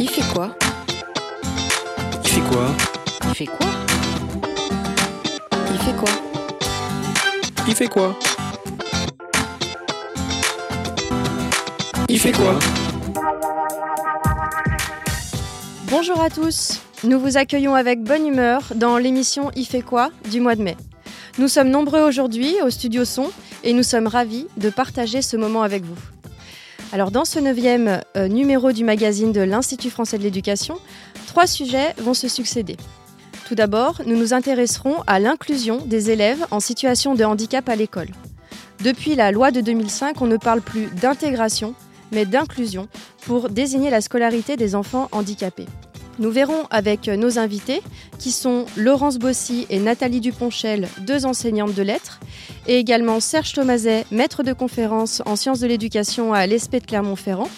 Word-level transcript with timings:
Il 0.00 0.08
fait 0.08 0.22
quoi 0.32 0.56
Il 2.24 2.30
fait 2.30 2.40
quoi 2.40 2.66
Il 3.28 3.34
fait 3.34 3.46
quoi 3.46 3.66
Il 5.70 5.78
fait 5.78 5.94
quoi 5.96 6.08
Il 7.68 7.74
fait 7.74 7.88
quoi 7.88 8.18
Il 12.08 12.18
fait 12.18 12.32
quoi 12.32 12.58
Bonjour 15.90 16.20
à 16.20 16.28
tous, 16.28 16.80
nous 17.04 17.20
vous 17.20 17.36
accueillons 17.36 17.74
avec 17.76 18.02
bonne 18.02 18.26
humeur 18.26 18.62
dans 18.74 18.98
l'émission 18.98 19.52
Il 19.54 19.66
fait 19.66 19.82
quoi 19.82 20.10
du 20.30 20.40
mois 20.40 20.56
de 20.56 20.62
mai. 20.62 20.76
Nous 21.38 21.48
sommes 21.48 21.70
nombreux 21.70 22.00
aujourd'hui 22.00 22.56
au 22.64 22.70
studio 22.70 23.04
son 23.04 23.30
et 23.62 23.72
nous 23.72 23.84
sommes 23.84 24.08
ravis 24.08 24.48
de 24.56 24.70
partager 24.70 25.22
ce 25.22 25.36
moment 25.36 25.62
avec 25.62 25.84
vous. 25.84 26.13
Alors 26.94 27.10
dans 27.10 27.24
ce 27.24 27.40
neuvième 27.40 28.02
euh, 28.16 28.28
numéro 28.28 28.70
du 28.70 28.84
magazine 28.84 29.32
de 29.32 29.40
l'Institut 29.40 29.90
français 29.90 30.16
de 30.16 30.22
l'éducation, 30.22 30.78
trois 31.26 31.48
sujets 31.48 31.92
vont 31.98 32.14
se 32.14 32.28
succéder. 32.28 32.76
Tout 33.48 33.56
d'abord, 33.56 34.02
nous 34.06 34.16
nous 34.16 34.32
intéresserons 34.32 35.02
à 35.08 35.18
l'inclusion 35.18 35.78
des 35.84 36.12
élèves 36.12 36.46
en 36.52 36.60
situation 36.60 37.16
de 37.16 37.24
handicap 37.24 37.68
à 37.68 37.74
l'école. 37.74 38.10
Depuis 38.84 39.16
la 39.16 39.32
loi 39.32 39.50
de 39.50 39.60
2005, 39.60 40.22
on 40.22 40.26
ne 40.26 40.36
parle 40.36 40.60
plus 40.60 40.86
d'intégration, 40.86 41.74
mais 42.12 42.26
d'inclusion 42.26 42.86
pour 43.22 43.48
désigner 43.50 43.90
la 43.90 44.00
scolarité 44.00 44.56
des 44.56 44.76
enfants 44.76 45.08
handicapés. 45.10 45.66
Nous 46.20 46.30
verrons 46.30 46.66
avec 46.70 47.08
nos 47.08 47.38
invités, 47.40 47.82
qui 48.20 48.30
sont 48.30 48.66
Laurence 48.76 49.18
Bossy 49.18 49.66
et 49.68 49.80
Nathalie 49.80 50.20
Duponchel, 50.20 50.88
deux 51.00 51.26
enseignantes 51.26 51.74
de 51.74 51.82
lettres, 51.82 52.20
et 52.68 52.78
également 52.78 53.18
Serge 53.18 53.52
Thomaset, 53.52 54.06
maître 54.12 54.44
de 54.44 54.52
conférence 54.52 55.22
en 55.26 55.34
sciences 55.34 55.58
de 55.58 55.66
l'éducation 55.66 56.32
à 56.32 56.46
l'ESP 56.46 56.76
de 56.76 56.86
Clermont-Ferrand. 56.86 57.50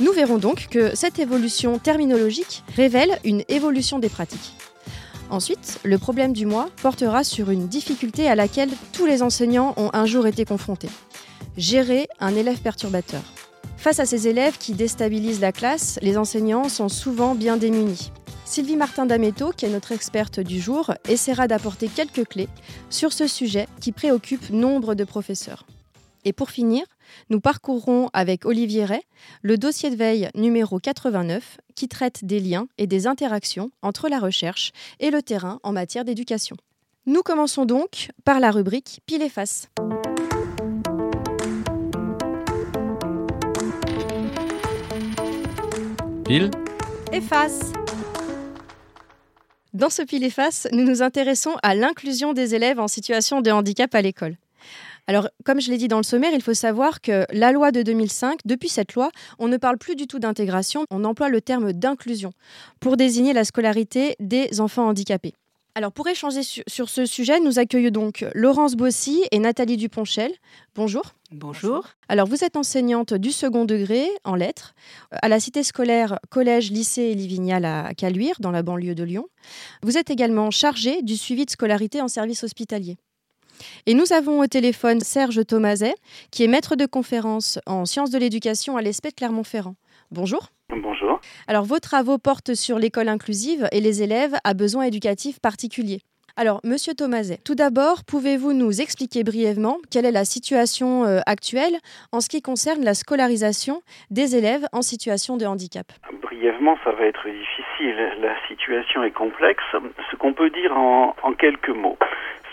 Nous 0.00 0.12
verrons 0.12 0.38
donc 0.38 0.66
que 0.68 0.96
cette 0.96 1.20
évolution 1.20 1.78
terminologique 1.78 2.64
révèle 2.74 3.18
une 3.24 3.44
évolution 3.48 4.00
des 4.00 4.08
pratiques. 4.08 4.54
Ensuite, 5.30 5.78
le 5.84 5.98
problème 5.98 6.32
du 6.32 6.44
mois 6.44 6.68
portera 6.82 7.22
sur 7.22 7.50
une 7.50 7.68
difficulté 7.68 8.28
à 8.28 8.34
laquelle 8.34 8.70
tous 8.92 9.06
les 9.06 9.22
enseignants 9.22 9.74
ont 9.76 9.90
un 9.92 10.06
jour 10.06 10.26
été 10.26 10.44
confrontés. 10.44 10.90
Gérer 11.56 12.08
un 12.20 12.34
élève 12.34 12.58
perturbateur. 12.58 13.22
Face 13.76 14.00
à 14.00 14.06
ces 14.06 14.28
élèves 14.28 14.58
qui 14.58 14.74
déstabilisent 14.74 15.40
la 15.40 15.52
classe, 15.52 15.98
les 16.02 16.18
enseignants 16.18 16.68
sont 16.68 16.88
souvent 16.88 17.34
bien 17.34 17.56
démunis. 17.56 18.10
Sylvie 18.44 18.76
Martin 18.76 19.06
d'Ameto, 19.06 19.52
qui 19.56 19.66
est 19.66 19.70
notre 19.70 19.92
experte 19.92 20.40
du 20.40 20.60
jour, 20.60 20.94
essaiera 21.08 21.48
d'apporter 21.48 21.88
quelques 21.88 22.26
clés 22.28 22.48
sur 22.90 23.12
ce 23.12 23.26
sujet 23.26 23.66
qui 23.80 23.92
préoccupe 23.92 24.50
nombre 24.50 24.94
de 24.94 25.04
professeurs. 25.04 25.66
Et 26.24 26.32
pour 26.32 26.50
finir, 26.50 26.84
nous 27.30 27.40
parcourrons 27.40 28.08
avec 28.12 28.46
Olivier 28.46 28.84
Ray 28.84 29.02
le 29.42 29.58
dossier 29.58 29.90
de 29.90 29.96
veille 29.96 30.28
numéro 30.34 30.78
89 30.78 31.58
qui 31.74 31.88
traite 31.88 32.24
des 32.24 32.40
liens 32.40 32.66
et 32.78 32.86
des 32.86 33.06
interactions 33.06 33.70
entre 33.82 34.08
la 34.08 34.18
recherche 34.18 34.72
et 34.98 35.10
le 35.10 35.22
terrain 35.22 35.60
en 35.62 35.72
matière 35.72 36.04
d'éducation. 36.04 36.56
Nous 37.06 37.22
commençons 37.22 37.64
donc 37.64 38.10
par 38.24 38.40
la 38.40 38.50
rubrique 38.50 39.00
Pile 39.06 39.22
et 39.22 39.28
face. 39.28 39.68
Pile. 46.26 46.50
Dans 49.74 49.90
ce 49.90 50.02
pile 50.02 50.24
et 50.24 50.30
face, 50.30 50.66
nous 50.72 50.82
nous 50.82 51.02
intéressons 51.02 51.52
à 51.62 51.76
l'inclusion 51.76 52.32
des 52.32 52.56
élèves 52.56 52.80
en 52.80 52.88
situation 52.88 53.42
de 53.42 53.52
handicap 53.52 53.94
à 53.94 54.02
l'école. 54.02 54.36
Alors, 55.06 55.28
comme 55.44 55.60
je 55.60 55.70
l'ai 55.70 55.76
dit 55.76 55.86
dans 55.86 55.98
le 55.98 56.02
sommaire, 56.02 56.32
il 56.34 56.42
faut 56.42 56.52
savoir 56.52 57.00
que 57.00 57.26
la 57.30 57.52
loi 57.52 57.70
de 57.70 57.82
2005, 57.82 58.40
depuis 58.44 58.68
cette 58.68 58.94
loi, 58.94 59.10
on 59.38 59.46
ne 59.46 59.56
parle 59.56 59.78
plus 59.78 59.94
du 59.94 60.08
tout 60.08 60.18
d'intégration, 60.18 60.84
on 60.90 61.04
emploie 61.04 61.28
le 61.28 61.40
terme 61.40 61.72
d'inclusion 61.72 62.32
pour 62.80 62.96
désigner 62.96 63.32
la 63.32 63.44
scolarité 63.44 64.16
des 64.18 64.60
enfants 64.60 64.88
handicapés. 64.88 65.34
Alors, 65.76 65.92
pour 65.92 66.08
échanger 66.08 66.40
sur 66.42 66.88
ce 66.88 67.04
sujet, 67.04 67.38
nous 67.38 67.58
accueillons 67.58 67.90
donc 67.90 68.24
Laurence 68.32 68.76
Bossy 68.76 69.24
et 69.30 69.38
Nathalie 69.38 69.76
Duponchel. 69.76 70.32
Bonjour. 70.74 71.02
Bonjour. 71.32 71.84
Alors, 72.08 72.26
vous 72.26 72.44
êtes 72.44 72.56
enseignante 72.56 73.12
du 73.12 73.30
second 73.30 73.66
degré 73.66 74.08
en 74.24 74.36
lettres 74.36 74.74
à 75.10 75.28
la 75.28 75.38
cité 75.38 75.62
scolaire 75.62 76.18
Collège 76.30 76.70
Lycée 76.70 77.12
Livignal 77.12 77.66
à 77.66 77.92
Caluire, 77.94 78.36
dans 78.40 78.52
la 78.52 78.62
banlieue 78.62 78.94
de 78.94 79.04
Lyon. 79.04 79.28
Vous 79.82 79.98
êtes 79.98 80.08
également 80.08 80.50
chargée 80.50 81.02
du 81.02 81.18
suivi 81.18 81.44
de 81.44 81.50
scolarité 81.50 82.00
en 82.00 82.08
service 82.08 82.42
hospitalier. 82.42 82.96
Et 83.84 83.92
nous 83.92 84.14
avons 84.14 84.40
au 84.40 84.46
téléphone 84.46 85.00
Serge 85.00 85.44
Thomaset, 85.44 85.94
qui 86.30 86.42
est 86.42 86.48
maître 86.48 86.76
de 86.76 86.86
conférence 86.86 87.58
en 87.66 87.84
sciences 87.84 88.10
de 88.10 88.16
l'éducation 88.16 88.78
à 88.78 88.80
l'ESP 88.80 89.08
de 89.08 89.14
Clermont-Ferrand. 89.14 89.76
Bonjour. 90.10 90.48
Bonjour. 90.82 91.20
Alors, 91.48 91.64
vos 91.64 91.78
travaux 91.78 92.18
portent 92.18 92.54
sur 92.54 92.78
l'école 92.78 93.08
inclusive 93.08 93.68
et 93.72 93.80
les 93.80 94.02
élèves 94.02 94.34
à 94.44 94.54
besoins 94.54 94.84
éducatifs 94.84 95.40
particuliers. 95.40 96.00
Alors, 96.38 96.60
Monsieur 96.64 96.92
Thomaset, 96.92 97.38
tout 97.46 97.54
d'abord, 97.54 98.04
pouvez-vous 98.06 98.52
nous 98.52 98.82
expliquer 98.82 99.24
brièvement 99.24 99.78
quelle 99.90 100.04
est 100.04 100.12
la 100.12 100.26
situation 100.26 101.04
euh, 101.04 101.20
actuelle 101.24 101.76
en 102.12 102.20
ce 102.20 102.28
qui 102.28 102.42
concerne 102.42 102.84
la 102.84 102.92
scolarisation 102.92 103.80
des 104.10 104.36
élèves 104.36 104.66
en 104.72 104.82
situation 104.82 105.38
de 105.38 105.46
handicap? 105.46 105.86
Brièvement, 106.20 106.76
ça 106.84 106.92
va 106.92 107.06
être 107.06 107.26
difficile. 107.26 107.96
La 108.20 108.34
situation 108.48 109.02
est 109.02 109.12
complexe. 109.12 109.64
Ce 110.10 110.16
qu'on 110.16 110.34
peut 110.34 110.50
dire 110.50 110.76
en, 110.76 111.16
en 111.22 111.32
quelques 111.32 111.70
mots, 111.70 111.96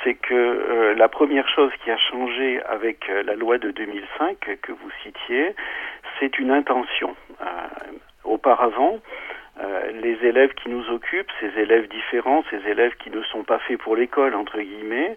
c'est 0.01 0.15
que 0.15 0.33
euh, 0.33 0.95
la 0.95 1.09
première 1.09 1.49
chose 1.49 1.71
qui 1.83 1.91
a 1.91 1.97
changé 1.97 2.61
avec 2.63 3.09
euh, 3.09 3.23
la 3.23 3.35
loi 3.35 3.57
de 3.57 3.71
2005 3.71 4.37
que 4.61 4.71
vous 4.71 4.91
citiez, 5.03 5.55
c'est 6.19 6.39
une 6.39 6.51
intention. 6.51 7.17
Euh, 8.25 8.29
auparavant, 8.29 8.99
euh, 9.61 9.91
les 10.01 10.17
élèves 10.27 10.53
qui 10.55 10.69
nous 10.69 10.89
occupent, 10.89 11.31
ces 11.39 11.59
élèves 11.59 11.87
différents, 11.87 12.43
ces 12.49 12.67
élèves 12.69 12.95
qui 12.95 13.09
ne 13.09 13.21
sont 13.23 13.43
pas 13.43 13.59
faits 13.59 13.79
pour 13.79 13.95
l'école, 13.95 14.35
entre 14.35 14.59
guillemets, 14.59 15.15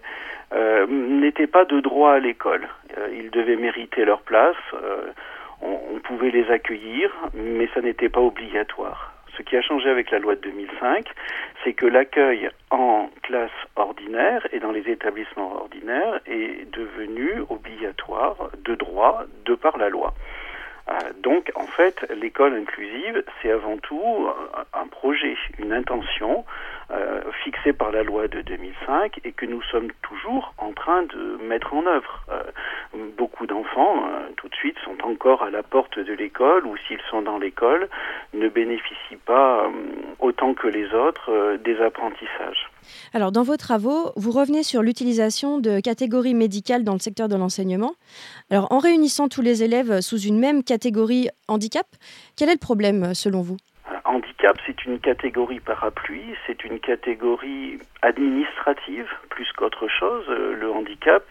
euh, 0.53 0.85
n'étaient 0.87 1.47
pas 1.47 1.65
de 1.65 1.79
droit 1.79 2.13
à 2.13 2.19
l'école. 2.19 2.67
Euh, 2.97 3.09
ils 3.13 3.31
devaient 3.31 3.55
mériter 3.55 4.05
leur 4.05 4.21
place, 4.21 4.55
on, 5.61 5.79
on 5.95 5.99
pouvait 5.99 6.29
les 6.29 6.49
accueillir, 6.51 7.11
mais 7.33 7.67
ça 7.73 7.81
n'était 7.81 8.09
pas 8.09 8.21
obligatoire. 8.21 9.13
Ce 9.35 9.43
qui 9.43 9.55
a 9.55 9.61
changé 9.61 9.89
avec 9.89 10.09
la 10.11 10.19
loi 10.19 10.35
de 10.35 10.41
2005, 10.41 11.07
c'est 11.63 11.73
que 11.73 11.85
l'accueil 11.85 12.49
en 12.71 13.09
classe 13.23 13.51
ordinaire 13.75 14.47
et 14.51 14.59
dans 14.59 14.71
les 14.71 14.89
établissements 14.89 15.55
ordinaires 15.55 16.19
est 16.25 16.71
devenu 16.71 17.41
obligatoire 17.49 18.49
de 18.63 18.73
droit 18.75 19.23
de 19.45 19.53
par 19.53 19.77
la 19.77 19.89
loi. 19.89 20.13
Euh, 20.89 20.93
donc, 21.21 21.51
en 21.55 21.67
fait, 21.67 22.05
l'école 22.21 22.53
inclusive, 22.53 23.23
c'est 23.41 23.51
avant 23.51 23.77
tout 23.77 24.27
un 24.73 24.87
projet, 24.87 25.35
une 25.59 25.73
intention 25.73 26.45
euh, 26.91 27.21
fixée 27.43 27.73
par 27.73 27.91
la 27.91 28.03
loi 28.03 28.27
de 28.27 28.41
2005 28.41 29.19
et 29.23 29.31
que 29.31 29.45
nous 29.45 29.61
sommes 29.63 29.91
toujours 30.01 30.53
en 30.57 30.71
train 30.71 31.03
de 31.03 31.37
mettre 31.47 31.73
en 31.73 31.85
œuvre. 31.85 32.25
Euh, 32.31 32.43
beaucoup 33.17 33.45
d'enfants, 33.45 34.07
euh, 34.07 34.29
tout 34.37 34.47
de 34.47 34.55
suite, 34.55 34.77
sont 34.83 34.97
encore 35.03 35.43
à 35.43 35.49
la 35.49 35.63
porte 35.63 35.99
de 35.99 36.13
l'école 36.13 36.65
ou 36.65 36.75
s'ils 36.87 37.01
sont 37.09 37.21
dans 37.21 37.37
l'école, 37.37 37.89
ne 38.33 38.47
bénéficient 38.47 39.21
pas 39.25 39.65
euh, 39.65 39.69
autant 40.19 40.53
que 40.53 40.67
les 40.67 40.93
autres 40.93 41.57
des 41.63 41.77
apprentissages. 41.81 42.69
Alors, 43.13 43.31
dans 43.31 43.43
vos 43.43 43.57
travaux, 43.57 44.11
vous 44.15 44.31
revenez 44.31 44.63
sur 44.63 44.81
l'utilisation 44.81 45.59
de 45.59 45.79
catégories 45.79 46.33
médicales 46.33 46.83
dans 46.83 46.93
le 46.93 46.99
secteur 46.99 47.27
de 47.27 47.35
l'enseignement. 47.35 47.93
Alors, 48.49 48.71
en 48.71 48.79
réunissant 48.79 49.27
tous 49.27 49.41
les 49.41 49.63
élèves 49.63 50.01
sous 50.01 50.19
une 50.19 50.39
même 50.39 50.63
catégorie 50.63 51.29
handicap, 51.47 51.87
quel 52.37 52.49
est 52.49 52.53
le 52.53 52.59
problème 52.59 53.13
selon 53.13 53.41
vous? 53.41 53.57
Handicap, 54.07 54.57
c'est 54.65 54.85
une 54.85 54.99
catégorie 54.99 55.59
parapluie, 55.59 56.35
c'est 56.45 56.63
une 56.63 56.79
catégorie 56.79 57.79
administrative 58.01 59.07
plus 59.29 59.51
qu'autre 59.53 59.87
chose. 59.87 60.25
Le 60.27 60.71
handicap, 60.71 61.23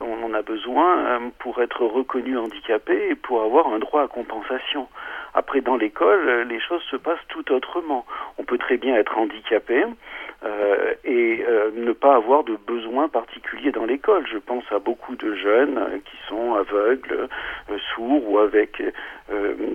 on 0.00 0.22
en 0.22 0.34
a 0.34 0.42
besoin 0.42 1.20
pour 1.38 1.62
être 1.62 1.84
reconnu 1.84 2.36
handicapé 2.38 3.10
et 3.10 3.14
pour 3.14 3.42
avoir 3.42 3.68
un 3.68 3.78
droit 3.78 4.02
à 4.02 4.08
compensation. 4.08 4.88
Après, 5.34 5.60
dans 5.60 5.76
l'école, 5.76 6.46
les 6.48 6.60
choses 6.60 6.82
se 6.90 6.96
passent 6.96 7.26
tout 7.28 7.50
autrement. 7.52 8.06
On 8.38 8.44
peut 8.44 8.58
très 8.58 8.76
bien 8.76 8.94
être 8.96 9.18
handicapé, 9.18 9.84
euh, 10.44 10.92
et 11.04 11.42
euh, 11.48 11.70
ne 11.74 11.92
pas 11.92 12.16
avoir 12.16 12.44
de 12.44 12.56
besoins 12.56 13.08
particuliers 13.08 13.72
dans 13.72 13.86
l'école. 13.86 14.26
Je 14.30 14.36
pense 14.36 14.64
à 14.72 14.78
beaucoup 14.78 15.16
de 15.16 15.34
jeunes 15.34 15.78
euh, 15.78 15.98
qui 16.04 16.16
sont 16.28 16.54
aveugles, 16.54 17.28
sourds 17.94 18.28
ou 18.28 18.38
avec 18.38 18.82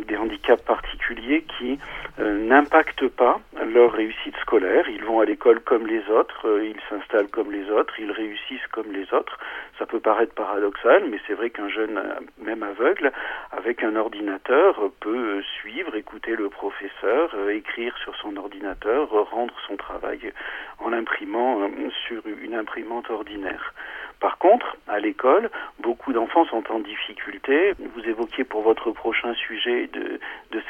des 0.08 0.18
handicaps 0.18 0.64
particuliers 0.64 1.44
qui 1.58 1.80
n'impactent 2.20 3.08
pas 3.08 3.40
leur 3.66 3.92
réussite 3.92 4.36
scolaire. 4.38 4.88
Ils 4.90 5.04
vont 5.04 5.20
à 5.20 5.26
l'école 5.26 5.60
comme 5.60 5.88
les 5.88 6.08
autres, 6.10 6.62
ils 6.64 6.80
s'installent 6.90 7.30
comme 7.30 7.52
les 7.52 7.70
autres, 7.72 7.94
ils 8.00 8.12
réussissent 8.12 8.68
comme 8.72 8.92
les 8.92 9.12
autres. 9.14 9.40
Ça 9.78 9.86
peut 9.86 10.00
paraître 10.00 10.34
paradoxal, 10.34 11.06
mais 11.10 11.18
c'est 11.28 11.34
vrai 11.34 11.50
qu'un 11.50 11.70
jeune, 11.70 12.00
même 12.42 12.64
aveugle, 12.64 13.12
avec 13.52 13.84
un 13.84 13.96
ordinateur, 13.96 14.80
peut 15.00 15.42
suivre, 15.60 15.96
écouter 15.96 16.36
le 16.36 16.50
professeur, 16.50 17.34
écrire 17.50 17.98
sur 17.98 18.16
son 18.18 18.38
ordinateur, 18.38 19.10
rendre 19.32 19.54
son 19.68 19.78
travail 19.78 20.32
en 20.80 20.90
l'imprimant 20.90 21.70
sur 22.08 22.26
une 22.26 22.56
imprimante 22.56 23.10
ordinaire. 23.10 23.74
Par 24.20 24.38
contre, 24.38 24.76
à 24.88 25.00
l'école, 25.00 25.50
beaucoup 25.80 26.12
d'enfants 26.12 26.46
sont 26.46 26.64
en 26.72 26.80
difficulté. 26.80 27.74
Vous 27.96 28.04
évoquiez 28.06 28.44
pour 28.44 28.62
votre 28.62 28.92
prochain 28.92 29.34
sujet 29.34 29.88
de, 29.94 30.20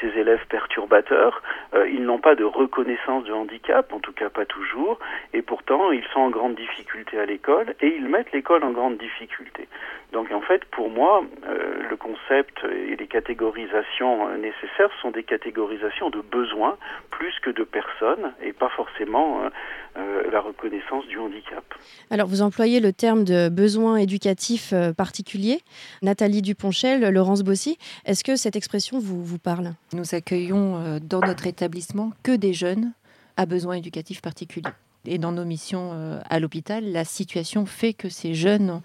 ces 0.01 0.19
élèves 0.19 0.45
perturbateurs. 0.47 1.41
Euh, 1.73 1.89
ils 1.89 2.03
n'ont 2.03 2.19
pas 2.19 2.35
de 2.35 2.43
reconnaissance 2.43 3.25
de 3.25 3.33
handicap, 3.33 3.91
en 3.91 3.99
tout 3.99 4.13
cas 4.13 4.29
pas 4.29 4.45
toujours, 4.45 4.99
et 5.33 5.41
pourtant 5.41 5.91
ils 5.91 6.05
sont 6.13 6.21
en 6.21 6.29
grande 6.29 6.55
difficulté 6.55 7.19
à 7.19 7.25
l'école 7.25 7.75
et 7.81 7.87
ils 7.87 8.07
mettent 8.07 8.31
l'école 8.31 8.63
en 8.63 8.71
grande 8.71 8.97
difficulté. 8.97 9.67
Donc 10.13 10.31
en 10.31 10.41
fait, 10.41 10.63
pour 10.65 10.89
moi, 10.89 11.23
euh, 11.47 11.81
le 11.89 11.97
concept 11.97 12.63
et 12.63 12.95
les 12.95 13.07
catégorisations 13.07 14.27
euh, 14.29 14.37
nécessaires 14.37 14.91
sont 15.01 15.11
des 15.11 15.23
catégorisations 15.23 16.09
de 16.09 16.21
besoins 16.21 16.77
plus 17.09 17.37
que 17.41 17.49
de 17.49 17.63
personnes 17.63 18.33
et 18.41 18.53
pas 18.53 18.69
forcément 18.69 19.41
la 19.95 20.41
reconnaissance 20.41 21.05
du 21.07 21.17
handicap. 21.17 21.63
Alors 22.09 22.27
vous 22.27 22.41
employez 22.41 22.79
le 22.79 22.93
terme 22.93 23.23
de 23.23 23.49
besoin 23.49 23.97
éducatif 23.97 24.71
euh, 24.73 24.93
particulier. 24.93 25.61
Nathalie 26.01 26.41
Duponchel, 26.41 27.01
Laurence 27.09 27.41
Bossy, 27.41 27.77
est-ce 28.05 28.23
que 28.23 28.35
cette 28.35 28.55
expression 28.55 28.99
vous, 28.99 29.23
vous 29.23 29.39
parle? 29.39 29.73
Nous 29.93 30.13
accueillons 30.13 30.77
euh, 30.77 30.99
dans 31.01 31.21
notre 31.21 31.47
établissement 31.47 32.11
que 32.23 32.35
des 32.35 32.53
jeunes 32.53 32.93
à 33.37 33.45
besoins 33.45 33.75
éducatifs 33.75 34.21
particuliers. 34.21 34.71
Et 35.05 35.17
dans 35.17 35.31
nos 35.31 35.45
missions 35.45 35.91
euh, 35.93 36.19
à 36.29 36.39
l'hôpital, 36.39 36.83
la 36.91 37.05
situation 37.05 37.65
fait 37.65 37.93
que 37.93 38.09
ces 38.09 38.33
jeunes 38.33 38.81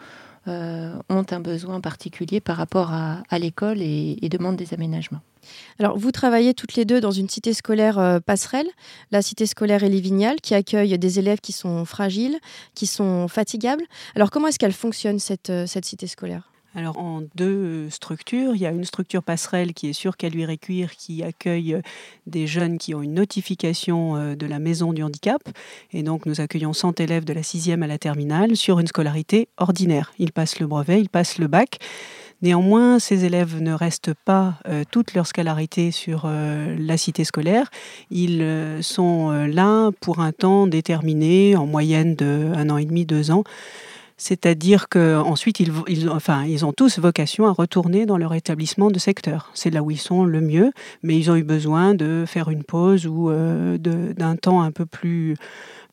euh, 0.46 0.94
ont 1.08 1.26
un 1.30 1.40
besoin 1.40 1.80
particulier 1.80 2.40
par 2.40 2.56
rapport 2.56 2.92
à, 2.92 3.22
à 3.28 3.38
l'école 3.38 3.82
et, 3.82 4.16
et 4.22 4.28
demandent 4.28 4.56
des 4.56 4.72
aménagements. 4.72 5.20
Alors 5.78 5.98
vous 5.98 6.10
travaillez 6.10 6.54
toutes 6.54 6.74
les 6.74 6.84
deux 6.84 7.00
dans 7.00 7.10
une 7.10 7.28
cité 7.28 7.52
scolaire 7.52 7.98
euh, 7.98 8.20
passerelle, 8.20 8.68
la 9.10 9.22
cité 9.22 9.46
scolaire 9.46 9.82
Elivignal, 9.82 10.40
qui 10.40 10.54
accueille 10.54 10.98
des 10.98 11.18
élèves 11.18 11.40
qui 11.40 11.52
sont 11.52 11.84
fragiles, 11.84 12.38
qui 12.74 12.86
sont 12.86 13.28
fatigables. 13.28 13.84
Alors 14.14 14.30
comment 14.30 14.48
est-ce 14.48 14.58
qu'elle 14.58 14.72
fonctionne 14.72 15.18
cette, 15.18 15.50
euh, 15.50 15.66
cette 15.66 15.84
cité 15.84 16.06
scolaire? 16.06 16.50
Alors 16.76 16.98
en 16.98 17.22
deux 17.36 17.88
structures, 17.88 18.56
il 18.56 18.60
y 18.60 18.66
a 18.66 18.70
une 18.70 18.84
structure 18.84 19.22
passerelle 19.22 19.74
qui 19.74 19.90
est 19.90 19.92
sur 19.92 20.16
Caluire 20.16 20.50
et 20.50 20.58
Cuire 20.58 20.96
qui 20.96 21.22
accueille 21.22 21.74
euh, 21.74 21.82
des 22.26 22.48
jeunes 22.48 22.78
qui 22.78 22.94
ont 22.94 23.02
une 23.02 23.14
notification 23.14 24.34
de 24.34 24.46
la 24.46 24.58
maison 24.58 24.92
du 24.92 25.02
handicap 25.02 25.42
et 25.92 26.02
donc 26.02 26.26
nous 26.26 26.40
accueillons 26.40 26.72
100 26.72 26.98
élèves 27.00 27.24
de 27.24 27.32
la 27.32 27.42
sixième 27.42 27.82
à 27.82 27.86
la 27.86 27.98
terminale 27.98 28.56
sur 28.56 28.80
une 28.80 28.86
scolarité 28.88 29.48
ordinaire. 29.56 30.12
Ils 30.18 30.32
passent 30.32 30.58
le 30.58 30.66
brevet, 30.66 31.00
ils 31.00 31.08
passent 31.08 31.38
le 31.38 31.46
bac. 31.46 31.78
Néanmoins, 32.42 32.98
ces 32.98 33.24
élèves 33.24 33.62
ne 33.62 33.72
restent 33.72 34.14
pas 34.24 34.54
euh, 34.68 34.84
toute 34.90 35.14
leur 35.14 35.26
scolarité 35.26 35.90
sur 35.90 36.24
euh, 36.26 36.76
la 36.78 36.96
cité 36.96 37.24
scolaire. 37.24 37.70
Ils 38.10 38.42
euh, 38.42 38.82
sont 38.82 39.30
là 39.32 39.90
pour 40.00 40.20
un 40.20 40.32
temps 40.32 40.66
déterminé, 40.66 41.56
en 41.56 41.66
moyenne 41.66 42.14
de 42.14 42.52
un 42.54 42.70
an 42.70 42.76
et 42.76 42.84
demi, 42.84 43.06
deux 43.06 43.30
ans. 43.30 43.44
C'est-à-dire 44.16 44.88
qu'ensuite, 44.88 45.58
ils, 45.58 45.72
ils, 45.88 46.64
ont 46.64 46.72
tous 46.72 47.00
vocation 47.00 47.46
à 47.46 47.52
retourner 47.52 48.06
dans 48.06 48.16
leur 48.16 48.32
établissement 48.34 48.90
de 48.90 48.98
secteur. 49.00 49.50
C'est 49.54 49.70
là 49.70 49.82
où 49.82 49.90
ils 49.90 49.98
sont 49.98 50.24
le 50.24 50.40
mieux, 50.40 50.70
mais 51.02 51.16
ils 51.18 51.32
ont 51.32 51.36
eu 51.36 51.42
besoin 51.42 51.94
de 51.94 52.24
faire 52.24 52.48
une 52.48 52.62
pause 52.62 53.08
ou 53.08 53.32
d'un 53.32 54.36
temps 54.36 54.62
un 54.62 54.70
peu 54.70 54.86
plus 54.86 55.34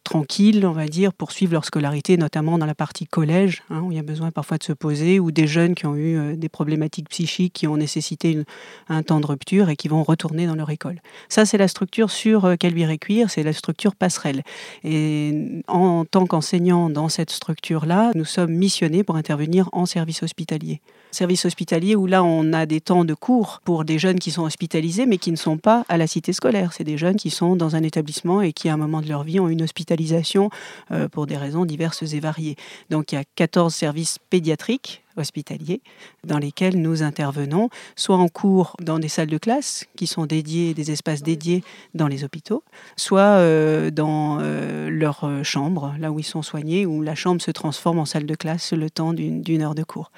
tranquille, 0.03 0.65
on 0.65 0.71
va 0.71 0.87
dire, 0.87 1.13
pour 1.13 1.31
suivre 1.31 1.53
leur 1.53 1.65
scolarité, 1.65 2.17
notamment 2.17 2.57
dans 2.57 2.65
la 2.65 2.75
partie 2.75 3.05
collège, 3.05 3.63
hein, 3.69 3.81
où 3.81 3.91
il 3.91 3.95
y 3.95 3.99
a 3.99 4.03
besoin 4.03 4.31
parfois 4.31 4.57
de 4.57 4.63
se 4.63 4.73
poser, 4.73 5.19
ou 5.19 5.31
des 5.31 5.47
jeunes 5.47 5.75
qui 5.75 5.85
ont 5.85 5.95
eu 5.95 6.17
euh, 6.17 6.35
des 6.35 6.49
problématiques 6.49 7.09
psychiques, 7.09 7.53
qui 7.53 7.67
ont 7.67 7.77
nécessité 7.77 8.43
un 8.89 9.03
temps 9.03 9.19
de 9.19 9.25
rupture 9.25 9.69
et 9.69 9.75
qui 9.75 9.87
vont 9.87 10.03
retourner 10.03 10.47
dans 10.47 10.55
leur 10.55 10.69
école. 10.69 11.01
Ça, 11.29 11.45
c'est 11.45 11.57
la 11.57 11.67
structure 11.67 12.11
sur 12.11 12.45
euh, 12.45 12.55
Caluire 12.55 12.89
et 12.89 12.97
Cuire, 12.97 13.29
c'est 13.29 13.43
la 13.43 13.53
structure 13.53 13.95
passerelle. 13.95 14.43
Et 14.83 15.63
en 15.67 16.05
tant 16.05 16.25
qu'enseignant 16.25 16.89
dans 16.89 17.09
cette 17.09 17.31
structure-là, 17.31 18.11
nous 18.15 18.25
sommes 18.25 18.53
missionnés 18.53 19.03
pour 19.03 19.15
intervenir 19.15 19.69
en 19.71 19.85
service 19.85 20.23
hospitalier. 20.23 20.81
Service 21.11 21.43
hospitalier 21.43 21.95
où 21.95 22.07
là, 22.07 22.23
on 22.23 22.53
a 22.53 22.65
des 22.65 22.79
temps 22.79 23.03
de 23.03 23.13
cours 23.13 23.59
pour 23.65 23.83
des 23.83 23.99
jeunes 23.99 24.17
qui 24.17 24.31
sont 24.31 24.43
hospitalisés, 24.43 25.05
mais 25.05 25.17
qui 25.17 25.31
ne 25.31 25.35
sont 25.35 25.57
pas 25.57 25.83
à 25.89 25.97
la 25.97 26.07
cité 26.07 26.31
scolaire. 26.31 26.71
C'est 26.71 26.85
des 26.85 26.97
jeunes 26.97 27.17
qui 27.17 27.29
sont 27.29 27.57
dans 27.57 27.75
un 27.75 27.83
établissement 27.83 28.41
et 28.41 28.53
qui, 28.53 28.69
à 28.69 28.73
un 28.73 28.77
moment 28.77 29.01
de 29.01 29.09
leur 29.09 29.23
vie, 29.23 29.39
ont 29.41 29.49
une 29.49 29.61
hospitalisation 29.61 30.49
euh, 30.91 31.09
pour 31.09 31.27
des 31.27 31.35
raisons 31.35 31.65
diverses 31.65 32.13
et 32.13 32.19
variées. 32.21 32.55
Donc, 32.89 33.11
il 33.11 33.15
y 33.15 33.17
a 33.17 33.25
14 33.35 33.73
services 33.73 34.19
pédiatriques 34.29 35.03
hospitaliers 35.17 35.81
dans 36.23 36.37
lesquels 36.37 36.79
nous 36.81 37.03
intervenons, 37.03 37.69
soit 37.97 38.15
en 38.15 38.29
cours 38.29 38.77
dans 38.81 38.97
des 38.97 39.09
salles 39.09 39.27
de 39.27 39.37
classe 39.37 39.85
qui 39.97 40.07
sont 40.07 40.25
dédiées, 40.25 40.73
des 40.73 40.91
espaces 40.91 41.21
dédiés 41.21 41.65
dans 41.93 42.07
les 42.07 42.23
hôpitaux, 42.23 42.63
soit 42.95 43.19
euh, 43.19 43.91
dans 43.91 44.37
euh, 44.39 44.89
leur 44.89 45.29
chambre, 45.43 45.93
là 45.99 46.13
où 46.13 46.19
ils 46.19 46.23
sont 46.23 46.41
soignés, 46.41 46.85
où 46.85 47.01
la 47.01 47.15
chambre 47.15 47.41
se 47.41 47.51
transforme 47.51 47.99
en 47.99 48.05
salle 48.05 48.25
de 48.25 48.35
classe 48.35 48.71
le 48.71 48.89
temps 48.89 49.11
d'une 49.11 49.61
heure 49.61 49.75
de 49.75 49.83
cours, 49.83 50.11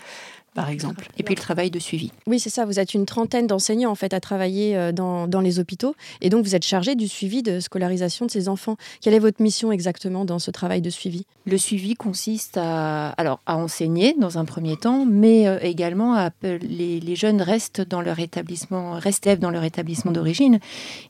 par 0.53 0.69
exemple. 0.69 1.07
Et 1.17 1.23
puis 1.23 1.35
le 1.35 1.41
travail 1.41 1.71
de 1.71 1.79
suivi. 1.79 2.11
Oui, 2.27 2.39
c'est 2.39 2.49
ça. 2.49 2.65
Vous 2.65 2.79
êtes 2.79 2.93
une 2.93 3.05
trentaine 3.05 3.47
d'enseignants 3.47 3.91
en 3.91 3.95
fait 3.95 4.13
à 4.13 4.19
travailler 4.19 4.75
euh, 4.75 4.91
dans, 4.91 5.27
dans 5.27 5.41
les 5.41 5.59
hôpitaux 5.59 5.95
et 6.21 6.29
donc 6.29 6.45
vous 6.45 6.55
êtes 6.55 6.65
chargé 6.65 6.95
du 6.95 7.07
suivi 7.07 7.43
de 7.43 7.59
scolarisation 7.59 8.25
de 8.25 8.31
ces 8.31 8.49
enfants. 8.49 8.77
Quelle 9.01 9.13
est 9.13 9.19
votre 9.19 9.41
mission 9.41 9.71
exactement 9.71 10.25
dans 10.25 10.39
ce 10.39 10.51
travail 10.51 10.81
de 10.81 10.89
suivi? 10.89 11.25
Le 11.45 11.57
suivi 11.57 11.95
consiste 11.95 12.57
à, 12.57 13.09
alors, 13.09 13.41
à 13.45 13.57
enseigner 13.57 14.15
dans 14.19 14.37
un 14.37 14.45
premier 14.45 14.77
temps, 14.77 15.05
mais 15.05 15.47
euh, 15.47 15.59
également 15.61 16.15
à 16.15 16.29
les, 16.43 16.99
les 16.99 17.15
jeunes 17.15 17.41
restent 17.41 17.81
dans 17.81 18.01
leur 18.01 18.19
établissement, 18.19 18.93
restent 18.93 19.27
élèves 19.27 19.39
dans 19.39 19.51
leur 19.51 19.63
établissement 19.63 20.11
d'origine, 20.11 20.59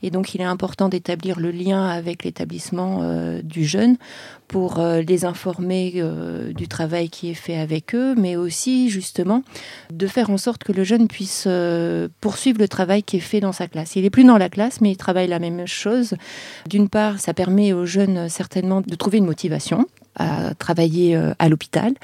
et 0.01 0.09
donc 0.09 0.33
il 0.33 0.41
est 0.41 0.45
important 0.45 0.89
d'établir 0.89 1.39
le 1.39 1.51
lien 1.51 1.87
avec 1.87 2.23
l'établissement 2.23 2.99
euh, 3.01 3.41
du 3.41 3.65
jeune 3.65 3.97
pour 4.53 4.77
euh, 4.77 5.01
les 5.01 5.25
informer 5.25 5.93
euh, 5.95 6.53
du 6.53 6.67
travail 6.67 7.09
qui 7.09 7.31
est 7.31 7.33
fait 7.33 7.57
avec 7.57 7.95
eux, 7.95 8.13
mais 8.13 8.35
aussi 8.35 8.91
justement 8.91 9.41
de 9.91 10.05
faire 10.05 10.29
en 10.29 10.37
sorte 10.37 10.63
que 10.63 10.71
le 10.71 10.83
jeune 10.83 11.07
puisse 11.07 11.45
euh, 11.47 12.07
poursuivre 12.21 12.59
le 12.59 12.67
travail 12.67 13.01
qui 13.01 13.17
est 13.17 13.19
fait 13.19 13.39
dans 13.39 13.51
sa 13.51 13.67
classe. 13.67 13.95
Il 13.95 14.05
est 14.05 14.11
plus 14.11 14.23
dans 14.23 14.37
la 14.37 14.49
classe, 14.49 14.79
mais 14.79 14.91
il 14.91 14.95
travaille 14.95 15.27
la 15.27 15.39
même 15.39 15.65
chose. 15.65 16.13
D'une 16.69 16.87
part, 16.87 17.19
ça 17.19 17.33
permet 17.33 17.73
aux 17.73 17.87
jeunes 17.87 18.29
certainement 18.29 18.81
de 18.81 18.93
trouver 18.93 19.17
une 19.17 19.25
motivation 19.25 19.87
à 20.17 20.53
travailler 20.53 21.19
à 21.39 21.49
l'hôpital. 21.49 21.95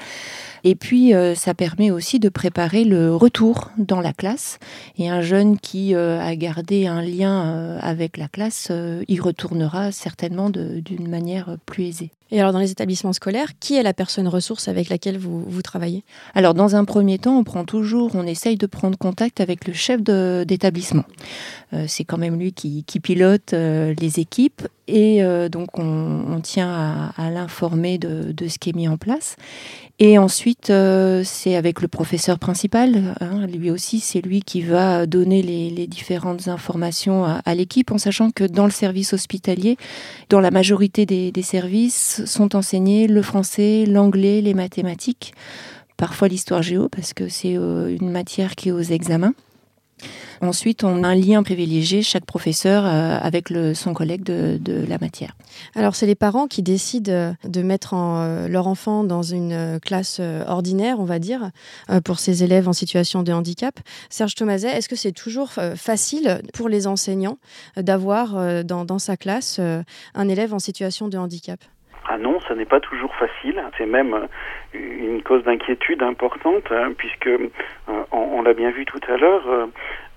Et 0.64 0.74
puis, 0.74 1.12
ça 1.36 1.54
permet 1.54 1.92
aussi 1.92 2.18
de 2.18 2.28
préparer 2.28 2.82
le 2.82 3.14
retour 3.14 3.70
dans 3.78 4.00
la 4.00 4.12
classe. 4.12 4.58
Et 4.98 5.08
un 5.08 5.20
jeune 5.20 5.60
qui 5.60 5.94
a 5.94 6.34
gardé 6.34 6.88
un 6.88 7.02
lien 7.02 7.78
avec 7.80 8.16
la 8.16 8.26
classe, 8.26 8.72
y 9.06 9.20
retournera 9.20 9.92
certainement 9.92 10.50
d'une 10.50 11.08
manière 11.08 11.56
plus 11.66 11.84
aisée. 11.84 12.10
Et 12.32 12.40
alors 12.40 12.52
dans 12.52 12.58
les 12.58 12.70
établissements 12.70 13.12
scolaires, 13.12 13.58
qui 13.58 13.76
est 13.76 13.82
la 13.82 13.94
personne 13.94 14.28
ressource 14.28 14.68
avec 14.68 14.88
laquelle 14.88 15.18
vous, 15.18 15.62
travaillez? 15.62 16.04
Alors, 16.34 16.54
dans 16.54 16.76
un 16.76 16.84
premier 16.84 17.18
temps, 17.18 17.38
on 17.38 17.44
prend 17.44 17.64
toujours, 17.64 18.12
on 18.14 18.26
essaye 18.26 18.56
de 18.56 18.66
prendre 18.66 18.96
contact 18.96 19.40
avec 19.40 19.66
le 19.66 19.72
chef 19.72 20.00
d'établissement. 20.02 21.04
Euh, 21.72 21.84
c'est 21.86 22.04
quand 22.04 22.18
même 22.18 22.38
lui 22.38 22.52
qui, 22.52 22.84
pilote 23.00 23.52
euh, 23.52 23.94
les 24.00 24.20
équipes 24.20 24.66
et 24.88 25.22
euh, 25.22 25.48
donc 25.48 25.78
on, 25.78 26.40
tient 26.42 26.70
à, 26.70 27.12
à 27.16 27.30
l'informer 27.30 27.98
de, 27.98 28.32
de 28.32 28.48
ce 28.48 28.58
qui 28.58 28.70
est 28.70 28.76
mis 28.76 28.88
en 28.88 28.96
place. 28.96 29.36
Et 30.02 30.16
ensuite, 30.16 30.70
euh, 30.70 31.22
c'est 31.24 31.56
avec 31.56 31.82
le 31.82 31.88
professeur 31.88 32.38
principal. 32.38 33.14
hein, 33.20 33.46
lui 33.46 33.70
aussi, 33.70 34.00
c'est 34.00 34.22
lui 34.22 34.40
qui 34.40 34.62
va 34.62 35.04
donner 35.04 35.42
les, 35.42 35.68
les 35.68 35.86
différentes 35.86 36.48
informations 36.48 37.24
à, 37.26 37.42
à 37.44 37.54
l'équipe, 37.54 37.92
en 37.92 37.98
sachant 37.98 38.30
que 38.30 38.44
dans 38.44 38.64
le 38.64 38.70
service 38.70 39.12
hospitalier, 39.12 39.76
dans 40.30 40.40
la 40.40 40.50
majorité 40.50 41.04
des, 41.04 41.32
des 41.32 41.42
services, 41.42 42.24
sont 42.24 42.56
enseignés 42.56 43.08
le 43.08 43.20
français, 43.20 43.84
l'anglais, 43.86 44.40
les 44.40 44.54
mathématiques 44.54 45.34
parfois 46.00 46.28
l'histoire 46.28 46.62
géo 46.62 46.88
parce 46.88 47.12
que 47.12 47.28
c'est 47.28 47.58
euh, 47.58 47.94
une 48.00 48.10
matière 48.10 48.54
qui 48.54 48.70
est 48.70 48.72
aux 48.72 48.80
examens. 48.80 49.34
Ensuite, 50.40 50.84
on 50.84 51.04
a 51.04 51.08
un 51.08 51.14
lien 51.14 51.42
privilégié, 51.42 52.02
chaque 52.02 52.24
professeur, 52.24 52.84
euh, 52.86 53.18
avec 53.20 53.50
le, 53.50 53.74
son 53.74 53.92
collègue 53.92 54.22
de, 54.22 54.58
de 54.58 54.86
la 54.88 54.98
matière. 54.98 55.32
Alors 55.74 55.94
c'est 55.94 56.06
les 56.06 56.14
parents 56.14 56.46
qui 56.46 56.62
décident 56.62 57.12
euh, 57.12 57.32
de 57.44 57.62
mettre 57.62 57.92
en, 57.94 58.20
euh, 58.22 58.48
leur 58.48 58.66
enfant 58.66 59.04
dans 59.04 59.22
une 59.22 59.78
classe 59.80 60.18
euh, 60.20 60.44
ordinaire, 60.46 60.98
on 60.98 61.04
va 61.04 61.18
dire, 61.18 61.50
euh, 61.90 62.00
pour 62.00 62.18
ces 62.18 62.42
élèves 62.42 62.68
en 62.68 62.72
situation 62.72 63.22
de 63.22 63.32
handicap. 63.32 63.74
Serge 64.08 64.34
Thomaset, 64.34 64.68
est-ce 64.68 64.88
que 64.88 64.96
c'est 64.96 65.12
toujours 65.12 65.50
facile 65.76 66.40
pour 66.54 66.68
les 66.68 66.86
enseignants 66.86 67.38
d'avoir 67.76 68.36
euh, 68.36 68.62
dans, 68.62 68.84
dans 68.84 68.98
sa 68.98 69.16
classe 69.16 69.58
euh, 69.60 69.82
un 70.14 70.28
élève 70.28 70.54
en 70.54 70.58
situation 70.58 71.08
de 71.08 71.18
handicap? 71.18 71.60
Ah 72.08 72.18
non, 72.18 72.40
ça 72.48 72.56
n'est 72.56 72.64
pas 72.64 72.80
toujours 72.80 73.14
facile. 73.14 73.62
C'est 73.78 73.86
même 73.86 74.26
une 74.72 75.22
cause 75.22 75.44
d'inquiétude 75.44 76.02
importante, 76.02 76.64
hein, 76.70 76.92
puisque 76.96 77.28
euh, 77.28 77.50
on, 77.86 78.18
on 78.18 78.42
l'a 78.42 78.52
bien 78.52 78.72
vu 78.72 78.84
tout 78.84 78.98
à 79.06 79.16
l'heure, 79.16 79.48
euh, 79.48 79.66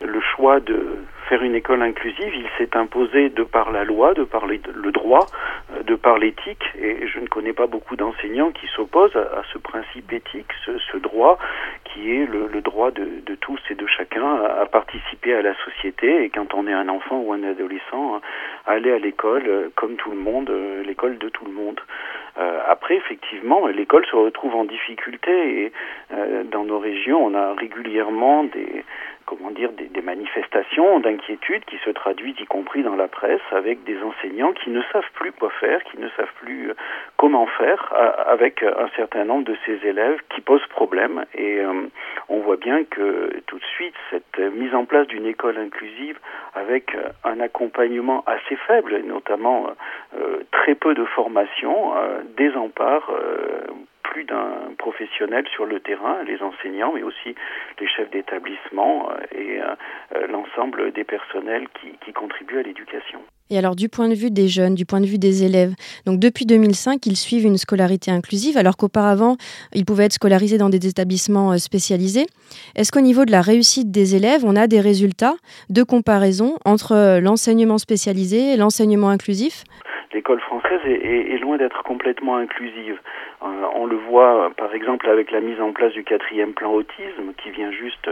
le 0.05 0.21
choix 0.21 0.59
de 0.59 0.97
faire 1.29 1.41
une 1.41 1.55
école 1.55 1.81
inclusive, 1.81 2.33
il 2.35 2.47
s'est 2.57 2.75
imposé 2.77 3.29
de 3.29 3.43
par 3.43 3.71
la 3.71 3.83
loi, 3.83 4.13
de 4.13 4.23
par 4.23 4.45
le 4.45 4.91
droit, 4.91 5.25
euh, 5.73 5.83
de 5.83 5.95
par 5.95 6.17
l'éthique, 6.17 6.63
et 6.79 7.07
je 7.07 7.19
ne 7.19 7.27
connais 7.27 7.53
pas 7.53 7.67
beaucoup 7.67 7.95
d'enseignants 7.95 8.51
qui 8.51 8.67
s'opposent 8.67 9.15
à, 9.15 9.41
ce 9.51 9.57
principe 9.57 10.11
éthique, 10.11 10.51
ce, 10.65 10.97
droit 10.97 11.37
qui 11.85 12.15
est 12.15 12.25
le, 12.25 12.61
droit 12.61 12.91
de, 12.91 13.35
tous 13.41 13.59
et 13.69 13.75
de 13.75 13.87
chacun 13.87 14.25
à, 14.25 14.61
à 14.61 14.65
participer 14.65 15.33
à 15.33 15.41
la 15.41 15.53
société, 15.65 16.23
et 16.23 16.29
quand 16.29 16.53
on 16.53 16.67
est 16.67 16.73
un 16.73 16.89
enfant 16.89 17.19
ou 17.19 17.33
un 17.33 17.43
adolescent, 17.43 18.21
à 18.65 18.71
aller 18.71 18.91
à 18.91 18.99
l'école 18.99 19.43
euh, 19.47 19.69
comme 19.75 19.95
tout 19.95 20.11
le 20.11 20.17
monde, 20.17 20.49
euh, 20.49 20.83
l'école 20.83 21.17
de 21.17 21.29
tout 21.29 21.45
le 21.45 21.51
monde. 21.51 21.79
après, 22.67 22.95
effectivement, 22.95 23.67
l'école 23.67 24.05
se 24.07 24.15
retrouve 24.15 24.55
en 24.55 24.65
difficulté 24.65 25.31
et 25.61 25.71
dans 26.51 26.63
nos 26.63 26.79
régions, 26.79 27.23
on 27.23 27.35
a 27.35 27.53
régulièrement 27.53 28.43
des 28.45 28.83
comment 29.25 29.51
dire, 29.51 29.71
des, 29.71 30.01
manifestations 30.01 30.99
d'inquiétude 30.99 31.63
qui 31.65 31.77
se 31.77 31.89
traduisent, 31.89 32.39
y 32.39 32.45
compris 32.45 32.83
dans 32.83 32.95
la 32.95 33.07
presse, 33.07 33.41
avec 33.51 33.83
des 33.83 34.01
enseignants 34.03 34.51
qui 34.53 34.69
ne 34.69 34.81
savent 34.91 35.09
plus 35.13 35.31
quoi 35.31 35.49
faire, 35.59 35.81
qui 35.85 35.97
ne 35.97 36.09
savent 36.09 36.33
plus 36.41 36.69
euh, 36.69 36.73
comment 37.17 37.45
faire 37.45 37.93
avec 38.27 38.63
un 38.63 38.89
certain 38.95 39.23
nombre 39.23 39.45
de 39.45 39.55
ces 39.65 39.79
élèves 39.87 40.19
qui 40.29 40.41
posent 40.41 40.65
problème. 40.67 41.25
Et 41.35 41.59
euh, 41.59 41.87
on 42.29 42.39
voit 42.39 42.57
bien 42.57 42.83
que 42.83 43.39
tout 43.47 43.57
de 43.57 43.65
suite, 43.75 43.95
cette 44.09 44.37
mise 44.39 44.75
en 44.75 44.85
place 44.85 45.07
d'une 45.07 45.25
école 45.25 45.57
inclusive 45.57 46.19
avec 46.53 46.93
euh, 46.95 47.09
un 47.23 47.39
accompagnement 47.39 48.23
assez 48.25 48.55
faible, 48.67 49.01
notamment 49.05 49.67
très 50.51 50.75
peu 50.75 50.93
de 50.93 51.03
formation, 51.05 51.93
désempare 52.37 53.09
plus 54.03 54.25
d'un 54.25 54.73
professionnel 54.77 55.45
sur 55.53 55.65
le 55.65 55.79
terrain, 55.79 56.23
les 56.23 56.41
enseignants, 56.41 56.93
mais 56.93 57.03
aussi 57.03 57.35
les 57.79 57.87
chefs 57.87 58.11
d'établissement 58.11 59.09
euh, 59.09 59.15
et 59.31 59.61
euh, 59.61 59.75
euh, 60.15 60.27
l'ensemble 60.27 60.91
des 60.91 61.03
personnels 61.03 61.67
qui, 61.79 61.87
qui 62.05 62.13
contribuent 62.13 62.59
à 62.59 62.63
l'éducation. 62.63 63.19
Et 63.49 63.57
alors 63.57 63.75
du 63.75 63.89
point 63.89 64.09
de 64.09 64.13
vue 64.13 64.31
des 64.31 64.47
jeunes, 64.47 64.75
du 64.75 64.85
point 64.85 65.01
de 65.01 65.05
vue 65.05 65.17
des 65.17 65.43
élèves, 65.43 65.73
donc 66.05 66.19
depuis 66.19 66.45
2005, 66.45 67.05
ils 67.05 67.17
suivent 67.17 67.45
une 67.45 67.57
scolarité 67.57 68.11
inclusive 68.11 68.57
alors 68.57 68.77
qu'auparavant, 68.77 69.37
ils 69.73 69.85
pouvaient 69.85 70.05
être 70.05 70.13
scolarisés 70.13 70.57
dans 70.57 70.69
des 70.69 70.85
établissements 70.87 71.57
spécialisés. 71.57 72.25
Est-ce 72.75 72.91
qu'au 72.91 73.01
niveau 73.01 73.25
de 73.25 73.31
la 73.31 73.41
réussite 73.41 73.91
des 73.91 74.15
élèves, 74.15 74.43
on 74.45 74.55
a 74.55 74.67
des 74.67 74.79
résultats 74.79 75.35
de 75.69 75.83
comparaison 75.83 76.57
entre 76.65 77.19
l'enseignement 77.19 77.77
spécialisé 77.77 78.53
et 78.53 78.57
l'enseignement 78.57 79.09
inclusif? 79.09 79.63
L'école 80.23 80.39
française 80.39 80.79
est, 80.85 81.37
loin 81.41 81.57
d'être 81.57 81.83
complètement 81.83 82.37
inclusive. 82.37 82.97
Euh, 83.41 83.45
on 83.75 83.85
le 83.85 83.97
voit 83.97 84.51
par 84.55 84.73
exemple 84.73 85.09
avec 85.09 85.31
la 85.31 85.41
mise 85.41 85.59
en 85.59 85.73
place 85.73 85.91
du 85.91 86.05
quatrième 86.05 86.53
plan 86.53 86.71
autisme 86.71 87.33
qui 87.43 87.49
vient 87.49 87.71
juste 87.71 88.07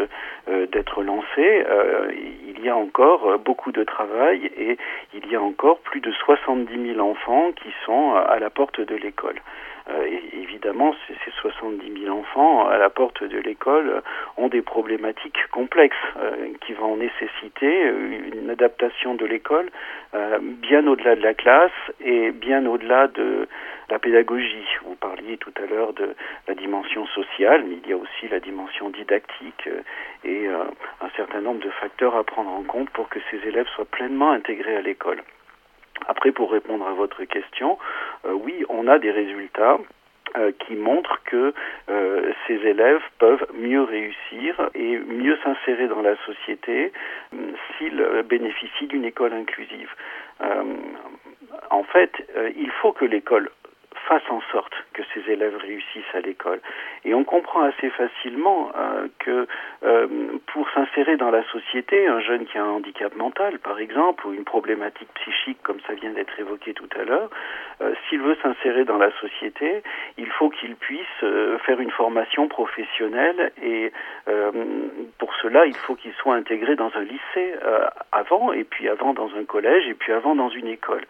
euh, 0.50 0.68
d'être 0.68 1.04
lancé. 1.04 1.24
Euh, 1.38 2.12
il 2.50 2.62
y 2.62 2.68
a 2.68 2.76
encore 2.76 3.40
beaucoup 3.40 3.72
de 3.72 3.86
travail 3.86 4.52
et 4.58 4.78
il 5.14 5.32
y 5.32 5.38
a 5.38 5.42
encore 5.42 5.80
plus 5.80 6.02
de 6.02 6.12
70 6.12 6.96
000 6.96 7.00
enfants 7.00 7.54
qui 7.54 7.70
sont 7.86 8.14
à 8.16 8.40
la 8.40 8.50
porte 8.50 8.82
de 8.82 8.96
l'école. 8.96 9.40
Évidemment, 10.34 10.96
ces 11.08 11.32
70 11.42 12.04
000 12.04 12.16
enfants 12.16 12.68
à 12.68 12.78
la 12.78 12.90
porte 12.90 13.24
de 13.24 13.38
l'école 13.40 14.02
ont 14.38 14.48
des 14.48 14.62
problématiques 14.62 15.48
complexes 15.52 15.96
qui 16.66 16.74
vont 16.74 16.98
nécessiter 16.98 17.84
une 18.34 18.50
adaptation 18.50 19.16
de 19.16 19.26
l'école 19.26 19.70
bien 20.42 20.86
au-delà 20.88 21.16
de 21.16 21.22
la 21.22 21.34
classe 21.34 21.72
et 22.04 22.32
bien 22.32 22.66
au-delà 22.66 23.08
de 23.08 23.48
la 23.92 24.00
pédagogie. 24.00 24.66
Vous 24.86 24.96
parliez 24.96 25.38
tout 25.38 25.54
à 25.62 25.66
l'heure 25.68 25.94
de 25.94 26.16
la 26.48 26.56
dimension 26.56 27.06
sociale, 27.08 27.64
mais 27.68 27.78
il 27.84 27.90
y 27.90 27.94
a 27.94 27.98
aussi 27.98 28.28
la 28.30 28.40
dimension 28.40 28.90
didactique 28.90 29.68
euh, 29.68 29.82
et 30.24 30.48
euh, 30.48 30.64
un 31.02 31.10
certain 31.16 31.42
nombre 31.42 31.64
de 31.64 31.70
facteurs 31.70 32.16
à 32.16 32.24
prendre 32.24 32.50
en 32.50 32.64
compte 32.64 32.90
pour 32.92 33.10
que 33.10 33.20
ces 33.30 33.48
élèves 33.48 33.68
soient 33.76 33.86
pleinement 33.86 34.32
intégrés 34.32 34.78
à 34.78 34.82
l'école. 34.82 35.22
Après, 36.08 36.32
pour 36.32 36.52
répondre 36.52 36.88
à 36.88 36.94
votre 36.94 37.24
question, 37.24 37.78
euh, 38.26 38.34
oui, 38.34 38.66
on 38.70 38.88
a 38.88 39.00
des 39.00 39.12
résultats 39.12 39.78
qui 40.60 40.76
montrent 40.76 41.22
que 41.26 41.54
ces 42.48 42.54
élèves 42.54 43.02
peuvent 43.20 43.46
mieux 43.54 43.82
réussir 43.82 44.70
et 44.74 44.98
mieux 44.98 45.38
s'insérer 45.44 45.90
dans 45.90 46.02
la 46.02 46.16
société 46.26 46.94
s'ils 47.78 48.02
bénéficient 48.30 48.88
d'une 48.88 49.04
école 49.04 49.34
inclusive. 49.34 49.94
en 51.70 51.84
fait, 51.84 52.14
il 52.56 52.72
faut 52.82 52.94
que 52.94 53.04
l'école 53.04 53.50
fasse 54.08 54.30
en 54.30 54.42
sorte 54.52 54.74
que 54.94 55.02
ces 55.14 55.32
élèves 55.32 55.56
réussissent 55.56 56.14
à 56.14 56.22
l'école. 56.22 56.60
Et 57.06 57.14
on 57.14 57.24
comprend 57.24 57.62
assez 57.62 57.90
facilement 57.90 58.72
euh, 58.76 59.08
que 59.20 59.48
euh, 59.84 60.08
pour 60.48 60.70
s'insérer 60.72 61.18
dans 61.18 61.32
la 61.32 61.44
société, 61.50 62.08
un 62.08 62.20
jeune 62.20 62.46
qui 62.46 62.58
a 62.58 62.64
un 62.64 62.70
handicap 62.70 63.16
mental, 63.16 63.60
par 63.60 63.80
exemple, 63.80 64.28
ou 64.28 64.34
une 64.34 64.44
problématique 64.44 65.10
psychique, 65.16 65.60
comme 65.64 65.80
ça 65.88 65.94
vient 65.94 66.12
d'être 66.12 66.40
évoqué 66.40 66.74
tout 66.74 66.90
à 67.00 67.04
l'heure, 67.04 67.30
euh, 67.82 67.94
s'il 68.08 68.22
veut 68.22 68.38
s'insérer 68.42 68.86
dans 68.86 68.98
la 68.98 69.12
société, 69.20 69.84
il 70.18 70.28
faut 70.28 70.50
qu'il 70.50 70.76
puisse 70.76 71.02
faire 71.66 71.80
une 71.80 71.92
formation 71.92 72.48
professionnelle 72.48 73.52
et 73.62 73.92
pour 75.18 75.31
cela, 75.42 75.66
il 75.66 75.76
faut 75.76 75.96
qu'il 75.96 76.14
soit 76.14 76.36
intégré 76.36 76.76
dans 76.76 76.92
un 76.96 77.04
lycée 77.04 77.56
avant, 78.12 78.54
et 78.54 78.64
puis 78.64 78.88
avant 78.90 79.14
dans 79.14 79.30
un 79.36 79.44
collège, 79.46 79.88
et 79.88 79.94
puis 79.94 80.12
avant 80.12 80.36
dans 80.36 80.50
une 80.50 80.68
école. 80.68 81.04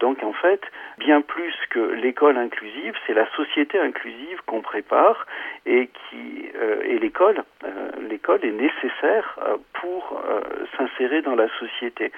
Donc 0.00 0.22
en 0.22 0.32
fait, 0.32 0.60
bien 0.98 1.20
plus 1.20 1.54
que 1.70 1.78
l'école 1.78 2.36
inclusive, 2.36 2.94
c'est 3.06 3.14
la 3.14 3.28
société 3.34 3.78
inclusive 3.78 4.40
qu'on 4.46 4.60
prépare 4.60 5.26
et 5.64 5.88
qui 5.88 6.50
euh, 6.56 6.82
et 6.84 6.98
l'école, 6.98 7.42
euh, 7.64 7.90
l'école 8.08 8.44
est 8.44 8.52
nécessaire 8.52 9.38
euh, 9.42 9.56
pour 9.74 10.20
s'insérer 10.76 11.22
dans 11.22 11.34
la 11.34 11.48
société. 11.58 12.12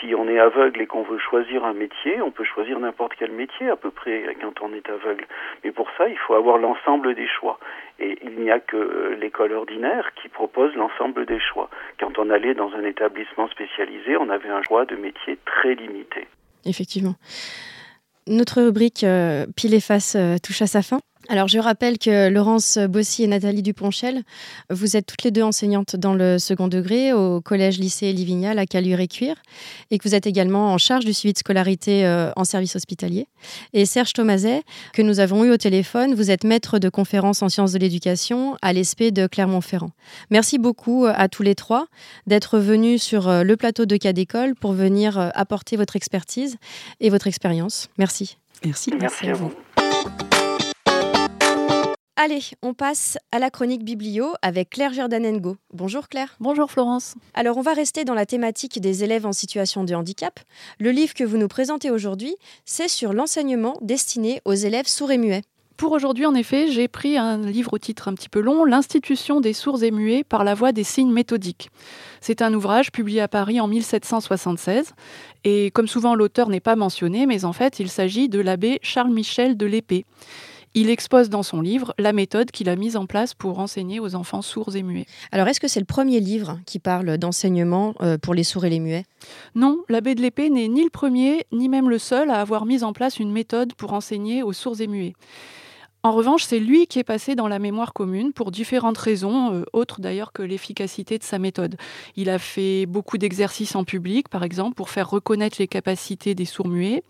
Si 0.00 0.14
on 0.14 0.28
est 0.28 0.38
aveugle 0.38 0.80
et 0.80 0.86
qu'on 0.86 1.02
veut 1.02 1.18
choisir 1.18 1.64
un 1.64 1.72
métier, 1.72 2.22
on 2.22 2.30
peut 2.30 2.44
choisir 2.44 2.78
n'importe 2.78 3.12
quel 3.18 3.32
métier 3.32 3.68
à 3.68 3.76
peu 3.76 3.90
près 3.90 4.36
quand 4.40 4.62
on 4.62 4.72
est 4.72 4.88
aveugle. 4.88 5.26
Mais 5.64 5.72
pour 5.72 5.88
ça, 5.96 6.08
il 6.08 6.18
faut 6.18 6.34
avoir 6.34 6.58
l'ensemble 6.58 7.14
des 7.14 7.26
choix. 7.26 7.58
Et 7.98 8.18
il 8.22 8.40
n'y 8.40 8.50
a 8.50 8.60
que 8.60 9.16
l'école 9.20 9.52
ordinaire 9.52 10.10
qui 10.20 10.28
propose 10.28 10.74
l'ensemble 10.74 11.26
des 11.26 11.40
choix. 11.40 11.68
Quand 11.98 12.18
on 12.18 12.30
allait 12.30 12.54
dans 12.54 12.72
un 12.74 12.84
établissement 12.84 13.48
spécialisé, 13.48 14.16
on 14.16 14.30
avait 14.30 14.50
un 14.50 14.62
choix 14.62 14.84
de 14.84 14.96
métier 14.96 15.38
très 15.44 15.74
limité 15.74 16.28
effectivement. 16.68 17.14
Notre 18.26 18.62
rubrique 18.62 19.04
euh, 19.04 19.46
Pile 19.56 19.74
et 19.74 19.80
face 19.80 20.14
euh, 20.14 20.36
touche 20.42 20.62
à 20.62 20.66
sa 20.66 20.82
fin. 20.82 21.00
Alors, 21.30 21.46
je 21.46 21.58
rappelle 21.58 21.98
que 21.98 22.30
Laurence 22.30 22.78
Bossy 22.78 23.22
et 23.22 23.26
Nathalie 23.26 23.62
Duponchel, 23.62 24.22
vous 24.70 24.96
êtes 24.96 25.04
toutes 25.04 25.24
les 25.24 25.30
deux 25.30 25.42
enseignantes 25.42 25.94
dans 25.94 26.14
le 26.14 26.38
second 26.38 26.68
degré 26.68 27.12
au 27.12 27.42
collège-lycée 27.42 28.14
Livignal 28.14 28.58
à 28.58 28.64
Caluire-et-Cuire 28.64 29.36
et 29.90 29.98
que 29.98 30.08
vous 30.08 30.14
êtes 30.14 30.26
également 30.26 30.72
en 30.72 30.78
charge 30.78 31.04
du 31.04 31.12
suivi 31.12 31.34
de 31.34 31.38
scolarité 31.38 32.06
euh, 32.06 32.30
en 32.34 32.44
service 32.44 32.76
hospitalier. 32.76 33.26
Et 33.74 33.84
Serge 33.84 34.14
Thomaset, 34.14 34.62
que 34.94 35.02
nous 35.02 35.20
avons 35.20 35.44
eu 35.44 35.50
au 35.50 35.58
téléphone, 35.58 36.14
vous 36.14 36.30
êtes 36.30 36.44
maître 36.44 36.78
de 36.78 36.88
conférence 36.88 37.42
en 37.42 37.50
sciences 37.50 37.72
de 37.72 37.78
l'éducation 37.78 38.56
à 38.62 38.72
l'ESP 38.72 39.12
de 39.12 39.26
Clermont-Ferrand. 39.26 39.90
Merci 40.30 40.56
beaucoup 40.56 41.04
euh, 41.04 41.12
à 41.14 41.28
tous 41.28 41.42
les 41.42 41.54
trois 41.54 41.88
d'être 42.26 42.58
venus 42.58 43.02
sur 43.02 43.28
euh, 43.28 43.42
le 43.42 43.56
plateau 43.58 43.84
de 43.84 43.98
cas 43.98 44.14
d'école 44.14 44.54
pour 44.54 44.72
venir 44.72 45.18
apporter 45.34 45.76
votre 45.76 45.94
expertise 45.94 46.56
et 47.00 47.10
votre 47.10 47.26
expérience. 47.26 47.90
Merci. 47.98 48.38
Merci. 48.64 48.94
Merci, 48.98 49.28
à 49.28 49.34
vous. 49.34 49.52
Allez, 52.20 52.42
on 52.62 52.74
passe 52.74 53.16
à 53.30 53.38
la 53.38 53.48
chronique 53.48 53.84
biblio 53.84 54.34
avec 54.42 54.70
Claire 54.70 54.92
Jordanengo. 54.92 55.56
Bonjour 55.72 56.08
Claire. 56.08 56.34
Bonjour 56.40 56.68
Florence. 56.68 57.14
Alors 57.32 57.58
on 57.58 57.60
va 57.60 57.74
rester 57.74 58.04
dans 58.04 58.14
la 58.14 58.26
thématique 58.26 58.80
des 58.80 59.04
élèves 59.04 59.24
en 59.24 59.32
situation 59.32 59.84
de 59.84 59.94
handicap. 59.94 60.40
Le 60.80 60.90
livre 60.90 61.14
que 61.14 61.22
vous 61.22 61.36
nous 61.36 61.46
présentez 61.46 61.92
aujourd'hui, 61.92 62.34
c'est 62.64 62.88
sur 62.88 63.12
l'enseignement 63.12 63.78
destiné 63.82 64.42
aux 64.44 64.54
élèves 64.54 64.88
sourds 64.88 65.12
et 65.12 65.16
muets. 65.16 65.44
Pour 65.76 65.92
aujourd'hui, 65.92 66.26
en 66.26 66.34
effet, 66.34 66.66
j'ai 66.72 66.88
pris 66.88 67.16
un 67.16 67.38
livre 67.38 67.74
au 67.74 67.78
titre 67.78 68.08
un 68.08 68.14
petit 68.14 68.28
peu 68.28 68.40
long, 68.40 68.64
L'institution 68.64 69.40
des 69.40 69.52
sourds 69.52 69.84
et 69.84 69.92
muets 69.92 70.24
par 70.24 70.42
la 70.42 70.54
voie 70.54 70.72
des 70.72 70.82
signes 70.82 71.12
méthodiques. 71.12 71.70
C'est 72.20 72.42
un 72.42 72.52
ouvrage 72.52 72.90
publié 72.90 73.20
à 73.20 73.28
Paris 73.28 73.60
en 73.60 73.68
1776 73.68 74.92
et 75.44 75.70
comme 75.70 75.86
souvent 75.86 76.16
l'auteur 76.16 76.48
n'est 76.48 76.58
pas 76.58 76.74
mentionné, 76.74 77.26
mais 77.26 77.44
en 77.44 77.52
fait 77.52 77.78
il 77.78 77.88
s'agit 77.88 78.28
de 78.28 78.40
l'abbé 78.40 78.80
Charles 78.82 79.12
Michel 79.12 79.56
de 79.56 79.66
l'Épée. 79.66 80.04
Il 80.74 80.90
expose 80.90 81.28
dans 81.30 81.42
son 81.42 81.60
livre 81.60 81.94
la 81.98 82.12
méthode 82.12 82.50
qu'il 82.50 82.68
a 82.68 82.76
mise 82.76 82.96
en 82.96 83.06
place 83.06 83.34
pour 83.34 83.58
enseigner 83.58 84.00
aux 84.00 84.14
enfants 84.14 84.42
sourds 84.42 84.76
et 84.76 84.82
muets. 84.82 85.06
Alors, 85.32 85.48
est-ce 85.48 85.60
que 85.60 85.68
c'est 85.68 85.80
le 85.80 85.86
premier 85.86 86.20
livre 86.20 86.58
qui 86.66 86.78
parle 86.78 87.18
d'enseignement 87.18 87.94
euh, 88.00 88.18
pour 88.18 88.34
les 88.34 88.44
sourds 88.44 88.64
et 88.64 88.70
les 88.70 88.80
muets? 88.80 89.04
Non, 89.54 89.82
l'abbé 89.88 90.14
de 90.14 90.20
l'épée 90.20 90.50
n'est 90.50 90.68
ni 90.68 90.84
le 90.84 90.90
premier, 90.90 91.46
ni 91.52 91.68
même 91.68 91.90
le 91.90 91.98
seul 91.98 92.30
à 92.30 92.40
avoir 92.40 92.66
mis 92.66 92.84
en 92.84 92.92
place 92.92 93.18
une 93.18 93.32
méthode 93.32 93.74
pour 93.74 93.92
enseigner 93.92 94.42
aux 94.42 94.52
sourds 94.52 94.80
et 94.80 94.86
muets. 94.86 95.14
En 96.04 96.12
revanche, 96.12 96.44
c'est 96.44 96.60
lui 96.60 96.86
qui 96.86 97.00
est 97.00 97.04
passé 97.04 97.34
dans 97.34 97.48
la 97.48 97.58
mémoire 97.58 97.92
commune 97.92 98.32
pour 98.32 98.52
différentes 98.52 98.98
raisons, 98.98 99.52
euh, 99.52 99.64
autres 99.72 100.00
d'ailleurs 100.00 100.32
que 100.32 100.42
l'efficacité 100.42 101.18
de 101.18 101.24
sa 101.24 101.40
méthode. 101.40 101.76
Il 102.14 102.30
a 102.30 102.38
fait 102.38 102.86
beaucoup 102.86 103.18
d'exercices 103.18 103.74
en 103.74 103.82
public, 103.82 104.28
par 104.28 104.44
exemple, 104.44 104.76
pour 104.76 104.90
faire 104.90 105.10
reconnaître 105.10 105.56
les 105.58 105.66
capacités 105.66 106.36
des 106.36 106.44
sourds-muets. 106.44 107.02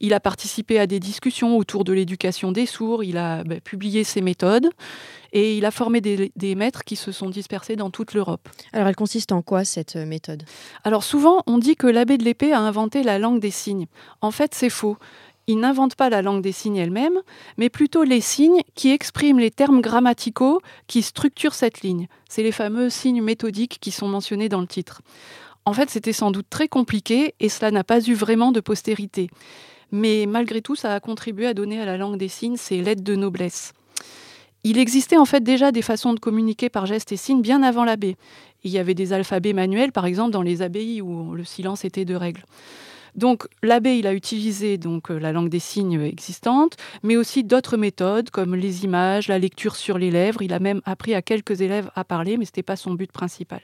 Il 0.00 0.14
a 0.14 0.20
participé 0.20 0.78
à 0.78 0.86
des 0.86 0.98
discussions 0.98 1.56
autour 1.56 1.84
de 1.84 1.92
l'éducation 1.92 2.52
des 2.52 2.66
sourds, 2.66 3.04
il 3.04 3.16
a 3.18 3.44
bah, 3.44 3.60
publié 3.60 4.02
ses 4.04 4.20
méthodes 4.20 4.70
et 5.32 5.56
il 5.56 5.64
a 5.64 5.70
formé 5.70 6.00
des, 6.00 6.32
des, 6.34 6.54
maîtres 6.54 6.84
qui 6.84 6.96
se 6.96 7.12
sont 7.12 7.30
dispersés 7.30 7.76
dans 7.76 7.90
toute 7.90 8.14
l'Europe. 8.14 8.48
Alors 8.72 8.88
elle 8.88 8.96
consiste 8.96 9.30
en 9.30 9.42
quoi 9.42 9.64
cette 9.64 9.96
euh, 9.96 10.06
méthode? 10.06 10.42
Alors 10.84 11.04
souvent 11.04 11.42
on 11.46 11.58
dit 11.58 11.76
que 11.76 11.86
l'abbé 11.86 12.18
de 12.18 12.24
l'épée 12.24 12.52
a 12.52 12.60
inventé 12.60 13.02
la 13.02 13.18
langue 13.18 13.40
des 13.40 13.50
signes. 13.50 13.86
En 14.22 14.30
fait 14.30 14.54
c'est 14.54 14.70
faux 14.70 14.96
il 15.50 15.58
n'invente 15.58 15.96
pas 15.96 16.10
la 16.10 16.22
langue 16.22 16.42
des 16.42 16.52
signes 16.52 16.76
elle-même, 16.76 17.18
mais 17.56 17.70
plutôt 17.70 18.04
les 18.04 18.20
signes 18.20 18.60
qui 18.76 18.92
expriment 18.92 19.40
les 19.40 19.50
termes 19.50 19.80
grammaticaux 19.80 20.60
qui 20.86 21.02
structurent 21.02 21.54
cette 21.54 21.80
ligne. 21.80 22.06
C'est 22.28 22.44
les 22.44 22.52
fameux 22.52 22.88
signes 22.88 23.20
méthodiques 23.20 23.78
qui 23.80 23.90
sont 23.90 24.06
mentionnés 24.06 24.48
dans 24.48 24.60
le 24.60 24.68
titre. 24.68 25.02
En 25.64 25.72
fait, 25.72 25.90
c'était 25.90 26.12
sans 26.12 26.30
doute 26.30 26.46
très 26.48 26.68
compliqué 26.68 27.34
et 27.40 27.48
cela 27.48 27.72
n'a 27.72 27.82
pas 27.82 28.00
eu 28.00 28.14
vraiment 28.14 28.52
de 28.52 28.60
postérité. 28.60 29.28
Mais 29.92 30.26
malgré 30.26 30.62
tout, 30.62 30.76
ça 30.76 30.94
a 30.94 31.00
contribué 31.00 31.46
à 31.46 31.54
donner 31.54 31.80
à 31.80 31.84
la 31.84 31.96
langue 31.96 32.18
des 32.18 32.28
signes 32.28 32.56
ses 32.56 32.80
lettres 32.80 33.04
de 33.04 33.14
noblesse. 33.14 33.72
Il 34.62 34.78
existait 34.78 35.16
en 35.16 35.24
fait 35.24 35.42
déjà 35.42 35.72
des 35.72 35.82
façons 35.82 36.12
de 36.12 36.20
communiquer 36.20 36.68
par 36.68 36.86
gestes 36.86 37.12
et 37.12 37.16
signes 37.16 37.40
bien 37.40 37.62
avant 37.62 37.84
l'abbé. 37.84 38.16
Il 38.62 38.70
y 38.70 38.78
avait 38.78 38.94
des 38.94 39.12
alphabets 39.12 39.54
manuels, 39.54 39.92
par 39.92 40.04
exemple, 40.04 40.32
dans 40.32 40.42
les 40.42 40.60
abbayes 40.60 41.00
où 41.00 41.34
le 41.34 41.44
silence 41.44 41.84
était 41.84 42.04
de 42.04 42.14
règle. 42.14 42.44
Donc 43.16 43.48
l'abbé, 43.62 43.98
il 43.98 44.06
a 44.06 44.14
utilisé 44.14 44.78
donc 44.78 45.10
euh, 45.10 45.18
la 45.18 45.32
langue 45.32 45.48
des 45.48 45.58
signes 45.58 46.00
existante, 46.00 46.76
mais 47.02 47.16
aussi 47.16 47.42
d'autres 47.42 47.76
méthodes 47.76 48.30
comme 48.30 48.54
les 48.54 48.84
images, 48.84 49.28
la 49.28 49.38
lecture 49.38 49.76
sur 49.76 49.98
les 49.98 50.10
lèvres. 50.10 50.42
Il 50.42 50.52
a 50.52 50.58
même 50.58 50.80
appris 50.84 51.14
à 51.14 51.22
quelques 51.22 51.60
élèves 51.60 51.90
à 51.96 52.04
parler, 52.04 52.36
mais 52.36 52.44
ce 52.44 52.50
n'était 52.50 52.62
pas 52.62 52.76
son 52.76 52.94
but 52.94 53.10
principal. 53.10 53.60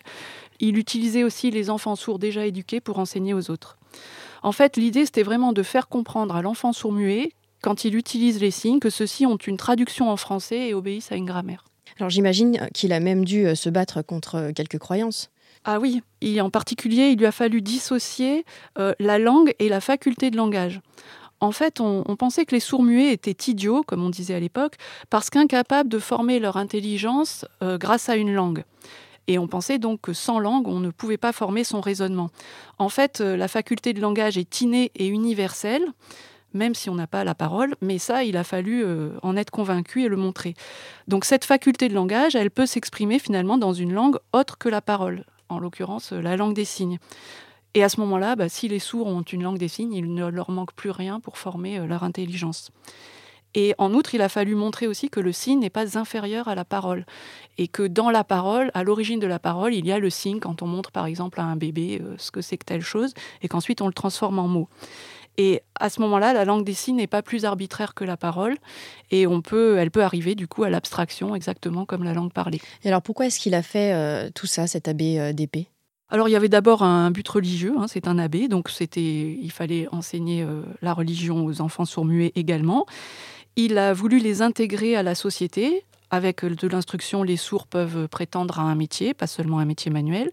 Il 0.58 0.78
utilisait 0.78 1.24
aussi 1.24 1.50
les 1.50 1.70
enfants 1.70 1.96
sourds 1.96 2.18
déjà 2.18 2.46
éduqués 2.46 2.80
pour 2.80 2.98
enseigner 2.98 3.34
aux 3.34 3.50
autres. 3.50 3.76
En 4.46 4.52
fait, 4.52 4.76
l'idée, 4.76 5.04
c'était 5.06 5.24
vraiment 5.24 5.52
de 5.52 5.64
faire 5.64 5.88
comprendre 5.88 6.36
à 6.36 6.40
l'enfant 6.40 6.72
sourd-muet, 6.72 7.32
quand 7.62 7.84
il 7.84 7.96
utilise 7.96 8.40
les 8.40 8.52
signes, 8.52 8.78
que 8.78 8.90
ceux-ci 8.90 9.26
ont 9.26 9.38
une 9.38 9.56
traduction 9.56 10.08
en 10.08 10.16
français 10.16 10.68
et 10.68 10.72
obéissent 10.72 11.10
à 11.10 11.16
une 11.16 11.24
grammaire. 11.24 11.64
Alors 11.98 12.10
j'imagine 12.10 12.68
qu'il 12.72 12.92
a 12.92 13.00
même 13.00 13.24
dû 13.24 13.44
euh, 13.44 13.56
se 13.56 13.68
battre 13.68 14.02
contre 14.02 14.36
euh, 14.36 14.52
quelques 14.52 14.78
croyances. 14.78 15.30
Ah 15.64 15.80
oui, 15.80 16.00
et 16.20 16.40
en 16.40 16.48
particulier, 16.48 17.08
il 17.08 17.18
lui 17.18 17.26
a 17.26 17.32
fallu 17.32 17.60
dissocier 17.60 18.44
euh, 18.78 18.92
la 19.00 19.18
langue 19.18 19.52
et 19.58 19.68
la 19.68 19.80
faculté 19.80 20.30
de 20.30 20.36
langage. 20.36 20.80
En 21.40 21.50
fait, 21.50 21.80
on, 21.80 22.04
pensait 22.14 22.44
que 22.44 22.54
les 22.54 22.60
sourds-muets 22.60 23.12
étaient 23.12 23.50
idiots, 23.50 23.82
comme 23.82 24.04
on 24.04 24.10
disait 24.10 24.34
à 24.34 24.40
l'époque, 24.40 24.76
parce 25.10 25.28
qu'incapables 25.28 25.88
de 25.88 25.98
former 25.98 26.38
leur 26.38 26.56
intelligence 26.56 27.44
grâce 27.60 28.08
à 28.08 28.16
une 28.16 28.32
langue. 28.32 28.64
Et 29.28 29.38
on 29.38 29.48
pensait 29.48 29.78
donc 29.78 30.00
que 30.02 30.12
sans 30.12 30.38
langue, 30.38 30.68
on 30.68 30.78
ne 30.78 30.90
pouvait 30.90 31.16
pas 31.16 31.32
former 31.32 31.64
son 31.64 31.80
raisonnement. 31.80 32.30
En 32.78 32.88
fait, 32.88 33.20
la 33.20 33.48
faculté 33.48 33.92
de 33.92 34.00
langage 34.00 34.38
est 34.38 34.60
innée 34.60 34.92
et 34.94 35.06
universelle 35.06 35.84
même 36.56 36.74
si 36.74 36.90
on 36.90 36.94
n'a 36.94 37.06
pas 37.06 37.22
la 37.22 37.34
parole, 37.34 37.76
mais 37.80 37.98
ça, 37.98 38.24
il 38.24 38.36
a 38.36 38.44
fallu 38.44 38.84
euh, 38.84 39.10
en 39.22 39.36
être 39.36 39.50
convaincu 39.50 40.02
et 40.02 40.08
le 40.08 40.16
montrer. 40.16 40.54
Donc 41.06 41.24
cette 41.24 41.44
faculté 41.44 41.88
de 41.88 41.94
langage, 41.94 42.34
elle 42.34 42.50
peut 42.50 42.66
s'exprimer 42.66 43.18
finalement 43.18 43.58
dans 43.58 43.72
une 43.72 43.92
langue 43.92 44.18
autre 44.32 44.58
que 44.58 44.68
la 44.68 44.80
parole, 44.80 45.24
en 45.48 45.58
l'occurrence 45.58 46.12
euh, 46.12 46.20
la 46.20 46.36
langue 46.36 46.54
des 46.54 46.64
signes. 46.64 46.98
Et 47.74 47.84
à 47.84 47.88
ce 47.88 48.00
moment-là, 48.00 48.36
bah, 48.36 48.48
si 48.48 48.68
les 48.68 48.78
sourds 48.78 49.06
ont 49.06 49.22
une 49.22 49.42
langue 49.42 49.58
des 49.58 49.68
signes, 49.68 49.92
il 49.92 50.14
ne 50.14 50.26
leur 50.26 50.50
manque 50.50 50.72
plus 50.72 50.90
rien 50.90 51.20
pour 51.20 51.38
former 51.38 51.78
euh, 51.78 51.86
leur 51.86 52.02
intelligence. 52.02 52.70
Et 53.54 53.74
en 53.78 53.94
outre, 53.94 54.14
il 54.14 54.22
a 54.22 54.28
fallu 54.28 54.54
montrer 54.54 54.86
aussi 54.86 55.08
que 55.08 55.20
le 55.20 55.32
signe 55.32 55.60
n'est 55.60 55.70
pas 55.70 55.98
inférieur 55.98 56.48
à 56.48 56.54
la 56.54 56.64
parole. 56.64 57.06
Et 57.56 57.68
que 57.68 57.86
dans 57.86 58.10
la 58.10 58.24
parole, 58.24 58.70
à 58.74 58.82
l'origine 58.82 59.20
de 59.20 59.26
la 59.26 59.38
parole, 59.38 59.74
il 59.74 59.86
y 59.86 59.92
a 59.92 59.98
le 59.98 60.10
signe 60.10 60.40
quand 60.40 60.62
on 60.62 60.66
montre 60.66 60.90
par 60.90 61.06
exemple 61.06 61.40
à 61.40 61.44
un 61.44 61.56
bébé 61.56 62.02
ce 62.18 62.30
que 62.30 62.42
c'est 62.42 62.58
que 62.58 62.66
telle 62.66 62.82
chose, 62.82 63.14
et 63.40 63.48
qu'ensuite 63.48 63.80
on 63.80 63.86
le 63.86 63.94
transforme 63.94 64.38
en 64.38 64.48
mots. 64.48 64.68
Et 65.38 65.62
à 65.78 65.90
ce 65.90 66.00
moment-là, 66.00 66.32
la 66.32 66.44
langue 66.44 66.64
des 66.64 66.72
signes 66.72 66.96
n'est 66.96 67.06
pas 67.06 67.22
plus 67.22 67.44
arbitraire 67.44 67.94
que 67.94 68.04
la 68.04 68.16
parole, 68.16 68.56
et 69.10 69.26
on 69.26 69.42
peut, 69.42 69.76
elle 69.78 69.90
peut 69.90 70.02
arriver 70.02 70.34
du 70.34 70.48
coup 70.48 70.64
à 70.64 70.70
l'abstraction, 70.70 71.34
exactement 71.34 71.84
comme 71.84 72.04
la 72.04 72.14
langue 72.14 72.32
parlée. 72.32 72.60
Et 72.84 72.88
alors 72.88 73.02
pourquoi 73.02 73.26
est-ce 73.26 73.38
qu'il 73.38 73.54
a 73.54 73.62
fait 73.62 73.92
euh, 73.92 74.30
tout 74.34 74.46
ça, 74.46 74.66
cet 74.66 74.88
abbé 74.88 75.18
euh, 75.18 75.32
d'épée? 75.32 75.68
Alors 76.08 76.28
il 76.28 76.32
y 76.32 76.36
avait 76.36 76.48
d'abord 76.48 76.82
un 76.82 77.10
but 77.10 77.26
religieux, 77.26 77.74
hein, 77.78 77.86
c'est 77.88 78.06
un 78.06 78.18
abbé, 78.18 78.48
donc 78.48 78.70
c'était, 78.70 79.36
il 79.40 79.50
fallait 79.50 79.88
enseigner 79.92 80.42
euh, 80.42 80.62
la 80.80 80.94
religion 80.94 81.44
aux 81.44 81.60
enfants 81.60 81.84
sourds-muets 81.84 82.32
également. 82.34 82.86
Il 83.58 83.78
a 83.78 83.94
voulu 83.94 84.18
les 84.18 84.42
intégrer 84.42 84.96
à 84.96 85.02
la 85.02 85.14
société. 85.14 85.82
Avec 86.10 86.44
de 86.44 86.68
l'instruction, 86.68 87.22
les 87.22 87.38
sourds 87.38 87.66
peuvent 87.66 88.06
prétendre 88.06 88.60
à 88.60 88.62
un 88.62 88.74
métier, 88.74 89.14
pas 89.14 89.26
seulement 89.26 89.58
un 89.58 89.64
métier 89.64 89.90
manuel. 89.90 90.30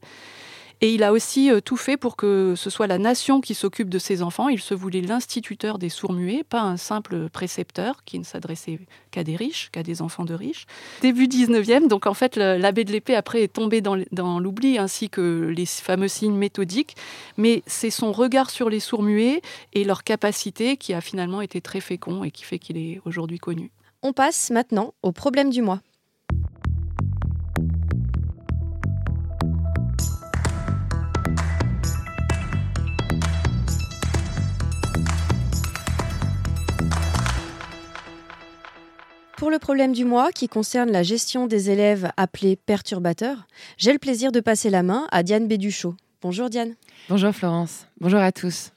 Et 0.82 0.94
il 0.94 1.04
a 1.04 1.14
aussi 1.14 1.50
euh, 1.50 1.62
tout 1.62 1.78
fait 1.78 1.98
pour 1.98 2.16
que 2.16 2.56
ce 2.58 2.70
soit 2.70 2.88
la 2.88 2.98
nation 2.98 3.42
qui 3.42 3.54
s'occupe 3.54 3.90
de 3.90 4.00
ses 4.00 4.22
enfants. 4.22 4.50
Il 4.50 4.60
se 4.60 4.74
voulait 4.74 5.02
l'instituteur 5.02 5.78
des 5.78 5.90
sourds-muets, 5.90 6.44
pas 6.44 6.62
un 6.62 6.78
simple 6.78 7.30
précepteur 7.30 8.04
qui 8.04 8.20
ne 8.20 8.24
s'adressait 8.24 8.80
qu'à 9.12 9.24
des 9.24 9.36
riches, 9.36 9.70
qu'à 9.72 9.84
des 9.84 10.02
enfants 10.02 10.26
de 10.26 10.34
riches. 10.34 10.66
Début 11.02 11.28
19e, 11.28 11.88
donc 11.88 12.06
en 12.06 12.14
fait, 12.14 12.36
l'abbé 12.38 12.84
de 12.84 12.92
l'épée 12.92 13.16
après 13.16 13.44
est 13.44 13.54
tombé 13.54 13.82
dans, 13.82 14.40
l'oubli, 14.40 14.78
ainsi 14.78 15.10
que 15.10 15.54
les 15.56 15.66
fameux 15.66 16.08
signes 16.08 16.36
méthodiques. 16.36 16.96
Mais 17.38 17.64
c'est 17.66 17.90
son 17.90 18.12
regard 18.12 18.50
sur 18.50 18.70
les 18.70 18.80
sourds-muets 18.80 19.42
et 19.74 19.84
leur 19.84 20.04
capacité 20.04 20.78
qui 20.78 20.94
a 20.94 21.02
finalement 21.02 21.42
été 21.42 21.62
très 21.62 21.80
fécond 21.80 22.24
et 22.24 22.32
qui 22.32 22.44
fait 22.44 22.60
qu'il 22.60 22.78
est 22.78 23.00
aujourd'hui 23.06 23.40
connu. 23.40 23.72
On 24.02 24.12
passe 24.12 24.50
maintenant 24.50 24.94
au 25.02 25.12
problème 25.12 25.50
du 25.50 25.62
mois. 25.62 25.80
Pour 39.38 39.50
le 39.50 39.60
problème 39.60 39.94
du 39.94 40.06
mois 40.06 40.32
qui 40.32 40.48
concerne 40.48 40.92
la 40.92 41.04
gestion 41.04 41.48
des 41.48 41.70
élèves 41.70 42.12
appelés 42.18 42.56
perturbateurs, 42.56 43.48
j'ai 43.78 43.92
le 43.92 44.00
plaisir 44.00 44.32
de 44.32 44.40
passer 44.40 44.70
la 44.70 44.84
main 44.84 45.08
à 45.12 45.24
Diane 45.24 45.48
Béduchot. 45.48 45.96
Bonjour 46.22 46.50
Diane. 46.50 46.76
Bonjour 47.10 47.34
Florence. 47.34 47.88
Bonjour 48.00 48.20
à 48.20 48.32
tous. 48.32 48.72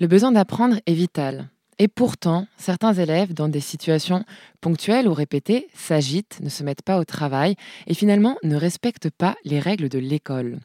Le 0.00 0.06
besoin 0.06 0.32
d'apprendre 0.32 0.80
est 0.86 0.94
vital. 0.94 1.48
Et 1.78 1.88
pourtant, 1.88 2.46
certains 2.56 2.92
élèves, 2.92 3.34
dans 3.34 3.48
des 3.48 3.60
situations 3.60 4.24
ponctuelles 4.60 5.08
ou 5.08 5.14
répétées, 5.14 5.68
s'agitent, 5.74 6.38
ne 6.40 6.48
se 6.48 6.62
mettent 6.62 6.82
pas 6.82 6.98
au 6.98 7.04
travail 7.04 7.56
et 7.86 7.94
finalement 7.94 8.36
ne 8.42 8.56
respectent 8.56 9.10
pas 9.10 9.36
les 9.44 9.60
règles 9.60 9.88
de 9.88 9.98
l'école. 9.98 10.58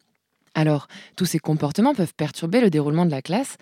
Alors, 0.56 0.88
tous 1.15 1.26
ces 1.26 1.39
comportements 1.39 1.96
peuvent 1.96 2.13
perturber 2.15 2.62
le 2.62 2.70
déroulement 2.70 3.06
de 3.06 3.12
la 3.12 3.22
classe 3.22 3.58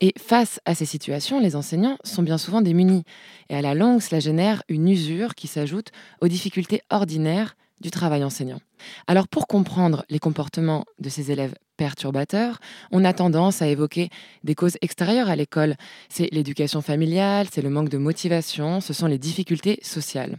et 0.00 0.14
face 0.16 0.60
à 0.64 0.74
ces 0.74 0.86
situations, 0.86 1.40
les 1.40 1.56
enseignants 1.56 1.98
sont 2.04 2.22
bien 2.22 2.38
souvent 2.38 2.60
démunis. 2.60 3.04
Et 3.48 3.56
à 3.56 3.62
la 3.62 3.74
longue, 3.74 4.00
cela 4.00 4.20
génère 4.20 4.62
une 4.68 4.88
usure 4.88 5.34
qui 5.34 5.48
s'ajoute 5.48 5.88
aux 6.20 6.28
difficultés 6.28 6.82
ordinaires 6.90 7.56
du 7.80 7.90
travail 7.90 8.24
enseignant. 8.24 8.60
Alors 9.06 9.28
pour 9.28 9.46
comprendre 9.46 10.04
les 10.08 10.18
comportements 10.18 10.84
de 10.98 11.08
ces 11.08 11.30
élèves 11.30 11.54
perturbateurs, 11.76 12.58
on 12.90 13.04
a 13.04 13.12
tendance 13.12 13.62
à 13.62 13.68
évoquer 13.68 14.10
des 14.44 14.54
causes 14.54 14.76
extérieures 14.82 15.28
à 15.28 15.36
l'école. 15.36 15.76
C'est 16.08 16.28
l'éducation 16.32 16.82
familiale, 16.82 17.46
c'est 17.50 17.62
le 17.62 17.70
manque 17.70 17.88
de 17.88 17.98
motivation, 17.98 18.80
ce 18.80 18.92
sont 18.92 19.06
les 19.06 19.18
difficultés 19.18 19.78
sociales. 19.82 20.38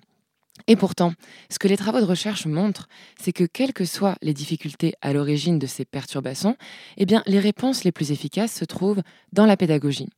Et 0.67 0.75
pourtant, 0.75 1.13
ce 1.49 1.59
que 1.59 1.67
les 1.67 1.77
travaux 1.77 1.99
de 1.99 2.05
recherche 2.05 2.45
montrent, 2.45 2.87
c'est 3.19 3.33
que 3.33 3.43
quelles 3.43 3.73
que 3.73 3.85
soient 3.85 4.15
les 4.21 4.33
difficultés 4.33 4.93
à 5.01 5.13
l'origine 5.13 5.59
de 5.59 5.67
ces 5.67 5.85
perturbations, 5.85 6.57
eh 6.97 7.05
les 7.25 7.39
réponses 7.39 7.83
les 7.83 7.91
plus 7.91 8.11
efficaces 8.11 8.53
se 8.53 8.65
trouvent 8.65 9.01
dans 9.33 9.45
la 9.45 9.57
pédagogie. 9.57 10.09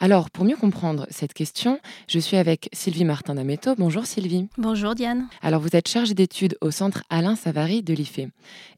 Alors, 0.00 0.30
pour 0.30 0.44
mieux 0.44 0.54
comprendre 0.54 1.08
cette 1.10 1.34
question, 1.34 1.80
je 2.06 2.20
suis 2.20 2.36
avec 2.36 2.68
Sylvie 2.72 3.04
Martin 3.04 3.34
d'Ameto. 3.34 3.74
Bonjour 3.76 4.06
Sylvie. 4.06 4.46
Bonjour 4.56 4.94
Diane. 4.94 5.26
Alors, 5.42 5.60
vous 5.60 5.74
êtes 5.74 5.88
chargée 5.88 6.14
d'études 6.14 6.56
au 6.60 6.70
centre 6.70 7.02
Alain 7.10 7.34
Savary 7.34 7.82
de 7.82 7.92
l'IFE. 7.94 8.20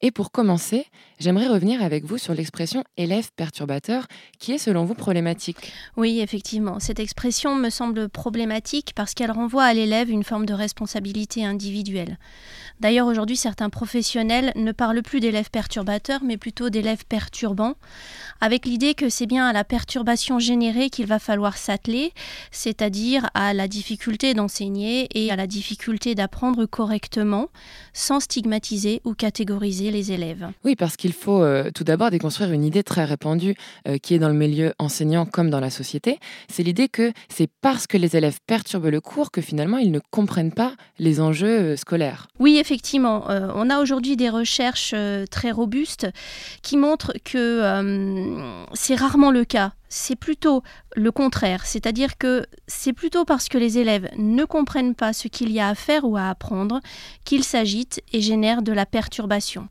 Et 0.00 0.12
pour 0.12 0.32
commencer, 0.32 0.86
j'aimerais 1.18 1.48
revenir 1.48 1.82
avec 1.82 2.06
vous 2.06 2.16
sur 2.16 2.32
l'expression 2.32 2.84
élève 2.96 3.30
perturbateur, 3.36 4.06
qui 4.38 4.52
est 4.52 4.58
selon 4.58 4.86
vous 4.86 4.94
problématique. 4.94 5.74
Oui, 5.98 6.20
effectivement. 6.20 6.80
Cette 6.80 7.00
expression 7.00 7.54
me 7.54 7.68
semble 7.68 8.08
problématique 8.08 8.92
parce 8.96 9.12
qu'elle 9.12 9.30
renvoie 9.30 9.64
à 9.64 9.74
l'élève 9.74 10.08
une 10.08 10.24
forme 10.24 10.46
de 10.46 10.54
responsabilité 10.54 11.44
individuelle. 11.44 12.18
D'ailleurs, 12.80 13.06
aujourd'hui, 13.06 13.36
certains 13.36 13.68
professionnels 13.68 14.52
ne 14.56 14.72
parlent 14.72 15.02
plus 15.02 15.20
d'élèves 15.20 15.50
perturbateurs, 15.50 16.20
mais 16.24 16.38
plutôt 16.38 16.70
d'élèves 16.70 17.04
perturbants, 17.06 17.74
avec 18.40 18.64
l'idée 18.64 18.94
que 18.94 19.10
c'est 19.10 19.26
bien 19.26 19.46
à 19.46 19.52
la 19.52 19.64
perturbation 19.64 20.38
générée 20.38 20.88
qu'il 20.88 21.06
va 21.06 21.18
falloir 21.18 21.58
s'atteler, 21.58 22.12
c'est-à-dire 22.50 23.28
à 23.34 23.52
la 23.52 23.68
difficulté 23.68 24.32
d'enseigner 24.32 25.08
et 25.14 25.30
à 25.30 25.36
la 25.36 25.46
difficulté 25.46 26.14
d'apprendre 26.14 26.64
correctement, 26.64 27.48
sans 27.92 28.20
stigmatiser 28.20 29.02
ou 29.04 29.12
catégoriser 29.12 29.90
les 29.90 30.12
élèves. 30.12 30.48
Oui, 30.64 30.74
parce 30.74 30.96
qu'il 30.96 31.12
faut 31.12 31.42
euh, 31.42 31.70
tout 31.74 31.84
d'abord 31.84 32.10
déconstruire 32.10 32.50
une 32.50 32.64
idée 32.64 32.82
très 32.82 33.04
répandue 33.04 33.54
euh, 33.88 33.98
qui 33.98 34.14
est 34.14 34.18
dans 34.18 34.28
le 34.28 34.34
milieu 34.34 34.72
enseignant 34.78 35.26
comme 35.26 35.50
dans 35.50 35.60
la 35.60 35.70
société. 35.70 36.18
C'est 36.48 36.62
l'idée 36.62 36.88
que 36.88 37.12
c'est 37.28 37.50
parce 37.60 37.86
que 37.86 37.98
les 37.98 38.16
élèves 38.16 38.38
perturbent 38.46 38.86
le 38.86 39.00
cours 39.02 39.30
que 39.30 39.42
finalement 39.42 39.76
ils 39.76 39.90
ne 39.90 40.00
comprennent 40.10 40.52
pas 40.52 40.72
les 40.98 41.20
enjeux 41.20 41.72
euh, 41.72 41.76
scolaires. 41.76 42.28
Oui, 42.38 42.56
effectivement, 42.58 42.69
euh, 42.72 43.52
on 43.54 43.70
a 43.70 43.80
aujourd'hui 43.80 44.16
des 44.16 44.28
recherches 44.28 44.92
euh, 44.94 45.26
très 45.26 45.50
robustes 45.50 46.06
qui 46.62 46.76
montrent 46.76 47.12
que 47.24 47.36
euh, 47.36 48.64
c'est 48.74 48.94
rarement 48.94 49.30
le 49.30 49.44
cas. 49.44 49.72
C'est 49.88 50.16
plutôt 50.16 50.62
le 50.94 51.10
contraire, 51.10 51.66
c'est-à-dire 51.66 52.16
que 52.16 52.46
c'est 52.68 52.92
plutôt 52.92 53.24
parce 53.24 53.48
que 53.48 53.58
les 53.58 53.78
élèves 53.78 54.08
ne 54.16 54.44
comprennent 54.44 54.94
pas 54.94 55.12
ce 55.12 55.26
qu'il 55.26 55.50
y 55.50 55.58
a 55.58 55.68
à 55.68 55.74
faire 55.74 56.04
ou 56.04 56.16
à 56.16 56.28
apprendre 56.28 56.80
qu'ils 57.24 57.44
s'agitent 57.44 58.00
et 58.12 58.20
génèrent 58.20 58.62
de 58.62 58.72
la 58.72 58.86
perturbation. 58.86 59.68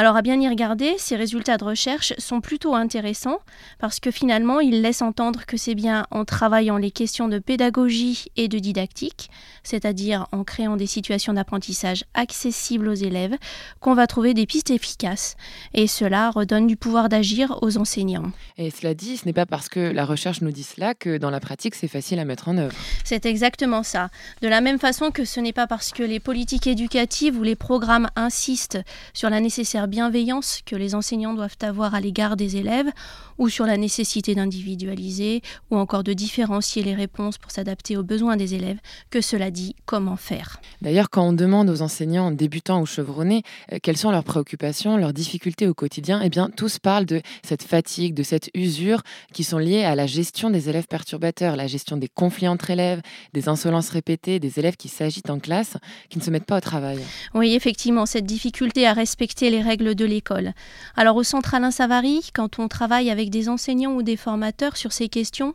Alors 0.00 0.14
à 0.14 0.22
bien 0.22 0.40
y 0.40 0.48
regarder, 0.48 0.94
ces 0.96 1.16
résultats 1.16 1.56
de 1.56 1.64
recherche 1.64 2.12
sont 2.18 2.40
plutôt 2.40 2.76
intéressants 2.76 3.40
parce 3.80 3.98
que 3.98 4.12
finalement 4.12 4.60
ils 4.60 4.80
laissent 4.80 5.02
entendre 5.02 5.44
que 5.44 5.56
c'est 5.56 5.74
bien 5.74 6.06
en 6.12 6.24
travaillant 6.24 6.76
les 6.76 6.92
questions 6.92 7.26
de 7.26 7.40
pédagogie 7.40 8.26
et 8.36 8.46
de 8.46 8.60
didactique, 8.60 9.28
c'est-à-dire 9.64 10.28
en 10.30 10.44
créant 10.44 10.76
des 10.76 10.86
situations 10.86 11.32
d'apprentissage 11.32 12.04
accessibles 12.14 12.86
aux 12.86 12.94
élèves, 12.94 13.34
qu'on 13.80 13.94
va 13.94 14.06
trouver 14.06 14.34
des 14.34 14.46
pistes 14.46 14.70
efficaces. 14.70 15.34
Et 15.74 15.88
cela 15.88 16.30
redonne 16.30 16.68
du 16.68 16.76
pouvoir 16.76 17.08
d'agir 17.08 17.58
aux 17.62 17.76
enseignants. 17.76 18.30
Et 18.56 18.70
cela 18.70 18.94
dit, 18.94 19.16
ce 19.16 19.26
n'est 19.26 19.32
pas 19.32 19.46
parce 19.46 19.68
que 19.68 19.80
la 19.80 20.04
recherche 20.04 20.42
nous 20.42 20.52
dit 20.52 20.62
cela 20.62 20.94
que 20.94 21.18
dans 21.18 21.30
la 21.30 21.40
pratique 21.40 21.74
c'est 21.74 21.88
facile 21.88 22.20
à 22.20 22.24
mettre 22.24 22.48
en 22.48 22.56
œuvre. 22.58 22.76
C'est 23.02 23.26
exactement 23.26 23.82
ça. 23.82 24.10
De 24.42 24.48
la 24.48 24.60
même 24.60 24.78
façon 24.78 25.10
que 25.10 25.24
ce 25.24 25.40
n'est 25.40 25.52
pas 25.52 25.66
parce 25.66 25.90
que 25.90 26.04
les 26.04 26.20
politiques 26.20 26.68
éducatives 26.68 27.36
ou 27.36 27.42
les 27.42 27.56
programmes 27.56 28.06
insistent 28.14 28.78
sur 29.12 29.28
la 29.28 29.40
nécessaire 29.40 29.87
bienveillance 29.88 30.60
que 30.64 30.76
les 30.76 30.94
enseignants 30.94 31.34
doivent 31.34 31.56
avoir 31.62 31.94
à 31.94 32.00
l'égard 32.00 32.36
des 32.36 32.56
élèves, 32.56 32.90
ou 33.38 33.48
sur 33.48 33.66
la 33.66 33.76
nécessité 33.76 34.34
d'individualiser, 34.34 35.42
ou 35.70 35.76
encore 35.76 36.04
de 36.04 36.12
différencier 36.12 36.82
les 36.82 36.94
réponses 36.94 37.38
pour 37.38 37.50
s'adapter 37.50 37.96
aux 37.96 38.02
besoins 38.02 38.36
des 38.36 38.54
élèves, 38.54 38.78
que 39.10 39.20
cela 39.20 39.50
dit 39.50 39.74
comment 39.86 40.16
faire? 40.16 40.60
D'ailleurs, 40.82 41.10
quand 41.10 41.26
on 41.26 41.32
demande 41.32 41.70
aux 41.70 41.82
enseignants 41.82 42.30
débutants 42.30 42.80
ou 42.80 42.86
chevronnés 42.86 43.42
euh, 43.72 43.78
quelles 43.82 43.96
sont 43.96 44.10
leurs 44.10 44.24
préoccupations, 44.24 44.96
leurs 44.96 45.12
difficultés 45.12 45.66
au 45.66 45.74
quotidien, 45.74 46.20
eh 46.22 46.28
bien, 46.28 46.50
tous 46.54 46.78
parlent 46.78 47.06
de 47.06 47.22
cette 47.42 47.62
fatigue, 47.62 48.14
de 48.14 48.22
cette 48.22 48.50
usure 48.54 49.02
qui 49.32 49.44
sont 49.44 49.58
liées 49.58 49.84
à 49.84 49.94
la 49.94 50.06
gestion 50.06 50.50
des 50.50 50.68
élèves 50.68 50.86
perturbateurs, 50.86 51.56
la 51.56 51.66
gestion 51.66 51.96
des 51.96 52.08
conflits 52.08 52.48
entre 52.48 52.70
élèves, 52.70 53.00
des 53.32 53.48
insolences 53.48 53.90
répétées, 53.90 54.40
des 54.40 54.58
élèves 54.58 54.76
qui 54.76 54.88
s'agitent 54.88 55.30
en 55.30 55.38
classe, 55.38 55.76
qui 56.08 56.18
ne 56.18 56.22
se 56.22 56.30
mettent 56.30 56.44
pas 56.44 56.58
au 56.58 56.60
travail. 56.60 56.98
Oui, 57.34 57.54
effectivement, 57.54 58.06
cette 58.06 58.26
difficulté 58.26 58.86
à 58.86 58.92
respecter 58.92 59.50
les 59.50 59.62
règles 59.62 59.94
de 59.94 60.04
l'école. 60.04 60.52
Alors 60.96 61.16
au 61.16 61.22
Centre 61.22 61.54
Alain 61.54 61.70
Savary, 61.70 62.30
quand 62.34 62.58
on 62.58 62.68
travaille 62.68 63.10
des 63.28 63.48
enseignants 63.48 63.94
ou 63.94 64.02
des 64.02 64.16
formateurs 64.16 64.76
sur 64.76 64.92
ces 64.92 65.08
questions, 65.08 65.54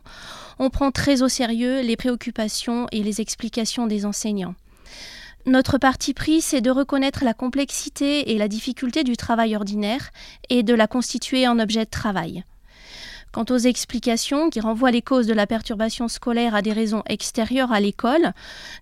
on 0.58 0.70
prend 0.70 0.90
très 0.90 1.22
au 1.22 1.28
sérieux 1.28 1.80
les 1.80 1.96
préoccupations 1.96 2.86
et 2.92 3.02
les 3.02 3.20
explications 3.20 3.86
des 3.86 4.06
enseignants. 4.06 4.54
Notre 5.46 5.76
parti 5.76 6.14
pris, 6.14 6.40
c'est 6.40 6.62
de 6.62 6.70
reconnaître 6.70 7.22
la 7.22 7.34
complexité 7.34 8.32
et 8.32 8.38
la 8.38 8.48
difficulté 8.48 9.04
du 9.04 9.16
travail 9.16 9.54
ordinaire 9.56 10.10
et 10.48 10.62
de 10.62 10.74
la 10.74 10.86
constituer 10.86 11.46
en 11.46 11.58
objet 11.58 11.84
de 11.84 11.90
travail. 11.90 12.44
Quant 13.34 13.46
aux 13.50 13.58
explications 13.58 14.48
qui 14.48 14.60
renvoient 14.60 14.92
les 14.92 15.02
causes 15.02 15.26
de 15.26 15.32
la 15.32 15.48
perturbation 15.48 16.06
scolaire 16.06 16.54
à 16.54 16.62
des 16.62 16.70
raisons 16.70 17.02
extérieures 17.06 17.72
à 17.72 17.80
l'école, 17.80 18.32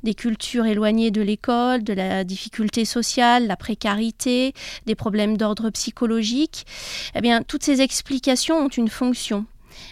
des 0.02 0.12
cultures 0.12 0.66
éloignées 0.66 1.10
de 1.10 1.22
l'école, 1.22 1.82
de 1.82 1.94
la 1.94 2.22
difficulté 2.22 2.84
sociale, 2.84 3.46
la 3.46 3.56
précarité, 3.56 4.52
des 4.84 4.94
problèmes 4.94 5.38
d'ordre 5.38 5.70
psychologique, 5.70 6.66
eh 7.14 7.22
bien, 7.22 7.42
toutes 7.42 7.62
ces 7.62 7.80
explications 7.80 8.58
ont 8.58 8.68
une 8.68 8.90
fonction. 8.90 9.46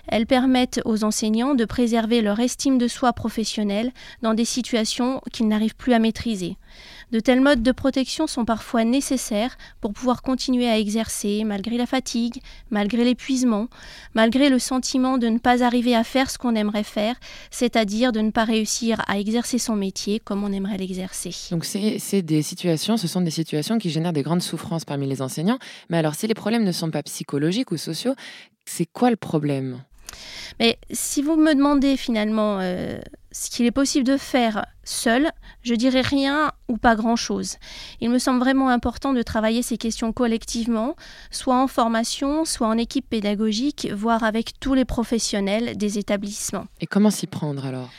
Elles 0.08 0.26
permettent 0.26 0.82
aux 0.84 1.04
enseignants 1.04 1.54
de 1.54 1.64
préserver 1.64 2.20
leur 2.20 2.38
estime 2.38 2.76
de 2.76 2.86
soi 2.86 3.14
professionnelle 3.14 3.92
dans 4.20 4.34
des 4.34 4.44
situations 4.44 5.22
qu'ils 5.32 5.48
n'arrivent 5.48 5.76
plus 5.76 5.94
à 5.94 5.98
maîtriser. 5.98 6.58
De 7.12 7.18
tels 7.18 7.40
modes 7.40 7.62
de 7.62 7.72
protection 7.72 8.28
sont 8.28 8.44
parfois 8.44 8.84
nécessaires 8.84 9.58
pour 9.80 9.92
pouvoir 9.92 10.22
continuer 10.22 10.68
à 10.68 10.78
exercer 10.78 11.42
malgré 11.44 11.76
la 11.76 11.86
fatigue, 11.86 12.40
malgré 12.70 13.04
l'épuisement, 13.04 13.66
malgré 14.14 14.48
le 14.48 14.60
sentiment 14.60 15.18
de 15.18 15.26
ne 15.28 15.38
pas 15.38 15.64
arriver 15.64 15.96
à 15.96 16.04
faire 16.04 16.30
ce 16.30 16.38
qu'on 16.38 16.54
aimerait 16.54 16.84
faire, 16.84 17.16
c'est-à-dire 17.50 18.12
de 18.12 18.20
ne 18.20 18.30
pas 18.30 18.44
réussir 18.44 19.02
à 19.08 19.18
exercer 19.18 19.58
son 19.58 19.74
métier 19.74 20.20
comme 20.20 20.44
on 20.44 20.52
aimerait 20.52 20.78
l'exercer. 20.78 21.34
Donc 21.50 21.64
c'est 21.64 22.22
des 22.22 22.42
situations, 22.42 22.96
ce 22.96 23.08
sont 23.08 23.22
des 23.22 23.30
situations 23.30 23.78
qui 23.78 23.90
génèrent 23.90 24.12
des 24.12 24.22
grandes 24.22 24.42
souffrances 24.42 24.84
parmi 24.84 25.08
les 25.08 25.20
enseignants. 25.20 25.58
Mais 25.88 25.98
alors 25.98 26.14
si 26.14 26.28
les 26.28 26.34
problèmes 26.34 26.64
ne 26.64 26.72
sont 26.72 26.90
pas 26.90 27.02
psychologiques 27.02 27.72
ou 27.72 27.76
sociaux, 27.76 28.14
c'est 28.66 28.86
quoi 28.86 29.10
le 29.10 29.16
problème? 29.16 29.82
Mais 30.60 30.78
si 30.90 31.22
vous 31.22 31.36
me 31.36 31.54
demandez 31.54 31.96
finalement 31.96 32.58
euh, 32.60 33.00
ce 33.32 33.50
qu'il 33.50 33.66
est 33.66 33.70
possible 33.70 34.04
de 34.04 34.16
faire 34.16 34.66
seul, 34.84 35.30
je 35.62 35.74
dirais 35.74 36.00
rien 36.00 36.52
ou 36.68 36.76
pas 36.76 36.96
grand-chose. 36.96 37.56
Il 38.00 38.10
me 38.10 38.18
semble 38.18 38.40
vraiment 38.40 38.68
important 38.68 39.12
de 39.12 39.22
travailler 39.22 39.62
ces 39.62 39.76
questions 39.76 40.12
collectivement, 40.12 40.96
soit 41.30 41.56
en 41.56 41.68
formation, 41.68 42.44
soit 42.44 42.66
en 42.66 42.76
équipe 42.76 43.08
pédagogique, 43.08 43.88
voire 43.92 44.24
avec 44.24 44.58
tous 44.58 44.74
les 44.74 44.84
professionnels 44.84 45.76
des 45.76 45.98
établissements. 45.98 46.66
Et 46.80 46.86
comment 46.86 47.10
s'y 47.10 47.26
prendre 47.26 47.64
alors? 47.64 47.90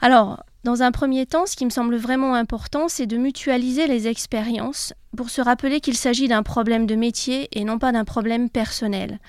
Alors, 0.00 0.42
dans 0.64 0.82
un 0.82 0.90
premier 0.90 1.26
temps, 1.26 1.46
ce 1.46 1.56
qui 1.56 1.64
me 1.64 1.70
semble 1.70 1.96
vraiment 1.96 2.34
important, 2.34 2.88
c'est 2.88 3.06
de 3.06 3.16
mutualiser 3.16 3.86
les 3.86 4.08
expériences 4.08 4.94
pour 5.16 5.30
se 5.30 5.40
rappeler 5.40 5.80
qu'il 5.80 5.96
s'agit 5.96 6.28
d'un 6.28 6.42
problème 6.42 6.86
de 6.86 6.96
métier 6.96 7.48
et 7.52 7.64
non 7.64 7.78
pas 7.78 7.92
d'un 7.92 8.04
problème 8.04 8.50
personnel. 8.50 9.20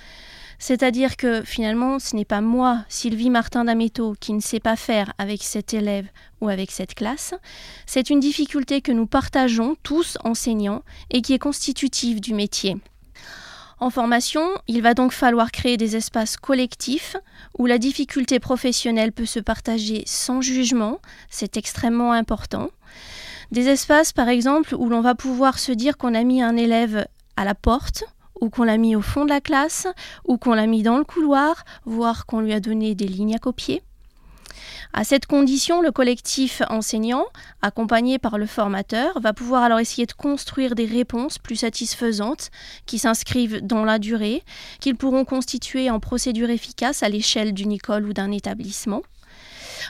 C'est-à-dire 0.65 1.17
que 1.17 1.41
finalement, 1.43 1.99
ce 1.99 2.15
n'est 2.15 2.23
pas 2.23 2.39
moi, 2.39 2.85
Sylvie 2.87 3.29
Martin 3.29 3.65
d'Ameto, 3.65 4.15
qui 4.17 4.31
ne 4.31 4.39
sais 4.39 4.61
pas 4.61 4.77
faire 4.77 5.11
avec 5.17 5.43
cet 5.43 5.73
élève 5.73 6.07
ou 6.39 6.47
avec 6.47 6.71
cette 6.71 6.95
classe. 6.95 7.33
C'est 7.85 8.09
une 8.09 8.21
difficulté 8.21 8.79
que 8.79 8.93
nous 8.93 9.05
partageons 9.05 9.75
tous 9.83 10.17
enseignants 10.23 10.81
et 11.11 11.21
qui 11.21 11.33
est 11.33 11.37
constitutive 11.37 12.21
du 12.21 12.33
métier. 12.33 12.77
En 13.81 13.89
formation, 13.89 14.47
il 14.69 14.81
va 14.81 14.93
donc 14.93 15.11
falloir 15.11 15.51
créer 15.51 15.75
des 15.75 15.97
espaces 15.97 16.37
collectifs 16.37 17.17
où 17.57 17.65
la 17.65 17.77
difficulté 17.77 18.39
professionnelle 18.39 19.11
peut 19.11 19.25
se 19.25 19.41
partager 19.41 20.03
sans 20.05 20.39
jugement, 20.39 21.01
c'est 21.29 21.57
extrêmement 21.57 22.13
important. 22.13 22.69
Des 23.51 23.67
espaces, 23.67 24.13
par 24.13 24.29
exemple, 24.29 24.75
où 24.75 24.87
l'on 24.87 25.01
va 25.01 25.13
pouvoir 25.13 25.59
se 25.59 25.73
dire 25.73 25.97
qu'on 25.97 26.15
a 26.15 26.23
mis 26.23 26.41
un 26.41 26.55
élève 26.55 27.05
à 27.35 27.43
la 27.43 27.53
porte, 27.53 28.05
ou 28.43 28.49
qu'on 28.49 28.63
l'a 28.63 28.77
mis 28.77 28.93
au 28.93 29.01
fond 29.01 29.23
de 29.23 29.29
la 29.29 29.39
classe, 29.39 29.87
ou 30.25 30.37
qu'on 30.37 30.53
l'a 30.53 30.67
mis 30.67 30.83
dans 30.83 30.97
le 30.97 31.05
couloir, 31.05 31.63
voire 31.85 32.25
qu'on 32.25 32.41
lui 32.41 32.51
a 32.51 32.59
donné 32.59 32.93
des 32.93 33.07
lignes 33.07 33.35
à 33.35 33.39
copier. 33.39 33.81
À 34.91 35.05
cette 35.05 35.27
condition, 35.27 35.81
le 35.81 35.91
collectif 35.91 36.61
enseignant, 36.69 37.25
accompagné 37.61 38.19
par 38.19 38.37
le 38.37 38.45
formateur, 38.45 39.19
va 39.21 39.31
pouvoir 39.31 39.63
alors 39.63 39.79
essayer 39.79 40.05
de 40.05 40.11
construire 40.11 40.75
des 40.75 40.85
réponses 40.85 41.39
plus 41.39 41.55
satisfaisantes 41.55 42.51
qui 42.85 42.99
s'inscrivent 42.99 43.65
dans 43.65 43.85
la 43.85 43.97
durée, 43.97 44.43
qu'ils 44.81 44.97
pourront 44.97 45.23
constituer 45.23 45.89
en 45.89 46.01
procédure 46.01 46.49
efficace 46.49 47.01
à 47.01 47.07
l'échelle 47.07 47.53
d'une 47.53 47.71
école 47.71 48.05
ou 48.05 48.13
d'un 48.13 48.31
établissement 48.31 49.03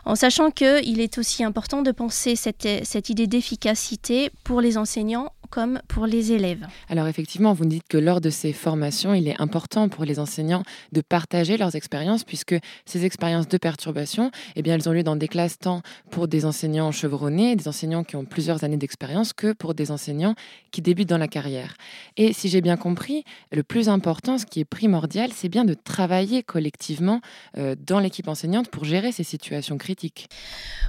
en 0.06 0.16
sachant 0.16 0.52
qu'il 0.52 1.00
est 1.00 1.18
aussi 1.18 1.44
important 1.44 1.82
de 1.82 1.92
penser 1.92 2.36
cette, 2.36 2.68
cette 2.84 3.10
idée 3.10 3.28
d'efficacité 3.28 4.32
pour 4.44 4.60
les 4.60 4.78
enseignants 4.78 5.32
comme 5.54 5.80
pour 5.88 6.08
les 6.08 6.32
élèves. 6.32 6.66
Alors 6.90 7.06
effectivement, 7.06 7.54
vous 7.54 7.64
nous 7.66 7.70
dites 7.70 7.88
que 7.88 8.00
lors 8.00 8.22
de 8.22 8.32
ces 8.32 8.54
formations, 8.54 9.14
il 9.14 9.28
est 9.28 9.40
important 9.40 9.88
pour 9.88 10.04
les 10.04 10.18
enseignants 10.18 10.64
de 10.94 11.02
partager 11.02 11.58
leurs 11.58 11.76
expériences, 11.76 12.24
puisque 12.24 12.56
ces 12.86 13.06
expériences 13.06 13.48
de 13.48 13.60
perturbation, 13.60 14.32
eh 14.56 14.64
bien, 14.64 14.74
elles 14.74 14.90
ont 14.90 14.94
lieu 14.94 15.04
dans 15.04 15.16
des 15.16 15.28
classes 15.28 15.60
tant 15.60 15.84
pour 16.10 16.28
des 16.28 16.46
enseignants 16.46 16.92
chevronnés, 16.92 17.56
des 17.56 17.68
enseignants 17.68 18.04
qui 18.04 18.16
ont 18.16 18.26
plusieurs 18.26 18.64
années 18.64 18.78
d'expérience, 18.78 19.32
que 19.32 19.54
pour 19.54 19.76
des 19.76 19.92
enseignants 19.92 20.34
qui 20.72 20.82
débutent 20.82 21.10
dans 21.10 21.20
la 21.20 21.28
carrière. 21.28 21.76
Et 22.18 22.34
si 22.34 22.50
j'ai 22.50 22.62
bien 22.62 22.76
compris, 22.76 23.24
le 23.52 23.62
plus 23.62 23.90
important, 23.90 24.40
ce 24.40 24.48
qui 24.48 24.60
est 24.60 24.66
primordial, 24.66 25.30
c'est 25.36 25.50
bien 25.50 25.66
de 25.66 25.76
travailler 25.76 26.42
collectivement 26.42 27.22
euh, 27.60 27.76
dans 27.80 28.00
l'équipe 28.00 28.28
enseignante 28.28 28.70
pour 28.70 28.86
gérer 28.86 29.12
ces 29.12 29.24
situations 29.24 29.78
critiques. 29.78 30.30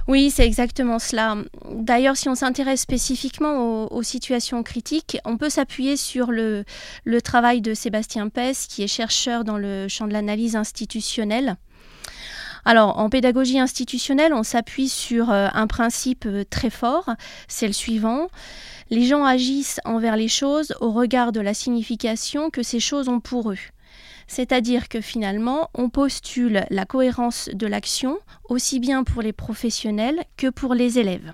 Oui, 0.07 0.31
c'est 0.31 0.47
exactement 0.47 0.97
cela. 0.97 1.37
D'ailleurs, 1.71 2.17
si 2.17 2.29
on 2.29 2.35
s'intéresse 2.35 2.81
spécifiquement 2.81 3.83
aux, 3.83 3.95
aux 3.95 4.03
situations 4.03 4.54
critique, 4.63 5.17
on 5.25 5.37
peut 5.37 5.49
s'appuyer 5.49 5.97
sur 5.97 6.31
le, 6.31 6.65
travail 7.23 7.61
de 7.61 7.73
Sébastien 7.73 8.29
Pess, 8.29 8.67
qui 8.67 8.83
est 8.83 8.87
chercheur 8.87 9.43
dans 9.43 9.57
le 9.57 9.87
champ 9.87 10.07
de 10.07 10.13
l'analyse 10.13 10.55
institutionnelle. 10.55 11.57
Alors, 12.67 12.97
en 12.97 13.09
pédagogie 13.09 13.59
institutionnelle, 13.59 14.33
on 14.33 14.41
s'appuie 14.41 14.89
sur 14.89 15.29
euh, 15.29 15.47
un 15.53 15.67
principe 15.67 16.25
euh, 16.25 16.43
très 16.49 16.71
fort, 16.71 17.11
c'est 17.47 17.67
le 17.67 17.73
suivant. 17.73 18.27
Les 18.89 19.05
gens 19.05 19.23
agissent 19.23 19.79
envers 19.85 20.15
les 20.15 20.27
choses 20.27 20.73
au 20.81 20.91
regard 20.91 21.31
de 21.31 21.41
la 21.41 21.53
signification 21.53 22.49
que 22.49 22.63
ces 22.63 22.79
choses 22.79 23.07
ont 23.07 23.19
pour 23.19 23.51
eux. 23.51 23.59
C'est-à-dire 24.27 24.89
que 24.89 25.01
finalement, 25.01 25.69
on 25.75 25.89
postule 25.89 26.65
la 26.71 26.85
cohérence 26.85 27.49
de 27.53 27.67
l'action 27.67 28.17
aussi 28.49 28.79
bien 28.79 29.03
pour 29.03 29.21
les 29.21 29.33
professionnels 29.33 30.23
que 30.35 30.49
pour 30.49 30.73
les 30.73 30.97
élèves. 30.97 31.33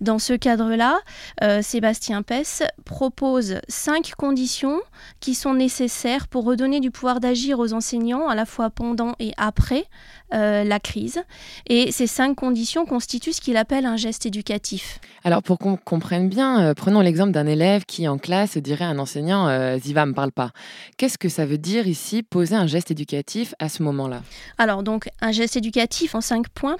Dans 0.00 0.18
ce 0.18 0.32
cadre-là, 0.32 0.98
euh, 1.42 1.62
Sébastien 1.62 2.22
Pess 2.22 2.62
propose 2.84 3.60
cinq 3.68 4.12
conditions 4.16 4.80
qui 5.20 5.34
sont 5.34 5.54
nécessaires 5.54 6.28
pour 6.28 6.44
redonner 6.44 6.80
du 6.80 6.90
pouvoir 6.90 7.20
d'agir 7.20 7.58
aux 7.58 7.72
enseignants 7.72 8.28
à 8.28 8.34
la 8.34 8.46
fois 8.46 8.70
pendant 8.70 9.14
et 9.18 9.32
après 9.36 9.84
euh, 10.32 10.64
la 10.64 10.80
crise. 10.80 11.22
Et 11.68 11.92
ces 11.92 12.06
cinq 12.06 12.34
conditions 12.34 12.86
constituent 12.86 13.32
ce 13.32 13.40
qu'il 13.40 13.56
appelle 13.56 13.86
un 13.86 13.96
geste 13.96 14.26
éducatif. 14.26 15.00
Alors 15.22 15.42
pour 15.42 15.58
qu'on 15.58 15.76
comprenne 15.76 16.28
bien, 16.28 16.62
euh, 16.62 16.74
prenons 16.74 17.00
l'exemple 17.00 17.32
d'un 17.32 17.46
élève 17.46 17.84
qui 17.84 18.08
en 18.08 18.18
classe 18.18 18.56
dirait 18.56 18.84
à 18.84 18.88
un 18.88 18.98
enseignant 18.98 19.78
Ziva, 19.78 20.06
me 20.06 20.14
parle 20.14 20.32
pas. 20.32 20.50
Qu'est-ce 20.96 21.18
que 21.18 21.28
ça 21.28 21.46
veut 21.46 21.58
dire 21.58 21.86
ici 21.86 22.22
poser 22.22 22.54
un 22.54 22.66
geste 22.66 22.90
éducatif 22.90 23.54
à 23.58 23.68
ce 23.68 23.82
moment-là? 23.82 24.22
Alors 24.58 24.82
donc 24.82 25.08
un 25.20 25.32
geste 25.32 25.56
éducatif 25.56 26.14
en 26.14 26.20
cinq 26.20 26.48
points. 26.48 26.76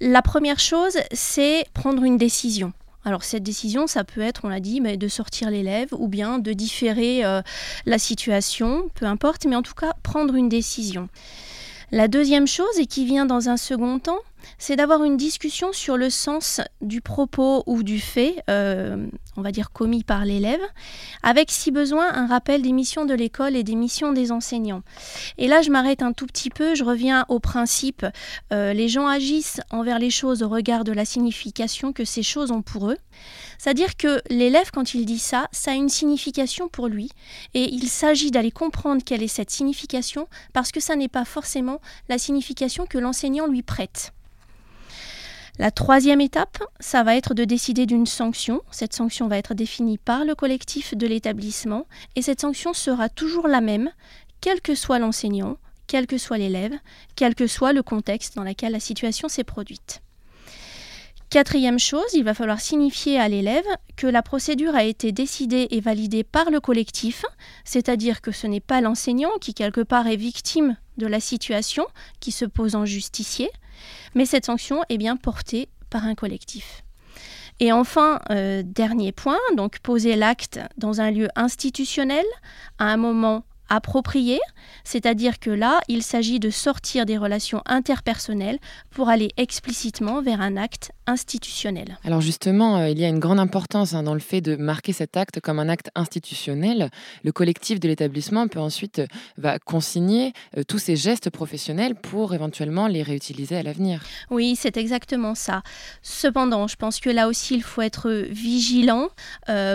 La 0.00 0.22
première 0.22 0.58
chose, 0.58 0.98
c'est 1.12 1.64
prendre 1.74 2.02
une 2.02 2.16
décision. 2.16 2.72
Alors 3.06 3.22
cette 3.22 3.44
décision, 3.44 3.86
ça 3.86 4.02
peut 4.02 4.20
être, 4.20 4.40
on 4.44 4.48
l'a 4.48 4.58
dit, 4.58 4.80
mais 4.80 4.96
de 4.96 5.06
sortir 5.06 5.48
l'élève 5.48 5.90
ou 5.92 6.08
bien 6.08 6.40
de 6.40 6.52
différer 6.52 7.24
euh, 7.24 7.40
la 7.86 7.98
situation, 7.98 8.90
peu 8.96 9.06
importe, 9.06 9.46
mais 9.46 9.54
en 9.54 9.62
tout 9.62 9.74
cas 9.74 9.92
prendre 10.02 10.34
une 10.34 10.48
décision. 10.48 11.08
La 11.92 12.08
deuxième 12.08 12.48
chose, 12.48 12.78
et 12.78 12.86
qui 12.86 13.04
vient 13.04 13.26
dans 13.26 13.48
un 13.48 13.56
second 13.56 14.00
temps, 14.00 14.18
c'est 14.58 14.76
d'avoir 14.76 15.04
une 15.04 15.16
discussion 15.16 15.72
sur 15.72 15.96
le 15.96 16.10
sens 16.10 16.60
du 16.80 17.00
propos 17.00 17.62
ou 17.66 17.82
du 17.82 18.00
fait, 18.00 18.42
euh, 18.50 19.06
on 19.36 19.42
va 19.42 19.52
dire 19.52 19.72
commis 19.72 20.04
par 20.04 20.24
l'élève, 20.24 20.60
avec 21.22 21.50
si 21.50 21.70
besoin 21.70 22.12
un 22.12 22.26
rappel 22.26 22.62
des 22.62 22.72
missions 22.72 23.04
de 23.04 23.14
l'école 23.14 23.56
et 23.56 23.62
des 23.62 23.74
missions 23.74 24.12
des 24.12 24.32
enseignants. 24.32 24.82
Et 25.38 25.48
là, 25.48 25.62
je 25.62 25.70
m'arrête 25.70 26.02
un 26.02 26.12
tout 26.12 26.26
petit 26.26 26.50
peu, 26.50 26.74
je 26.74 26.84
reviens 26.84 27.24
au 27.28 27.38
principe, 27.38 28.06
euh, 28.52 28.72
les 28.72 28.88
gens 28.88 29.06
agissent 29.06 29.60
envers 29.70 29.98
les 29.98 30.10
choses 30.10 30.42
au 30.42 30.48
regard 30.48 30.84
de 30.84 30.92
la 30.92 31.04
signification 31.04 31.92
que 31.92 32.04
ces 32.04 32.22
choses 32.22 32.50
ont 32.50 32.62
pour 32.62 32.90
eux. 32.90 32.98
C'est-à-dire 33.58 33.96
que 33.96 34.20
l'élève, 34.28 34.70
quand 34.70 34.94
il 34.94 35.06
dit 35.06 35.18
ça, 35.18 35.48
ça 35.52 35.72
a 35.72 35.74
une 35.74 35.88
signification 35.88 36.68
pour 36.68 36.88
lui, 36.88 37.10
et 37.54 37.72
il 37.72 37.88
s'agit 37.88 38.30
d'aller 38.30 38.50
comprendre 38.50 39.02
quelle 39.04 39.22
est 39.22 39.28
cette 39.28 39.50
signification, 39.50 40.28
parce 40.52 40.72
que 40.72 40.80
ça 40.80 40.96
n'est 40.96 41.08
pas 41.08 41.24
forcément 41.24 41.80
la 42.08 42.18
signification 42.18 42.86
que 42.86 42.98
l'enseignant 42.98 43.46
lui 43.46 43.62
prête. 43.62 44.12
La 45.58 45.70
troisième 45.70 46.20
étape, 46.20 46.62
ça 46.80 47.02
va 47.02 47.16
être 47.16 47.32
de 47.32 47.44
décider 47.44 47.86
d'une 47.86 48.04
sanction. 48.04 48.60
Cette 48.70 48.92
sanction 48.92 49.26
va 49.26 49.38
être 49.38 49.54
définie 49.54 49.96
par 49.96 50.26
le 50.26 50.34
collectif 50.34 50.94
de 50.94 51.06
l'établissement 51.06 51.86
et 52.14 52.20
cette 52.20 52.42
sanction 52.42 52.74
sera 52.74 53.08
toujours 53.08 53.48
la 53.48 53.62
même, 53.62 53.90
quel 54.42 54.60
que 54.60 54.74
soit 54.74 54.98
l'enseignant, 54.98 55.56
quel 55.86 56.06
que 56.06 56.18
soit 56.18 56.36
l'élève, 56.36 56.74
quel 57.14 57.34
que 57.34 57.46
soit 57.46 57.72
le 57.72 57.82
contexte 57.82 58.36
dans 58.36 58.42
lequel 58.42 58.72
la 58.72 58.80
situation 58.80 59.28
s'est 59.28 59.44
produite. 59.44 60.02
Quatrième 61.30 61.78
chose, 61.78 62.12
il 62.12 62.22
va 62.22 62.34
falloir 62.34 62.60
signifier 62.60 63.18
à 63.18 63.28
l'élève 63.28 63.64
que 63.96 64.06
la 64.06 64.22
procédure 64.22 64.74
a 64.74 64.84
été 64.84 65.10
décidée 65.10 65.68
et 65.70 65.80
validée 65.80 66.22
par 66.22 66.50
le 66.50 66.60
collectif, 66.60 67.24
c'est-à-dire 67.64 68.20
que 68.20 68.30
ce 68.30 68.46
n'est 68.46 68.60
pas 68.60 68.82
l'enseignant 68.82 69.32
qui 69.40 69.54
quelque 69.54 69.80
part 69.80 70.06
est 70.06 70.16
victime 70.16 70.76
de 70.98 71.06
la 71.06 71.18
situation, 71.18 71.86
qui 72.20 72.30
se 72.30 72.44
pose 72.44 72.76
en 72.76 72.84
justicier, 72.84 73.50
mais 74.14 74.26
cette 74.26 74.46
sanction 74.46 74.82
est 74.88 74.98
bien 74.98 75.16
portée 75.16 75.68
par 75.90 76.04
un 76.04 76.14
collectif. 76.14 76.82
Et 77.58 77.72
enfin, 77.72 78.20
euh, 78.30 78.62
dernier 78.64 79.12
point, 79.12 79.38
donc 79.56 79.78
poser 79.78 80.14
l'acte 80.16 80.60
dans 80.76 81.00
un 81.00 81.10
lieu 81.10 81.28
institutionnel 81.36 82.24
à 82.78 82.86
un 82.86 82.96
moment 82.96 83.44
approprié, 83.68 84.38
c'est-à-dire 84.84 85.38
que 85.38 85.50
là, 85.50 85.80
il 85.88 86.02
s'agit 86.02 86.40
de 86.40 86.50
sortir 86.50 87.06
des 87.06 87.18
relations 87.18 87.62
interpersonnelles 87.66 88.58
pour 88.90 89.08
aller 89.08 89.30
explicitement 89.36 90.22
vers 90.22 90.40
un 90.40 90.56
acte 90.56 90.92
institutionnel. 91.06 91.98
Alors 92.04 92.20
justement, 92.20 92.78
euh, 92.78 92.88
il 92.88 92.98
y 92.98 93.04
a 93.04 93.08
une 93.08 93.20
grande 93.20 93.38
importance 93.38 93.94
hein, 93.94 94.02
dans 94.02 94.14
le 94.14 94.20
fait 94.20 94.40
de 94.40 94.56
marquer 94.56 94.92
cet 94.92 95.16
acte 95.16 95.40
comme 95.40 95.58
un 95.58 95.68
acte 95.68 95.90
institutionnel. 95.94 96.90
Le 97.22 97.32
collectif 97.32 97.80
de 97.80 97.88
l'établissement 97.88 98.48
peut 98.48 98.58
ensuite 98.58 99.00
euh, 99.00 99.06
va 99.38 99.58
consigner 99.58 100.32
euh, 100.56 100.62
tous 100.66 100.78
ces 100.78 100.96
gestes 100.96 101.30
professionnels 101.30 101.94
pour 101.94 102.34
éventuellement 102.34 102.86
les 102.88 103.02
réutiliser 103.02 103.56
à 103.56 103.62
l'avenir. 103.62 104.02
Oui, 104.30 104.56
c'est 104.56 104.76
exactement 104.76 105.34
ça. 105.34 105.62
Cependant, 106.02 106.66
je 106.66 106.76
pense 106.76 106.98
que 107.00 107.10
là 107.10 107.28
aussi, 107.28 107.54
il 107.54 107.62
faut 107.62 107.82
être 107.82 108.10
vigilant, 108.30 109.08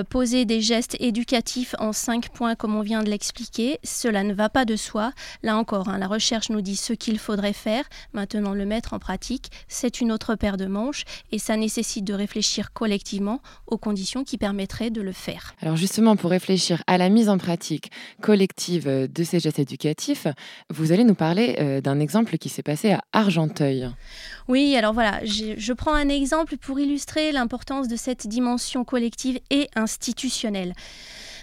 poser 0.10 0.45
des 0.45 0.62
gestes 0.62 0.97
éducatifs 0.99 1.75
en 1.80 1.93
cinq 1.93 2.30
points 2.30 2.56
comme 2.56 2.75
on 2.75 2.82
vient 2.82 3.04
de 3.04 3.10
l'expliquer. 3.10 3.80
Cela 3.84 4.24
ne 4.24 4.34
va 4.34 4.50
pas 4.50 4.65
de 4.65 4.76
soi. 4.76 5.12
Là 5.44 5.58
encore, 5.58 5.89
hein, 5.89 5.98
la 5.98 6.08
recherche 6.08 6.50
nous 6.50 6.62
dit 6.62 6.76
ce 6.76 6.94
qu'il 6.94 7.20
faudrait 7.20 7.54
faire. 7.54 7.86
Maintenant, 8.13 8.54
le 8.54 8.65
mettre 8.65 8.94
en 8.94 9.00
pratique, 9.00 9.52
c'est 9.67 10.02
une 10.02 10.12
autre 10.12 10.36
paire 10.36 10.58
de 10.58 10.65
manches 10.65 11.04
et 11.32 11.39
ça 11.39 11.58
nécessite 11.58 12.06
de 12.06 12.13
réfléchir 12.13 12.74
collectivement 12.74 13.41
aux 13.67 13.78
conditions 13.78 14.24
qui 14.24 14.38
permettraient 14.38 14.89
de 14.89 15.02
le 15.02 15.12
faire. 15.12 15.54
Alors 15.62 15.78
justement, 15.78 16.15
pour 16.15 16.32
réfléchir 16.32 16.84
à 16.88 16.98
la 16.98 17.10
mise 17.10 17.30
en 17.30 17.38
pratique 17.38 17.91
collective 18.22 18.88
de 18.88 19.24
ces 19.24 19.39
gestes 19.39 19.60
éducatifs, 19.60 20.28
vous 20.70 20.91
allez 20.91 21.04
nous 21.04 21.15
parler 21.15 21.56
euh, 21.60 21.82
d'un 21.82 22.00
exemple 22.00 22.38
qui 22.38 22.50
s'est 22.50 22.63
passé 22.63 22.91
à 22.91 23.02
Argenteuil. 23.13 23.89
Oui, 24.48 24.76
alors 24.76 24.94
voilà, 24.94 25.20
je 25.24 25.74
prends 25.74 25.94
un 25.94 26.10
exemple 26.10 26.58
pour 26.58 26.80
illustrer 26.80 27.32
l'importance 27.32 27.88
de 27.88 27.96
cette 27.96 28.28
dimension 28.28 28.84
collective 28.84 29.39
et 29.50 29.70
institutionnelle. 29.76 30.74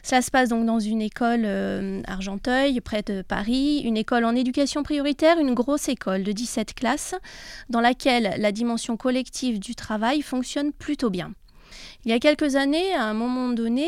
Ça 0.08 0.22
se 0.22 0.30
passe 0.30 0.48
donc 0.48 0.64
dans 0.64 0.80
une 0.80 1.02
école 1.02 1.42
euh, 1.44 2.00
Argenteuil, 2.06 2.80
près 2.80 3.02
de 3.02 3.20
Paris, 3.20 3.82
une 3.84 3.98
école 3.98 4.24
en 4.24 4.34
éducation 4.34 4.82
prioritaire, 4.82 5.38
une 5.38 5.52
grosse 5.52 5.90
école 5.90 6.22
de 6.22 6.32
17 6.32 6.72
classes, 6.72 7.14
dans 7.68 7.82
laquelle 7.82 8.34
la 8.38 8.50
dimension 8.50 8.96
collective 8.96 9.58
du 9.60 9.74
travail 9.74 10.22
fonctionne 10.22 10.72
plutôt 10.72 11.10
bien. 11.10 11.34
Il 12.08 12.10
y 12.10 12.14
a 12.14 12.20
quelques 12.20 12.56
années, 12.56 12.94
à 12.94 13.04
un 13.04 13.12
moment 13.12 13.50
donné, 13.50 13.86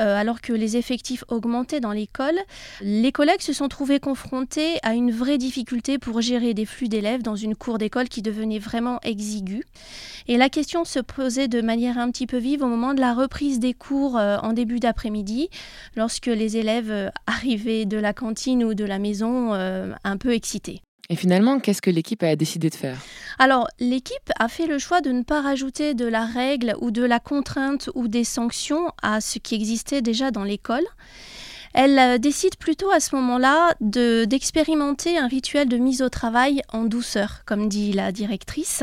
euh, 0.00 0.16
alors 0.16 0.40
que 0.40 0.54
les 0.54 0.78
effectifs 0.78 1.22
augmentaient 1.28 1.80
dans 1.80 1.92
l'école, 1.92 2.38
les 2.80 3.12
collègues 3.12 3.42
se 3.42 3.52
sont 3.52 3.68
trouvés 3.68 4.00
confrontés 4.00 4.78
à 4.82 4.94
une 4.94 5.10
vraie 5.10 5.36
difficulté 5.36 5.98
pour 5.98 6.22
gérer 6.22 6.54
des 6.54 6.64
flux 6.64 6.88
d'élèves 6.88 7.22
dans 7.22 7.36
une 7.36 7.54
cour 7.54 7.76
d'école 7.76 8.08
qui 8.08 8.22
devenait 8.22 8.58
vraiment 8.58 9.00
exiguë. 9.02 9.64
Et 10.28 10.38
la 10.38 10.48
question 10.48 10.86
se 10.86 10.98
posait 10.98 11.46
de 11.46 11.60
manière 11.60 11.98
un 11.98 12.10
petit 12.10 12.26
peu 12.26 12.38
vive 12.38 12.62
au 12.62 12.68
moment 12.68 12.94
de 12.94 13.00
la 13.00 13.12
reprise 13.12 13.58
des 13.58 13.74
cours 13.74 14.16
euh, 14.16 14.38
en 14.38 14.54
début 14.54 14.80
d'après-midi, 14.80 15.50
lorsque 15.94 16.24
les 16.24 16.56
élèves 16.56 16.90
euh, 16.90 17.10
arrivaient 17.26 17.84
de 17.84 17.98
la 17.98 18.14
cantine 18.14 18.64
ou 18.64 18.72
de 18.72 18.86
la 18.86 18.98
maison 18.98 19.52
un 19.52 20.16
peu 20.16 20.32
excités. 20.32 20.80
Et 21.10 21.16
finalement, 21.16 21.58
qu'est-ce 21.58 21.80
que 21.80 21.90
l'équipe 21.90 22.22
a 22.22 22.36
décidé 22.36 22.68
de 22.68 22.74
faire? 22.74 23.00
Alors, 23.38 23.66
l'équipe 23.80 24.30
a 24.38 24.48
fait 24.48 24.66
le 24.66 24.78
choix 24.78 25.00
de 25.00 25.10
ne 25.10 25.22
pas 25.22 25.40
rajouter 25.40 25.94
de 25.94 26.04
la 26.04 26.26
règle 26.26 26.74
ou 26.80 26.90
de 26.90 27.02
la 27.02 27.18
contrainte 27.18 27.88
ou 27.94 28.08
des 28.08 28.24
sanctions 28.24 28.92
à 29.02 29.20
ce 29.20 29.38
qui 29.38 29.54
existait 29.54 30.02
déjà 30.02 30.30
dans 30.30 30.44
l'école. 30.44 30.84
Elle 31.74 31.98
euh, 31.98 32.18
décide 32.18 32.56
plutôt 32.56 32.90
à 32.90 33.00
ce 33.00 33.14
moment-là 33.16 33.74
d'expérimenter 33.80 35.18
un 35.18 35.26
rituel 35.26 35.68
de 35.68 35.76
mise 35.76 36.02
au 36.02 36.08
travail 36.08 36.62
en 36.72 36.84
douceur, 36.84 37.42
comme 37.46 37.68
dit 37.68 37.92
la 37.92 38.12
directrice. 38.12 38.82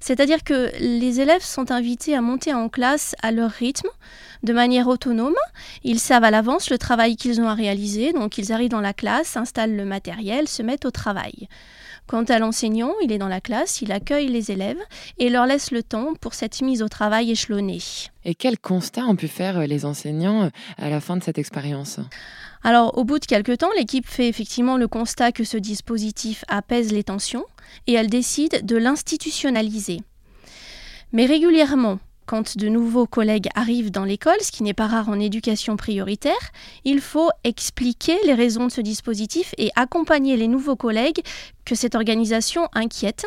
C'est-à-dire 0.00 0.44
que 0.44 0.70
les 0.78 1.20
élèves 1.20 1.42
sont 1.42 1.70
invités 1.70 2.14
à 2.14 2.20
monter 2.20 2.52
en 2.52 2.68
classe 2.68 3.14
à 3.22 3.32
leur 3.32 3.50
rythme, 3.50 3.88
de 4.42 4.52
manière 4.52 4.88
autonome. 4.88 5.34
Ils 5.84 6.00
savent 6.00 6.24
à 6.24 6.30
l'avance 6.30 6.70
le 6.70 6.78
travail 6.78 7.16
qu'ils 7.16 7.40
ont 7.40 7.48
à 7.48 7.54
réaliser, 7.54 8.12
donc 8.12 8.38
ils 8.38 8.52
arrivent 8.52 8.70
dans 8.70 8.80
la 8.80 8.92
classe, 8.92 9.36
installent 9.36 9.76
le 9.76 9.84
matériel, 9.84 10.48
se 10.48 10.62
mettent 10.62 10.84
au 10.84 10.90
travail. 10.90 11.48
Quant 12.06 12.22
à 12.24 12.38
l'enseignant, 12.38 12.92
il 13.02 13.10
est 13.10 13.18
dans 13.18 13.26
la 13.26 13.40
classe, 13.40 13.82
il 13.82 13.90
accueille 13.90 14.28
les 14.28 14.52
élèves 14.52 14.78
et 15.18 15.28
leur 15.28 15.44
laisse 15.44 15.72
le 15.72 15.82
temps 15.82 16.14
pour 16.20 16.34
cette 16.34 16.62
mise 16.62 16.80
au 16.82 16.88
travail 16.88 17.32
échelonnée. 17.32 17.80
Et 18.24 18.36
quel 18.36 18.58
constat 18.58 19.04
ont 19.06 19.16
pu 19.16 19.26
faire 19.26 19.58
euh, 19.58 19.66
les 19.66 19.84
enseignants 19.84 20.44
euh, 20.44 20.50
à 20.78 20.88
la 20.88 21.00
fin 21.00 21.16
de 21.16 21.24
cette 21.24 21.38
expérience? 21.38 21.98
Alors, 22.62 22.96
au 22.96 23.04
bout 23.04 23.18
de 23.18 23.26
quelques 23.26 23.58
temps, 23.58 23.70
l'équipe 23.76 24.06
fait 24.06 24.28
effectivement 24.28 24.76
le 24.76 24.86
constat 24.86 25.32
que 25.32 25.42
ce 25.42 25.56
dispositif 25.56 26.44
apaise 26.46 26.92
les 26.92 27.04
tensions 27.04 27.44
et 27.88 27.94
elle 27.94 28.08
décide 28.08 28.64
de 28.64 28.76
l'institutionnaliser. 28.76 30.00
Mais 31.12 31.26
régulièrement, 31.26 31.98
quand 32.26 32.58
de 32.58 32.68
nouveaux 32.68 33.06
collègues 33.06 33.48
arrivent 33.54 33.90
dans 33.90 34.04
l'école, 34.04 34.40
ce 34.40 34.52
qui 34.52 34.62
n'est 34.62 34.74
pas 34.74 34.86
rare 34.86 35.08
en 35.08 35.18
éducation 35.18 35.76
prioritaire, 35.76 36.52
il 36.84 37.00
faut 37.00 37.30
expliquer 37.44 38.16
les 38.26 38.34
raisons 38.34 38.66
de 38.66 38.72
ce 38.72 38.80
dispositif 38.80 39.54
et 39.58 39.70
accompagner 39.76 40.36
les 40.36 40.48
nouveaux 40.48 40.76
collègues 40.76 41.22
que 41.64 41.74
cette 41.74 41.94
organisation 41.94 42.68
inquiète. 42.74 43.26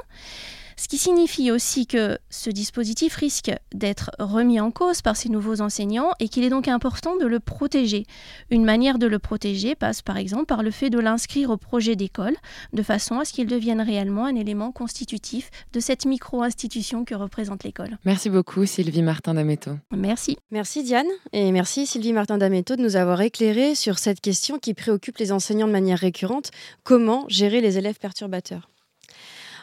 Ce 0.80 0.88
qui 0.88 0.98
signifie 0.98 1.52
aussi 1.52 1.88
que 1.88 2.18
ce 2.30 2.50
dispositif 2.50 3.18
risque 3.18 3.52
d'être 3.74 4.12
remis 4.18 4.62
en 4.62 4.72
cause 4.72 5.02
par 5.02 5.18
ces 5.18 5.28
nouveaux 5.28 5.60
enseignants 5.60 6.12
et 6.22 6.30
qu'il 6.30 6.46
est 6.46 6.50
donc 6.50 6.70
important 6.70 7.18
de 7.18 7.26
le 7.26 7.42
protéger. 7.42 8.06
Une 8.50 8.64
manière 8.64 8.98
de 8.98 9.06
le 9.06 9.20
protéger 9.20 9.76
passe 9.76 10.02
par 10.02 10.16
exemple 10.16 10.46
par 10.46 10.64
le 10.64 10.72
fait 10.72 10.90
de 10.90 10.98
l'inscrire 10.98 11.50
au 11.50 11.58
projet 11.58 11.98
d'école, 11.98 12.34
de 12.72 12.82
façon 12.82 13.20
à 13.20 13.26
ce 13.26 13.34
qu'il 13.34 13.48
devienne 13.48 13.82
réellement 13.82 14.24
un 14.24 14.36
élément 14.36 14.72
constitutif 14.72 15.50
de 15.74 15.82
cette 15.82 16.06
micro-institution 16.06 17.04
que 17.04 17.14
représente 17.14 17.66
l'école. 17.66 17.98
Merci 18.06 18.30
beaucoup 18.30 18.66
Sylvie 18.66 19.04
Martin 19.04 19.34
d'Ameto. 19.34 19.72
Merci. 19.92 20.38
Merci 20.50 20.84
Diane 20.84 21.10
et 21.34 21.52
merci 21.52 21.88
Sylvie 21.88 22.14
Martin 22.14 22.38
d'Ameto 22.38 22.78
de 22.78 22.82
nous 22.82 22.96
avoir 22.96 23.20
éclairé 23.20 23.76
sur 23.76 24.00
cette 24.00 24.22
question 24.22 24.60
qui 24.60 24.74
préoccupe 24.74 25.18
les 25.18 25.34
enseignants 25.34 25.68
de 25.68 25.74
manière 25.74 26.00
récurrente, 26.00 26.52
comment 26.86 27.26
gérer 27.28 27.60
les 27.60 27.78
élèves 27.78 28.00
perturbateurs? 28.00 28.70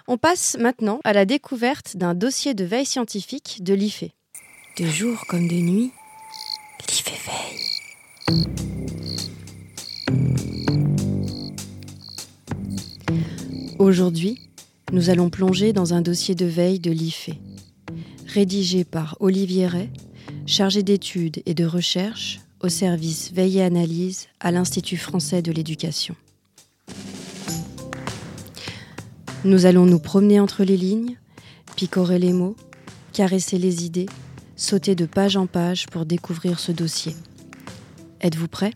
On 0.08 0.18
passe 0.18 0.56
maintenant 0.60 1.00
à 1.02 1.12
la 1.12 1.24
découverte 1.24 1.96
d'un 1.96 2.14
dossier 2.14 2.54
de 2.54 2.64
veille 2.64 2.86
scientifique 2.86 3.64
de 3.64 3.74
l'IFE. 3.74 4.04
De 4.78 4.86
jour 4.86 5.26
comme 5.28 5.48
de 5.48 5.54
nuit, 5.54 5.90
l'IFE 6.88 7.26
veille. 7.26 7.66
Aujourd'hui, 13.80 14.38
nous 14.92 15.10
allons 15.10 15.28
plonger 15.28 15.72
dans 15.72 15.92
un 15.92 16.02
dossier 16.02 16.36
de 16.36 16.46
veille 16.46 16.78
de 16.78 16.92
l'IFE, 16.92 17.30
rédigé 18.28 18.84
par 18.84 19.16
Olivier 19.18 19.66
Ray, 19.66 19.90
chargé 20.46 20.84
d'études 20.84 21.42
et 21.46 21.54
de 21.54 21.64
recherche 21.64 22.38
au 22.60 22.68
service 22.68 23.32
Veille 23.32 23.58
et 23.58 23.62
Analyse 23.62 24.28
à 24.38 24.52
l'Institut 24.52 24.98
français 24.98 25.42
de 25.42 25.50
l'éducation. 25.50 26.14
Nous 29.46 29.64
allons 29.64 29.86
nous 29.86 30.00
promener 30.00 30.40
entre 30.40 30.64
les 30.64 30.76
lignes, 30.76 31.16
picorer 31.76 32.18
les 32.18 32.32
mots, 32.32 32.56
caresser 33.12 33.58
les 33.58 33.84
idées, 33.84 34.08
Sautez 34.56 34.96
de 34.96 35.06
page 35.06 35.36
en 35.36 35.46
page 35.46 35.86
pour 35.86 36.04
découvrir 36.04 36.58
ce 36.58 36.72
dossier. 36.72 37.14
Êtes-vous 38.20 38.48
prêt? 38.48 38.72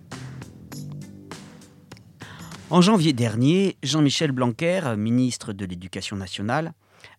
En 2.70 2.80
janvier 2.82 3.12
dernier, 3.12 3.78
Jean-Michel 3.82 4.30
Blanquer, 4.30 4.94
ministre 4.96 5.52
de 5.52 5.64
l'Éducation 5.64 6.14
nationale, 6.14 6.72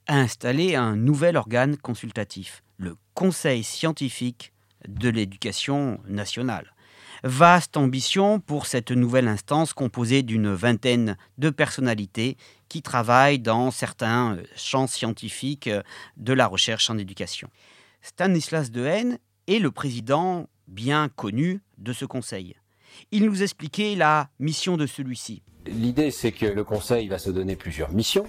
a 0.07 0.17
installé 0.17 0.75
un 0.75 0.95
nouvel 0.95 1.35
organe 1.35 1.75
consultatif, 1.75 2.63
le 2.77 2.95
Conseil 3.15 3.63
scientifique 3.63 4.53
de 4.87 5.09
l'éducation 5.09 5.99
nationale. 6.07 6.73
Vaste 7.23 7.77
ambition 7.77 8.39
pour 8.39 8.65
cette 8.65 8.89
nouvelle 8.89 9.27
instance 9.27 9.73
composée 9.73 10.23
d'une 10.23 10.51
vingtaine 10.53 11.17
de 11.37 11.51
personnalités 11.51 12.35
qui 12.67 12.81
travaillent 12.81 13.37
dans 13.37 13.69
certains 13.69 14.37
champs 14.55 14.87
scientifiques 14.87 15.69
de 16.17 16.33
la 16.33 16.47
recherche 16.47 16.89
en 16.89 16.97
éducation. 16.97 17.49
Stanislas 18.01 18.71
Dehaene 18.71 19.19
est 19.47 19.59
le 19.59 19.69
président 19.69 20.47
bien 20.67 21.09
connu 21.09 21.61
de 21.77 21.93
ce 21.93 22.05
conseil. 22.05 22.55
Il 23.11 23.25
nous 23.25 23.43
expliquait 23.43 23.95
la 23.95 24.29
mission 24.39 24.75
de 24.75 24.87
celui-ci. 24.87 25.43
L'idée, 25.67 26.09
c'est 26.09 26.31
que 26.31 26.47
le 26.47 26.63
conseil 26.63 27.07
va 27.07 27.19
se 27.19 27.29
donner 27.29 27.55
plusieurs 27.55 27.91
missions 27.91 28.25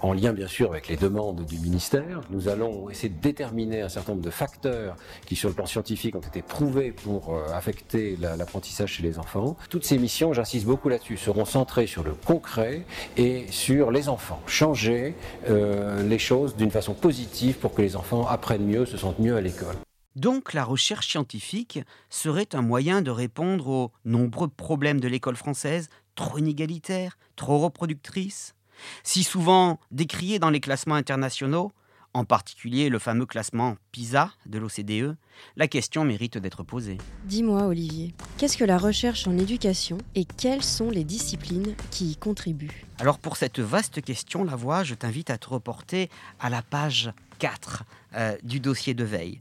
en 0.00 0.12
lien 0.12 0.32
bien 0.32 0.48
sûr 0.48 0.70
avec 0.70 0.88
les 0.88 0.96
demandes 0.96 1.44
du 1.44 1.58
ministère. 1.58 2.20
Nous 2.30 2.48
allons 2.48 2.90
essayer 2.90 3.08
de 3.08 3.20
déterminer 3.20 3.82
un 3.82 3.88
certain 3.88 4.12
nombre 4.12 4.24
de 4.24 4.30
facteurs 4.30 4.96
qui, 5.26 5.36
sur 5.36 5.48
le 5.48 5.54
plan 5.54 5.66
scientifique, 5.66 6.16
ont 6.16 6.20
été 6.20 6.42
prouvés 6.42 6.92
pour 6.92 7.34
euh, 7.34 7.52
affecter 7.52 8.16
l'apprentissage 8.16 8.92
chez 8.92 9.02
les 9.02 9.18
enfants. 9.18 9.56
Toutes 9.70 9.84
ces 9.84 9.98
missions, 9.98 10.32
j'insiste 10.32 10.66
beaucoup 10.66 10.88
là-dessus, 10.88 11.16
seront 11.16 11.44
centrées 11.44 11.86
sur 11.86 12.02
le 12.02 12.12
concret 12.12 12.84
et 13.16 13.46
sur 13.50 13.90
les 13.90 14.08
enfants. 14.08 14.40
Changer 14.46 15.14
euh, 15.48 16.02
les 16.02 16.18
choses 16.18 16.56
d'une 16.56 16.70
façon 16.70 16.94
positive 16.94 17.56
pour 17.56 17.74
que 17.74 17.82
les 17.82 17.96
enfants 17.96 18.26
apprennent 18.26 18.66
mieux, 18.66 18.86
se 18.86 18.96
sentent 18.96 19.18
mieux 19.18 19.36
à 19.36 19.40
l'école. 19.40 19.76
Donc 20.16 20.52
la 20.52 20.64
recherche 20.64 21.08
scientifique 21.08 21.80
serait 22.08 22.54
un 22.54 22.62
moyen 22.62 23.02
de 23.02 23.10
répondre 23.10 23.66
aux 23.68 23.92
nombreux 24.04 24.48
problèmes 24.48 25.00
de 25.00 25.08
l'école 25.08 25.34
française, 25.34 25.88
trop 26.14 26.38
inégalitaire, 26.38 27.18
trop 27.34 27.58
reproductrice? 27.58 28.54
Si 29.02 29.22
souvent 29.22 29.78
décrié 29.90 30.38
dans 30.38 30.50
les 30.50 30.60
classements 30.60 30.94
internationaux, 30.94 31.72
en 32.14 32.24
particulier 32.24 32.88
le 32.88 33.00
fameux 33.00 33.26
classement 33.26 33.76
PISA 33.90 34.30
de 34.46 34.58
l'OCDE, 34.58 35.16
la 35.56 35.66
question 35.66 36.04
mérite 36.04 36.38
d'être 36.38 36.62
posée. 36.62 36.98
Dis-moi, 37.24 37.64
Olivier, 37.64 38.14
qu'est-ce 38.38 38.56
que 38.56 38.64
la 38.64 38.78
recherche 38.78 39.26
en 39.26 39.36
éducation 39.36 39.98
et 40.14 40.24
quelles 40.24 40.62
sont 40.62 40.90
les 40.90 41.04
disciplines 41.04 41.74
qui 41.90 42.12
y 42.12 42.16
contribuent? 42.16 42.86
Alors 42.98 43.18
pour 43.18 43.36
cette 43.36 43.58
vaste 43.58 44.00
question, 44.00 44.44
la 44.44 44.54
voix, 44.54 44.84
je 44.84 44.94
t'invite 44.94 45.30
à 45.30 45.38
te 45.38 45.48
reporter 45.48 46.08
à 46.38 46.48
la 46.50 46.62
page 46.62 47.12
4 47.40 47.82
euh, 48.14 48.36
du 48.44 48.60
dossier 48.60 48.94
de 48.94 49.04
veille. 49.04 49.40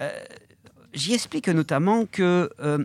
Euh, 0.00 0.10
j'y 0.92 1.14
explique 1.14 1.48
notamment 1.48 2.04
que... 2.04 2.50
Euh, 2.60 2.84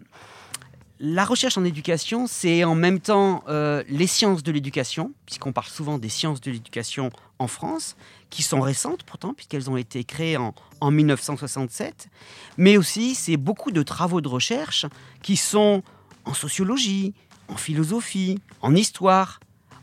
la 0.99 1.25
recherche 1.25 1.57
en 1.57 1.65
éducation, 1.65 2.25
c'est 2.25 2.63
en 2.63 2.75
même 2.75 2.99
temps 2.99 3.43
euh, 3.49 3.83
les 3.89 4.07
sciences 4.07 4.43
de 4.43 4.51
l'éducation, 4.51 5.11
puisqu'on 5.25 5.51
parle 5.51 5.67
souvent 5.67 5.97
des 5.97 6.07
sciences 6.07 6.39
de 6.39 6.51
l'éducation 6.51 7.09
en 7.37 7.47
France, 7.47 7.97
qui 8.29 8.43
sont 8.43 8.61
récentes 8.61 9.03
pourtant, 9.03 9.33
puisqu'elles 9.33 9.69
ont 9.69 9.75
été 9.75 10.03
créées 10.05 10.37
en, 10.37 10.53
1967, 10.81 12.09
mais 12.57 12.77
aussi 12.77 13.15
c'est 13.15 13.37
beaucoup 13.37 13.71
de 13.71 13.81
travaux 13.81 14.21
de 14.21 14.27
recherche 14.27 14.85
qui 15.23 15.35
sont 15.35 15.81
en 16.25 16.33
sociologie, 16.35 17.13
en 17.47 17.57
philosophie, 17.57 18.39
en 18.61 18.75
histoire, 18.75 19.39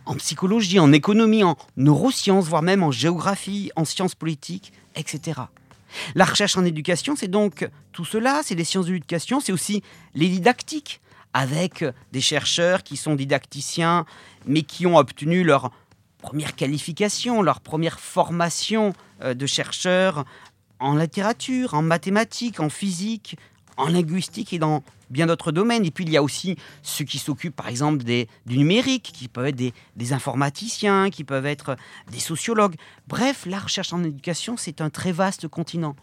en 0.06 0.14
psychologie, 0.14 0.78
en 0.78 0.92
économie, 0.92 1.42
en 1.42 1.56
neurosciences, 1.76 2.46
voire 2.46 2.62
même 2.62 2.84
en 2.84 2.92
géographie, 2.92 3.72
en 3.74 3.84
sciences 3.84 4.14
politiques, 4.14 4.72
etc. 4.94 5.40
La 6.14 6.24
recherche 6.24 6.56
en 6.56 6.64
éducation, 6.64 7.16
c'est 7.16 7.28
donc 7.28 7.68
tout 7.92 8.04
cela, 8.04 8.42
c'est 8.44 8.54
les 8.54 8.64
sciences 8.64 8.86
de 8.86 8.92
l'éducation, 8.92 9.40
c'est 9.40 9.52
aussi 9.52 9.82
les 10.14 10.28
didactiques, 10.28 11.01
avec 11.34 11.84
des 12.12 12.20
chercheurs 12.20 12.82
qui 12.82 12.96
sont 12.96 13.14
didacticiens, 13.14 14.04
mais 14.46 14.62
qui 14.62 14.86
ont 14.86 14.96
obtenu 14.96 15.44
leur 15.44 15.70
première 16.18 16.54
qualification, 16.54 17.42
leur 17.42 17.60
première 17.60 18.00
formation 18.00 18.92
euh, 19.22 19.34
de 19.34 19.46
chercheurs 19.46 20.24
en 20.78 20.96
littérature, 20.96 21.74
en 21.74 21.82
mathématiques, 21.82 22.60
en 22.60 22.68
physique, 22.68 23.36
en 23.76 23.88
linguistique 23.88 24.52
et 24.52 24.58
dans 24.58 24.82
bien 25.10 25.26
d'autres 25.26 25.52
domaines. 25.52 25.84
Et 25.84 25.90
puis 25.90 26.04
il 26.04 26.10
y 26.10 26.16
a 26.16 26.22
aussi 26.22 26.56
ceux 26.82 27.04
qui 27.04 27.18
s'occupent 27.18 27.54
par 27.54 27.68
exemple 27.68 28.02
du 28.02 28.26
numérique, 28.46 29.12
qui 29.14 29.28
peuvent 29.28 29.46
être 29.46 29.72
des, 29.96 30.12
informaticiens, 30.12 31.10
qui 31.10 31.22
peuvent 31.24 31.46
être 31.46 31.76
des 32.10 32.18
sociologues. 32.18 32.74
Bref, 33.06 33.46
la 33.46 33.58
recherche 33.58 33.92
en 33.92 34.02
éducation, 34.02 34.56
c'est 34.56 34.80
un 34.80 34.90
très 34.90 35.12
vaste 35.12 35.46
continent 35.48 35.94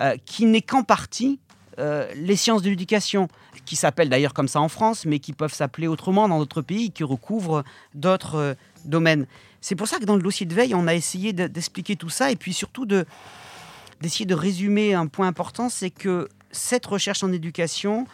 euh, 0.00 0.16
qui 0.24 0.46
n'est 0.46 0.62
qu'en 0.62 0.84
partie 0.84 1.38
euh, 1.78 2.12
les 2.14 2.36
sciences 2.36 2.62
de 2.62 2.70
l'éducation, 2.70 3.28
qui 3.64 3.76
s'appellent 3.76 4.08
d'ailleurs 4.08 4.34
comme 4.34 4.48
ça 4.48 4.60
en 4.60 4.68
France, 4.68 5.06
mais 5.06 5.18
qui 5.18 5.32
peuvent 5.32 5.52
s'appeler 5.52 5.86
autrement 5.86 6.28
dans 6.28 6.38
d'autres 6.38 6.62
pays, 6.62 6.90
qui 6.90 7.04
recouvrent 7.04 7.64
d'autres 7.94 8.36
euh, 8.36 8.54
domaines. 8.84 9.26
C'est 9.60 9.74
pour 9.74 9.88
ça 9.88 9.98
que 9.98 10.04
dans 10.04 10.16
le 10.16 10.22
dossier 10.22 10.46
de 10.46 10.54
veille, 10.54 10.74
on 10.74 10.86
a 10.86 10.94
essayé 10.94 11.32
d'expliquer 11.32 11.96
tout 11.96 12.10
ça, 12.10 12.30
et 12.30 12.36
puis 12.36 12.52
surtout 12.52 12.84
d'essayer 12.84 14.26
de 14.26 14.34
résumer 14.34 14.94
un 14.94 15.06
point 15.06 15.26
important, 15.26 15.68
c'est 15.68 15.90
que 15.90 16.28
cette 16.52 16.84
recherche 16.86 17.22
en 17.24 17.32
éducation, 17.32 18.06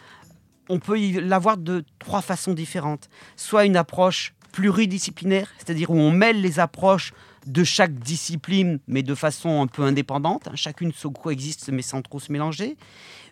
on 0.68 0.78
peut 0.78 0.96
l'avoir 1.20 1.56
de 1.56 1.84
trois 1.98 2.22
façons 2.22 2.54
différentes. 2.54 3.08
Soit 3.36 3.64
une 3.64 3.76
approche 3.76 4.32
pluridisciplinaire, 4.52 5.48
c'est-à-dire 5.58 5.90
où 5.90 5.96
on 5.96 6.10
mêle 6.10 6.40
les 6.40 6.60
approches 6.60 7.12
de 7.46 7.64
chaque 7.64 7.94
discipline, 7.94 8.78
mais 8.86 9.02
de 9.02 9.14
façon 9.14 9.62
un 9.62 9.66
peu 9.66 9.82
indépendante. 9.82 10.48
Hein, 10.48 10.56
chacune 10.56 10.92
se 10.92 11.08
coexiste, 11.08 11.70
mais 11.72 11.82
sans 11.82 12.02
trop 12.02 12.20
se 12.20 12.30
mélanger 12.30 12.76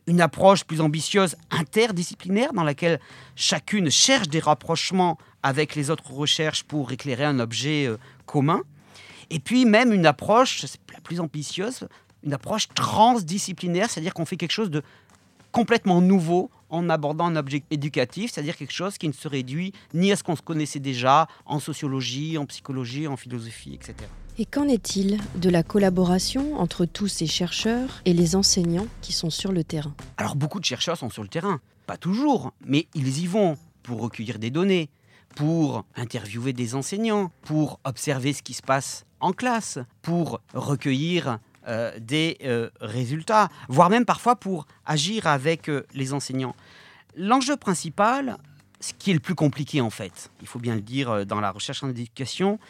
une 0.09 0.23
approche 0.23 0.65
plus 0.65 0.81
ambitieuse 0.81 1.37
interdisciplinaire 1.51 2.55
dans 2.55 2.65
laquelle 2.65 2.99
chacune 3.37 3.91
cherche 3.91 4.29
des 4.29 4.41
rapprochements 4.41 5.19
avec 5.43 5.75
les 5.75 5.91
autres 5.91 6.11
recherches 6.11 6.65
pour 6.65 6.91
éclairer 6.91 7.25
un 7.25 7.39
objet 7.39 7.87
euh, 7.87 7.99
commun. 8.25 8.63
Et 9.31 9.39
puis 9.39 9.67
même 9.67 9.93
une 9.93 10.07
approche, 10.07 10.65
la 10.93 11.01
plus 11.01 11.21
ambitieuse, 11.21 11.87
une 12.25 12.33
approche 12.33 12.69
transdisciplinaire, 12.75 13.91
c'est-à-dire 13.91 14.15
qu'on 14.15 14.25
fait 14.25 14.39
quelque 14.39 14.53
chose 14.53 14.71
de 14.71 14.83
complètement 15.53 16.01
nouveau 16.01 16.51
en 16.71 16.89
abordant 16.89 17.27
un 17.27 17.37
objet 17.37 17.63
éducatif, 17.71 18.33
c'est-à-dire 18.33 18.57
quelque 18.57 18.73
chose 18.73 18.97
qui 18.97 19.09
ne 19.09 19.13
se 19.13 19.29
réduit 19.29 19.73
ni 19.93 20.11
à 20.11 20.17
ce 20.17 20.23
qu'on 20.23 20.37
se 20.37 20.43
connaissait 20.43 20.81
déjà 20.81 21.29
en 21.45 21.61
sociologie, 21.61 22.39
en 22.39 22.47
psychologie, 22.47 23.07
en 23.07 23.17
philosophie, 23.19 23.75
etc. 23.75 23.95
Et 24.41 24.47
qu'en 24.47 24.69
est-il 24.69 25.19
de 25.35 25.51
la 25.51 25.65
collaboration 25.65 26.61
entre 26.61 26.85
tous 26.85 27.09
ces 27.09 27.27
chercheurs 27.27 28.01
et 28.05 28.13
les 28.13 28.37
enseignants 28.37 28.87
qui 29.03 29.13
sont 29.13 29.31
sur 29.31 29.51
le 29.51 29.65
terrain? 29.65 29.93
Alors 30.17 30.37
beaucoup 30.37 30.61
de 30.61 30.65
chercheurs 30.65 30.97
sont 30.97 31.11
sur 31.11 31.25
le 31.25 31.29
terrain, 31.29 31.61
pas 31.89 31.97
toujours, 31.97 32.53
mais 32.65 32.87
ils 32.95 33.19
y 33.19 33.27
vont 33.27 33.59
pour 33.83 34.01
recueillir 34.01 34.39
des 34.39 34.51
données, 34.51 34.91
pour 35.35 35.85
interviewer 35.97 36.53
des 36.53 36.77
enseignants, 36.77 37.33
pour 37.43 37.81
observer 37.83 38.33
ce 38.33 38.43
qui 38.43 38.55
se 38.55 38.63
passe 38.63 39.07
en 39.19 39.33
classe, 39.33 39.81
pour 40.03 40.41
recueillir 40.55 41.41
euh, 41.67 41.99
des 41.99 42.39
euh, 42.45 42.71
résultats, 42.81 43.49
voire 43.69 43.91
même 43.91 44.05
parfois 44.05 44.37
pour 44.37 44.69
agir 44.87 45.27
avec 45.27 45.69
euh, 45.69 45.85
les 45.95 46.13
enseignants. 46.13 46.55
L'enjeu 47.17 47.57
principal, 47.57 48.37
ce 48.79 48.93
qui 48.97 49.11
est 49.11 49.15
le 49.15 49.21
plus 49.21 49.35
compliqué 49.35 49.81
en 49.81 49.91
fait, 49.91 50.31
il 50.41 50.47
faut 50.47 50.61
bien 50.61 50.77
le 50.77 50.81
dire 50.81 51.27
dans 51.27 51.41
la 51.41 51.51
recherche 51.51 51.83
en 51.83 51.89
éducation, 51.89 52.61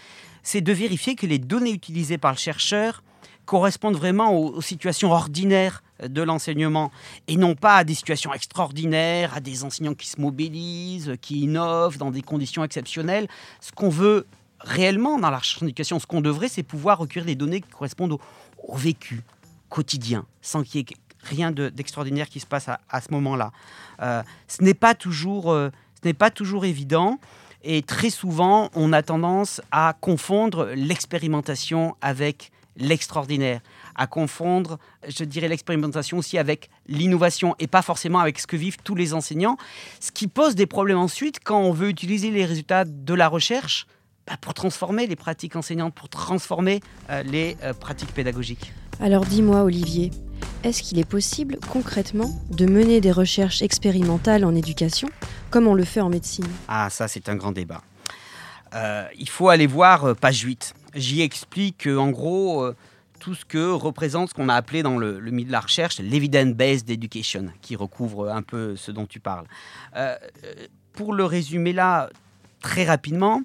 c'est 0.48 0.62
de 0.62 0.72
vérifier 0.72 1.14
que 1.14 1.26
les 1.26 1.38
données 1.38 1.72
utilisées 1.72 2.16
par 2.16 2.32
le 2.32 2.38
chercheur 2.38 3.02
correspondent 3.44 3.96
vraiment 3.96 4.34
aux, 4.34 4.62
situations 4.62 5.12
ordinaires 5.12 5.82
de 6.02 6.22
l'enseignement 6.22 6.90
et 7.26 7.36
non 7.36 7.54
pas 7.54 7.76
à 7.76 7.84
des 7.84 7.94
situations 7.94 8.32
extraordinaires, 8.32 9.34
à 9.34 9.40
des 9.40 9.62
enseignants 9.62 9.92
qui 9.92 10.08
se 10.08 10.18
mobilisent, 10.18 11.16
qui 11.20 11.40
innovent 11.40 11.98
dans 11.98 12.10
des 12.10 12.22
conditions 12.22 12.64
exceptionnelles. 12.64 13.28
Ce 13.60 13.72
qu'on 13.72 13.90
veut 13.90 14.26
réellement 14.60 15.18
dans 15.18 15.28
la 15.28 15.36
recherche 15.36 15.62
en 15.62 15.66
éducation, 15.66 15.98
ce 15.98 16.06
qu'on 16.06 16.22
devrait, 16.22 16.48
c'est 16.48 16.62
pouvoir 16.62 16.96
recueillir 16.96 17.26
des 17.26 17.34
données 17.34 17.60
qui 17.60 17.68
correspondent 17.68 18.18
au, 18.66 18.76
vécu 18.76 19.22
quotidien, 19.68 20.24
sans 20.40 20.62
qu'il 20.62 20.80
y 20.80 20.84
ait 20.84 20.96
rien 21.24 21.50
d'extraordinaire 21.52 22.30
qui 22.30 22.40
se 22.40 22.46
passe 22.46 22.70
à, 22.70 23.00
ce 23.02 23.10
moment-là. 23.10 23.52
Euh, 24.00 24.22
ce 24.46 24.62
n'est 24.64 24.72
pas 24.72 24.94
euh, 24.94 25.70
ce 26.02 26.08
n'est 26.08 26.14
pas 26.14 26.30
toujours 26.30 26.64
évident. 26.64 27.18
Et 27.64 27.82
très 27.82 28.10
souvent, 28.10 28.70
on 28.74 28.92
a 28.92 29.02
tendance 29.02 29.60
à 29.70 29.94
confondre 30.00 30.70
l'expérimentation 30.74 31.96
avec 32.00 32.50
l'extraordinaire, 32.76 33.60
à 33.96 34.06
confondre, 34.06 34.78
je 35.06 35.24
dirais, 35.24 35.48
l'expérimentation 35.48 36.18
aussi 36.18 36.38
avec 36.38 36.70
l'innovation 36.86 37.56
et 37.58 37.66
pas 37.66 37.82
forcément 37.82 38.20
avec 38.20 38.38
ce 38.38 38.46
que 38.46 38.56
vivent 38.56 38.78
tous 38.84 38.94
les 38.94 39.14
enseignants, 39.14 39.56
ce 40.00 40.12
qui 40.12 40.28
pose 40.28 40.54
des 40.54 40.66
problèmes 40.66 40.98
ensuite 40.98 41.40
quand 41.42 41.60
on 41.60 41.72
veut 41.72 41.88
utiliser 41.88 42.30
les 42.30 42.44
résultats 42.44 42.84
de 42.84 43.14
la 43.14 43.28
recherche 43.28 43.86
bah, 44.28 44.36
pour 44.40 44.54
transformer 44.54 45.06
les 45.06 45.16
pratiques 45.16 45.56
enseignantes, 45.56 45.94
pour 45.94 46.08
transformer 46.08 46.80
euh, 47.10 47.22
les 47.22 47.56
euh, 47.62 47.72
pratiques 47.72 48.12
pédagogiques. 48.12 48.72
Alors 49.00 49.24
dis-moi, 49.24 49.62
Olivier, 49.62 50.10
est-ce 50.64 50.82
qu'il 50.82 50.98
est 50.98 51.08
possible 51.08 51.58
concrètement 51.72 52.30
de 52.50 52.66
mener 52.66 53.00
des 53.00 53.12
recherches 53.12 53.62
expérimentales 53.62 54.44
en 54.44 54.54
éducation 54.54 55.08
comme 55.50 55.66
on 55.66 55.74
le 55.74 55.84
fait 55.84 56.00
en 56.00 56.10
médecine? 56.10 56.46
Ah, 56.68 56.90
ça 56.90 57.08
c'est 57.08 57.28
un 57.28 57.36
grand 57.36 57.52
débat. 57.52 57.82
Euh, 58.74 59.06
il 59.18 59.28
faut 59.28 59.48
aller 59.48 59.66
voir 59.66 60.14
page 60.16 60.40
8. 60.40 60.74
J'y 60.94 61.22
explique 61.22 61.84
qu'en 61.84 62.10
gros, 62.10 62.70
tout 63.18 63.34
ce 63.34 63.44
que 63.44 63.70
représente 63.70 64.30
ce 64.30 64.34
qu'on 64.34 64.48
a 64.48 64.54
appelé 64.54 64.82
dans 64.82 64.96
le, 64.98 65.20
milieu 65.20 65.46
de 65.46 65.52
la 65.52 65.60
recherche 65.60 65.98
l'evidence-based 65.98 66.90
education, 66.90 67.46
qui 67.60 67.76
recouvre 67.76 68.30
un 68.30 68.42
peu 68.42 68.76
ce 68.76 68.90
dont 68.90 69.06
tu 69.06 69.20
parles. 69.20 69.46
Euh, 69.96 70.16
pour 70.92 71.12
le 71.12 71.24
résumer 71.24 71.72
là, 71.72 72.08
très 72.60 72.84
rapidement, 72.84 73.42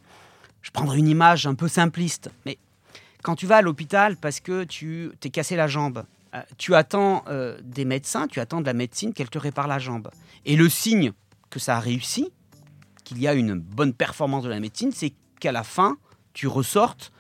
je 0.64 0.72
prendrai 0.72 0.98
une 0.98 1.08
image 1.08 1.46
un 1.46 1.54
peu 1.54 1.68
simpliste, 1.68 2.32
mais 2.46 2.58
quand 3.22 3.36
tu 3.36 3.46
vas 3.46 3.58
à 3.58 3.62
l'hôpital 3.62 4.18
parce 4.18 4.40
que 4.40 4.64
tu 4.64 5.12
t'es 5.20 5.30
cassé 5.30 5.56
la 5.56 5.68
jambe, 5.68 6.06
euh, 6.34 6.42
tu 6.58 6.74
attends 6.74 7.24
euh, 7.28 7.60
des 7.64 7.86
médecins, 7.86 8.28
tu 8.28 8.40
attends 8.40 8.62
de 8.62 8.66
la 8.66 8.74
médecine 8.74 9.14
qu'elle 9.14 9.30
te 9.30 9.38
répare 9.38 9.68
la 9.68 9.78
jambe. 9.78 10.10
Et 10.46 10.56
le 10.56 10.68
signe 10.70 11.12
que 11.50 11.60
ça 11.60 11.78
a 11.78 11.80
réussi, 11.80 12.32
qu'il 13.04 13.22
y 13.22 13.28
a 13.28 13.34
une 13.34 13.56
bonne 13.56 13.94
performance 13.94 14.44
de 14.44 14.50
la 14.50 14.60
médecine, 14.60 14.92
c'est 14.92 15.14
qu'à 15.40 15.52
la 15.52 15.64
fin, 15.64 15.98
tu 16.34 16.48
ressortes 16.48 17.12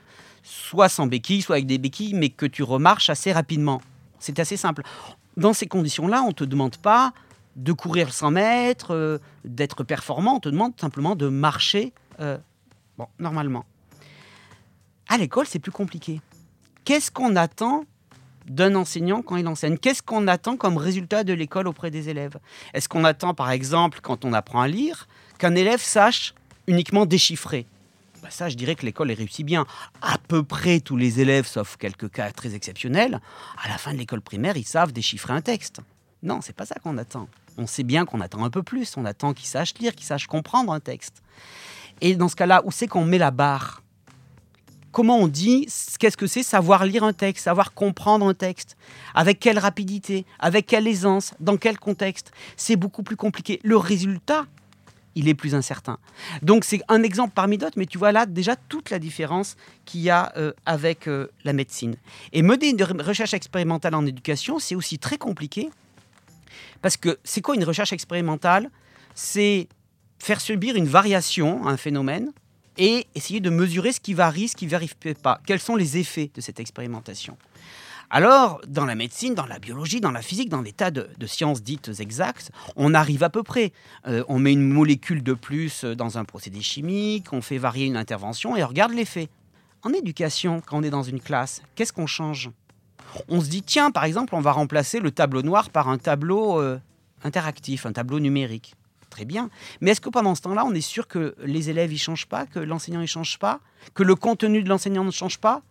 soit 0.41 0.89
sans 0.89 1.07
béquilles, 1.07 1.41
soit 1.41 1.55
avec 1.55 1.67
des 1.67 1.77
béquilles, 1.77 2.13
mais 2.13 2.29
que 2.29 2.45
tu 2.45 2.63
remarches 2.63 3.09
assez 3.09 3.31
rapidement. 3.31 3.81
C'est 4.19 4.39
assez 4.39 4.57
simple. 4.57 4.83
Dans 5.37 5.53
ces 5.53 5.67
conditions-là, 5.67 6.21
on 6.23 6.29
ne 6.29 6.33
te 6.33 6.43
demande 6.43 6.77
pas 6.77 7.13
de 7.55 7.71
courir 7.71 8.13
100 8.13 8.31
mètres, 8.31 8.95
euh, 8.95 9.19
d'être 9.45 9.83
performant, 9.83 10.37
on 10.37 10.39
te 10.39 10.49
demande 10.49 10.73
simplement 10.79 11.15
de 11.15 11.27
marcher 11.27 11.93
bon, 12.97 13.07
normalement. 13.19 13.65
À 15.09 15.17
l'école, 15.17 15.45
c'est 15.47 15.59
plus 15.59 15.71
compliqué. 15.71 16.21
Qu'est-ce 16.85 17.11
qu'on 17.11 17.35
attend 17.35 17.85
d'un 18.45 18.75
enseignant 18.75 19.21
quand 19.21 19.37
il 19.37 19.47
enseigne? 19.47 19.77
Qu'est-ce 19.77 20.03
qu'on 20.03 20.27
attend 20.27 20.57
comme 20.57 20.77
résultat 20.77 21.23
de 21.23 21.33
l'école 21.33 21.67
auprès 21.67 21.91
des 21.91 22.09
élèves? 22.09 22.37
Est-ce 22.73 22.89
qu'on 22.89 23.03
attend, 23.03 23.33
par 23.33 23.51
exemple, 23.51 23.99
quand 24.01 24.25
on 24.25 24.33
apprend 24.33 24.61
à 24.61 24.67
lire, 24.67 25.07
qu'un 25.37 25.55
élève 25.55 25.81
sache 25.81 26.33
uniquement 26.67 27.05
déchiffrer? 27.05 27.67
Bah, 28.21 28.29
ça, 28.29 28.49
je 28.49 28.55
dirais 28.55 28.75
que 28.75 28.85
l'école 28.85 29.11
est 29.11 29.15
réussit 29.15 29.45
bien. 29.45 29.65
À 30.01 30.17
peu 30.17 30.43
près 30.43 30.79
tous 30.79 30.95
les 30.95 31.19
élèves, 31.19 31.45
sauf 31.45 31.75
quelques 31.77 32.09
cas 32.09 32.31
très 32.31 32.55
exceptionnels, 32.55 33.19
à 33.61 33.67
la 33.67 33.77
fin 33.77 33.93
de 33.93 33.97
l'école 33.97 34.21
primaire, 34.21 34.55
ils 34.55 34.65
savent 34.65 34.93
déchiffrer 34.93 35.33
un 35.33 35.41
texte. 35.41 35.81
Non, 36.21 36.39
c'est 36.41 36.55
pas 36.55 36.65
ça 36.65 36.75
qu'on 36.75 36.97
attend. 36.97 37.27
On 37.57 37.67
sait 37.67 37.83
bien 37.83 38.05
qu'on 38.05 38.21
attend 38.21 38.43
un 38.45 38.49
peu 38.49 38.63
plus. 38.63 38.95
On 38.97 39.05
attend 39.05 39.33
qu'ils 39.33 39.47
sachent 39.47 39.73
lire, 39.75 39.93
qu'ils 39.93 40.05
sachent 40.05 40.27
comprendre 40.27 40.71
un 40.71 40.79
texte. 40.79 41.21
Et 42.01 42.15
dans 42.15 42.27
ce 42.27 42.35
cas-là, 42.35 42.61
où 42.65 42.71
c'est 42.71 42.87
qu'on 42.87 43.05
met 43.05 43.17
la 43.17 43.31
barre? 43.31 43.81
Comment 44.91 45.17
on 45.17 45.27
dit 45.27 45.67
qu'est-ce 45.99 46.17
que 46.17 46.27
c'est 46.27 46.43
savoir 46.43 46.85
lire 46.85 47.03
un 47.03 47.13
texte, 47.13 47.45
savoir 47.45 47.73
comprendre 47.73 48.27
un 48.27 48.35
texte, 48.35 48.77
avec 49.15 49.39
quelle 49.39 49.57
rapidité, 49.57 50.25
avec 50.37 50.67
quelle 50.67 50.87
aisance, 50.87 51.33
dans 51.39 51.57
quel 51.57 51.79
contexte? 51.79 52.31
C'est 52.57 52.75
beaucoup 52.75 53.01
plus 53.01 53.15
compliqué. 53.15 53.59
Le 53.63 53.75
résultat, 53.75 54.45
il 55.15 55.27
est 55.27 55.33
plus 55.33 55.55
incertain. 55.55 55.97
Donc 56.43 56.63
c'est 56.63 56.81
un 56.89 57.01
exemple 57.01 57.33
parmi 57.33 57.57
d'autres, 57.57 57.77
mais 57.77 57.87
tu 57.87 57.97
vois 57.97 58.11
là 58.11 58.27
déjà 58.27 58.55
toute 58.55 58.91
la 58.91 58.99
différence 58.99 59.55
qu'il 59.85 60.01
y 60.01 60.11
a 60.11 60.31
euh, 60.37 60.53
avec 60.65 61.07
euh, 61.07 61.27
la 61.43 61.53
médecine. 61.53 61.95
Et 62.31 62.43
mener 62.43 62.69
une 62.69 62.83
recherche 62.83 63.33
expérimentale 63.33 63.95
en 63.95 64.05
éducation, 64.05 64.59
c'est 64.59 64.75
aussi 64.75 64.99
très 64.99 65.17
compliqué, 65.17 65.69
parce 66.83 66.97
que 66.97 67.17
c'est 67.23 67.41
quoi 67.41 67.55
une 67.55 67.63
recherche 67.63 67.93
expérimentale? 67.93 68.69
C'est 69.15 69.67
faire 70.23 70.39
subir 70.39 70.77
une 70.77 70.87
variation 70.87 71.67
un 71.67 71.75
phénomène 71.75 72.31
et 72.77 73.05
essayer 73.13 73.41
de 73.41 73.49
mesurer 73.49 73.91
ce 73.91 73.99
qui 73.99 74.13
varie, 74.13 74.47
ce 74.47 74.55
qui 74.55 74.65
ne 74.65 74.71
varie 74.71 74.89
pas. 75.21 75.41
Quels 75.45 75.59
sont 75.59 75.75
les 75.75 75.97
effets 75.97 76.31
de 76.33 76.39
cette 76.39 76.59
expérimentation? 76.61 77.37
Alors, 78.09 78.61
dans 78.67 78.85
la 78.85 78.95
médecine, 78.95 79.35
dans 79.35 79.45
la 79.45 79.59
biologie, 79.59 79.99
dans 79.99 80.11
la 80.11 80.21
physique, 80.21 80.47
dans 80.47 80.61
des 80.61 80.71
tas 80.71 80.91
de, 80.91 81.07
sciences 81.25 81.61
dites 81.61 81.91
exactes, 81.99 82.51
on 82.75 82.93
arrive 82.93 83.23
à 83.23 83.29
peu 83.29 83.43
près. 83.43 83.73
Euh, 84.07 84.23
on 84.29 84.39
met 84.39 84.53
une 84.53 84.67
molécule 84.67 85.23
de 85.23 85.33
plus 85.33 85.83
dans 85.83 86.17
un 86.17 86.23
procédé 86.23 86.61
chimique, 86.61 87.33
on 87.33 87.41
fait 87.41 87.57
varier 87.57 87.85
une 87.85 87.97
intervention 87.97 88.55
et 88.55 88.63
on 88.63 88.67
regarde 88.67 88.93
l'effet. 88.93 89.29
En 89.81 89.91
éducation, 89.91 90.61
quand 90.65 90.77
on 90.77 90.83
est 90.83 90.89
dans 90.89 91.03
une 91.03 91.19
classe, 91.19 91.61
qu'est-ce 91.75 91.91
qu'on 91.91 92.07
change? 92.07 92.49
On 93.27 93.41
se 93.41 93.49
dit, 93.49 93.61
tiens, 93.61 93.91
par 93.91 94.05
exemple, 94.05 94.35
on 94.35 94.41
va 94.41 94.53
remplacer 94.53 94.99
le 94.99 95.11
tableau 95.11 95.41
noir 95.41 95.69
par 95.69 95.89
un 95.89 95.97
tableau 95.97 96.61
euh, 96.61 96.79
interactif, 97.23 97.85
un 97.85 97.91
tableau 97.91 98.21
numérique 98.21 98.75
très 99.13 99.25
bien. 99.25 99.49
Mais 99.79 99.91
est-ce 99.91 100.01
que 100.01 100.09
pendant 100.09 100.35
ce 100.35 100.41
temps-là, 100.41 100.65
on 100.65 100.73
est 100.73 100.81
sûr 100.81 101.07
que 101.07 101.35
les 101.43 101.69
élèves 101.69 101.91
ne 101.91 101.97
changent 101.97 102.25
pas, 102.25 102.45
que 102.45 102.59
l'enseignant 102.59 102.99
ne 102.99 103.05
change 103.05 103.37
pas, 103.39 103.59
que 103.93 104.03
le 104.03 104.15
contenu 104.15 104.63
de 104.63 104.69
l'enseignant 104.69 105.03
ne 105.03 105.11
change 105.11 105.37
pas, 105.37 105.61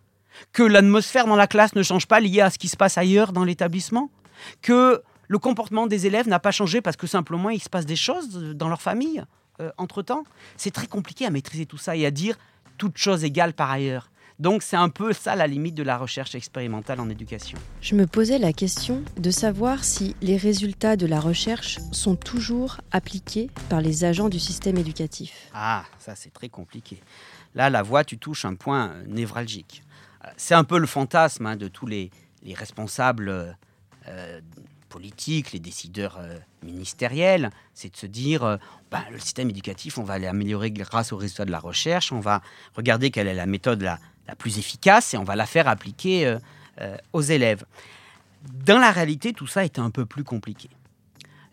que 0.51 0.63
l'atmosphère 0.63 1.27
dans 1.27 1.35
la 1.35 1.47
classe 1.47 1.75
ne 1.75 1.83
change 1.83 2.07
pas 2.07 2.19
liée 2.19 2.41
à 2.41 2.49
ce 2.49 2.57
qui 2.57 2.67
se 2.67 2.77
passe 2.77 2.97
ailleurs 2.97 3.33
dans 3.33 3.43
l'établissement, 3.43 4.09
que 4.61 5.03
le 5.27 5.39
comportement 5.39 5.87
des 5.87 6.07
élèves 6.07 6.27
n'a 6.27 6.39
pas 6.39 6.51
changé 6.51 6.81
parce 6.81 6.97
que 6.97 7.07
simplement 7.07 7.49
il 7.49 7.61
se 7.61 7.69
passe 7.69 7.85
des 7.85 7.95
choses 7.95 8.29
dans 8.55 8.69
leur 8.69 8.81
famille 8.81 9.23
euh, 9.59 9.71
entre-temps? 9.77 10.23
C'est 10.57 10.71
très 10.71 10.87
compliqué 10.87 11.25
à 11.25 11.29
maîtriser 11.29 11.65
tout 11.65 11.77
ça 11.77 11.95
et 11.95 12.05
à 12.05 12.11
dire 12.11 12.37
toute 12.77 12.97
chose 12.97 13.23
égale 13.23 13.53
par 13.53 13.69
ailleurs. 13.69 14.09
Donc 14.39 14.63
c'est 14.63 14.75
un 14.75 14.89
peu 14.89 15.13
ça 15.13 15.35
la 15.35 15.47
limite 15.47 15.75
de 15.75 15.83
la 15.83 15.97
recherche 15.97 16.35
expérimentale 16.35 16.99
en 16.99 17.09
éducation. 17.09 17.57
Je 17.81 17.95
me 17.95 18.07
posais 18.07 18.39
la 18.39 18.53
question 18.53 19.03
de 19.17 19.31
savoir 19.31 19.83
si 19.83 20.15
les 20.21 20.37
résultats 20.37 20.95
de 20.95 21.05
la 21.05 21.19
recherche 21.19 21.79
sont 21.91 22.15
toujours 22.15 22.81
appliqués 22.91 23.49
par 23.69 23.81
les 23.81 24.03
agents 24.03 24.29
du 24.29 24.39
système 24.39 24.77
éducatif. 24.77 25.49
Ah, 25.53 25.83
ça 25.99 26.15
c'est 26.15 26.33
très 26.33 26.49
compliqué. 26.49 26.99
Là, 27.55 27.69
la 27.69 27.83
voix, 27.83 28.03
tu 28.03 28.17
touches 28.17 28.45
un 28.45 28.55
point 28.55 28.89
euh, 28.89 29.03
névralgique. 29.07 29.83
Euh, 30.25 30.27
c'est 30.37 30.55
un 30.55 30.63
peu 30.63 30.79
le 30.79 30.87
fantasme 30.87 31.45
hein, 31.45 31.55
de 31.55 31.67
tous 31.67 31.85
les, 31.85 32.11
responsables 32.55 33.55
euh, 34.07 34.41
politiques, 34.89 35.53
les 35.53 35.59
décideurs 35.59 36.19
ministériels, 36.61 37.51
c'est 37.73 37.89
de 37.89 37.97
se 37.97 38.05
dire, 38.05 38.59
ben, 38.91 39.01
le 39.11 39.17
système 39.17 39.49
éducatif, 39.49 39.97
on 39.97 40.03
va 40.03 40.19
l'améliorer 40.19 40.69
grâce 40.69 41.13
aux 41.13 41.17
résultats 41.17 41.45
de 41.45 41.51
la 41.51 41.59
recherche, 41.59 42.11
on 42.11 42.19
va 42.19 42.41
regarder 42.75 43.09
quelle 43.11 43.27
est 43.27 43.33
la 43.33 43.45
méthode 43.45 43.81
la, 43.81 43.97
la 44.27 44.35
plus 44.35 44.57
efficace 44.57 45.13
et 45.13 45.17
on 45.17 45.23
va 45.23 45.35
la 45.35 45.45
faire 45.45 45.67
appliquer 45.67 46.25
euh, 46.25 46.39
euh, 46.81 46.97
aux 47.13 47.21
élèves. 47.21 47.65
Dans 48.65 48.79
la 48.79 48.91
réalité, 48.91 49.33
tout 49.33 49.47
ça 49.47 49.63
est 49.63 49.79
un 49.79 49.89
peu 49.89 50.05
plus 50.05 50.23
compliqué. 50.23 50.69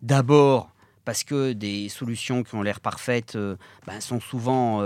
D'abord, 0.02 0.70
parce 1.04 1.24
que 1.24 1.52
des 1.52 1.88
solutions 1.88 2.42
qui 2.42 2.54
ont 2.54 2.62
l'air 2.62 2.80
parfaites 2.80 3.36
euh, 3.36 3.56
ben, 3.86 4.00
sont 4.00 4.20
souvent 4.20 4.82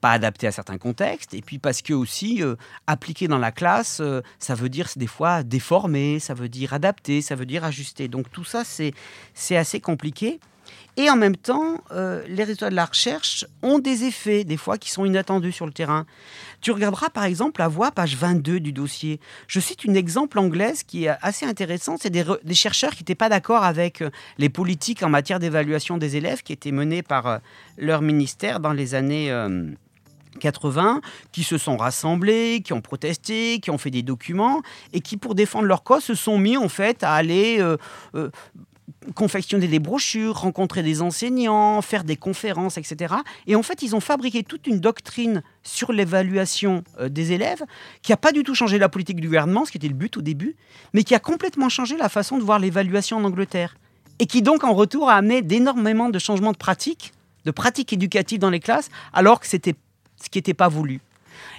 pas 0.00 0.12
adaptées 0.12 0.46
à 0.46 0.52
certains 0.52 0.78
contextes, 0.78 1.34
et 1.34 1.42
puis 1.42 1.58
parce 1.58 1.82
que 1.82 1.92
aussi, 1.92 2.42
appliquer 2.86 3.28
dans 3.28 3.38
la 3.38 3.52
classe, 3.52 4.00
ça 4.38 4.54
veut 4.54 4.70
dire 4.70 4.88
des 4.96 5.06
fois 5.06 5.42
déformer, 5.42 6.18
ça 6.20 6.32
veut 6.32 6.48
dire 6.48 6.72
adapter, 6.72 7.20
ça 7.20 7.34
veut 7.34 7.44
dire 7.44 7.64
ajuster. 7.64 8.08
Donc 8.08 8.30
tout 8.30 8.44
ça, 8.44 8.62
c'est 8.64 9.56
assez 9.56 9.80
compliqué. 9.80 10.40
Et 10.96 11.08
en 11.08 11.16
même 11.16 11.36
temps, 11.36 11.78
euh, 11.92 12.22
les 12.26 12.44
résultats 12.44 12.70
de 12.70 12.74
la 12.74 12.84
recherche 12.84 13.44
ont 13.62 13.78
des 13.78 14.04
effets, 14.04 14.44
des 14.44 14.56
fois, 14.56 14.76
qui 14.76 14.90
sont 14.90 15.04
inattendus 15.04 15.52
sur 15.52 15.66
le 15.66 15.72
terrain. 15.72 16.06
Tu 16.60 16.72
regarderas 16.72 17.10
par 17.10 17.24
exemple 17.24 17.60
la 17.60 17.68
voix, 17.68 17.90
page 17.90 18.16
22 18.16 18.60
du 18.60 18.72
dossier. 18.72 19.20
Je 19.46 19.60
cite 19.60 19.88
un 19.88 19.94
exemple 19.94 20.38
anglaise 20.38 20.82
qui 20.82 21.04
est 21.04 21.16
assez 21.22 21.46
intéressant. 21.46 21.96
C'est 22.00 22.10
des, 22.10 22.24
chercheurs 22.54 22.90
qui 22.90 23.02
n'étaient 23.02 23.14
pas 23.14 23.28
d'accord 23.28 23.64
avec 23.64 24.02
euh, 24.02 24.10
les 24.38 24.48
politiques 24.48 25.02
en 25.02 25.08
matière 25.08 25.38
d'évaluation 25.38 25.96
des 25.96 26.16
élèves 26.16 26.42
qui 26.42 26.52
étaient 26.52 26.72
menées 26.72 27.02
par 27.02 27.26
euh, 27.26 27.38
leur 27.78 28.02
ministère 28.02 28.60
dans 28.60 28.72
les 28.72 28.94
années... 28.94 29.32
80 30.38 31.00
qui 31.32 31.42
se 31.42 31.58
sont 31.58 31.76
rassemblés, 31.76 32.62
qui 32.64 32.72
ont 32.72 32.80
protesté, 32.80 33.58
qui 33.58 33.70
ont 33.70 33.78
fait 33.78 33.90
des 33.90 34.04
documents 34.04 34.62
et 34.92 35.00
qui, 35.00 35.16
pour 35.16 35.34
défendre 35.34 35.66
leur 35.66 35.82
cause, 35.82 36.04
se 36.04 36.14
sont 36.14 36.38
mis 36.38 36.56
en 36.56 36.68
fait 36.68 37.02
à 37.02 37.14
aller 37.14 37.60
confectionner 39.14 39.68
des 39.68 39.78
brochures, 39.78 40.36
rencontrer 40.36 40.82
des 40.82 41.02
enseignants, 41.02 41.82
faire 41.82 42.04
des 42.04 42.16
conférences, 42.16 42.78
etc. 42.78 43.14
Et 43.46 43.56
en 43.56 43.62
fait, 43.62 43.82
ils 43.82 43.94
ont 43.96 44.00
fabriqué 44.00 44.42
toute 44.42 44.66
une 44.66 44.80
doctrine 44.80 45.42
sur 45.62 45.92
l'évaluation 45.92 46.84
euh, 46.98 47.08
des 47.08 47.32
élèves 47.32 47.62
qui 48.02 48.12
n'a 48.12 48.16
pas 48.16 48.32
du 48.32 48.42
tout 48.42 48.54
changé 48.54 48.78
la 48.78 48.88
politique 48.88 49.20
du 49.20 49.26
gouvernement, 49.26 49.64
ce 49.64 49.72
qui 49.72 49.78
était 49.78 49.88
le 49.88 49.94
but 49.94 50.16
au 50.16 50.22
début, 50.22 50.56
mais 50.92 51.04
qui 51.04 51.14
a 51.14 51.18
complètement 51.18 51.68
changé 51.68 51.96
la 51.96 52.08
façon 52.08 52.38
de 52.38 52.42
voir 52.42 52.58
l'évaluation 52.58 53.18
en 53.18 53.24
Angleterre. 53.24 53.76
Et 54.18 54.26
qui 54.26 54.42
donc, 54.42 54.64
en 54.64 54.74
retour, 54.74 55.08
a 55.08 55.14
amené 55.14 55.42
d'énormément 55.42 56.10
de 56.10 56.18
changements 56.18 56.52
de 56.52 56.58
pratiques, 56.58 57.12
de 57.46 57.50
pratiques 57.50 57.92
éducatives 57.92 58.38
dans 58.38 58.50
les 58.50 58.60
classes, 58.60 58.90
alors 59.12 59.40
que 59.40 59.46
c'était 59.46 59.74
ce 60.22 60.28
qui 60.28 60.38
n'était 60.38 60.54
pas 60.54 60.68
voulu. 60.68 61.00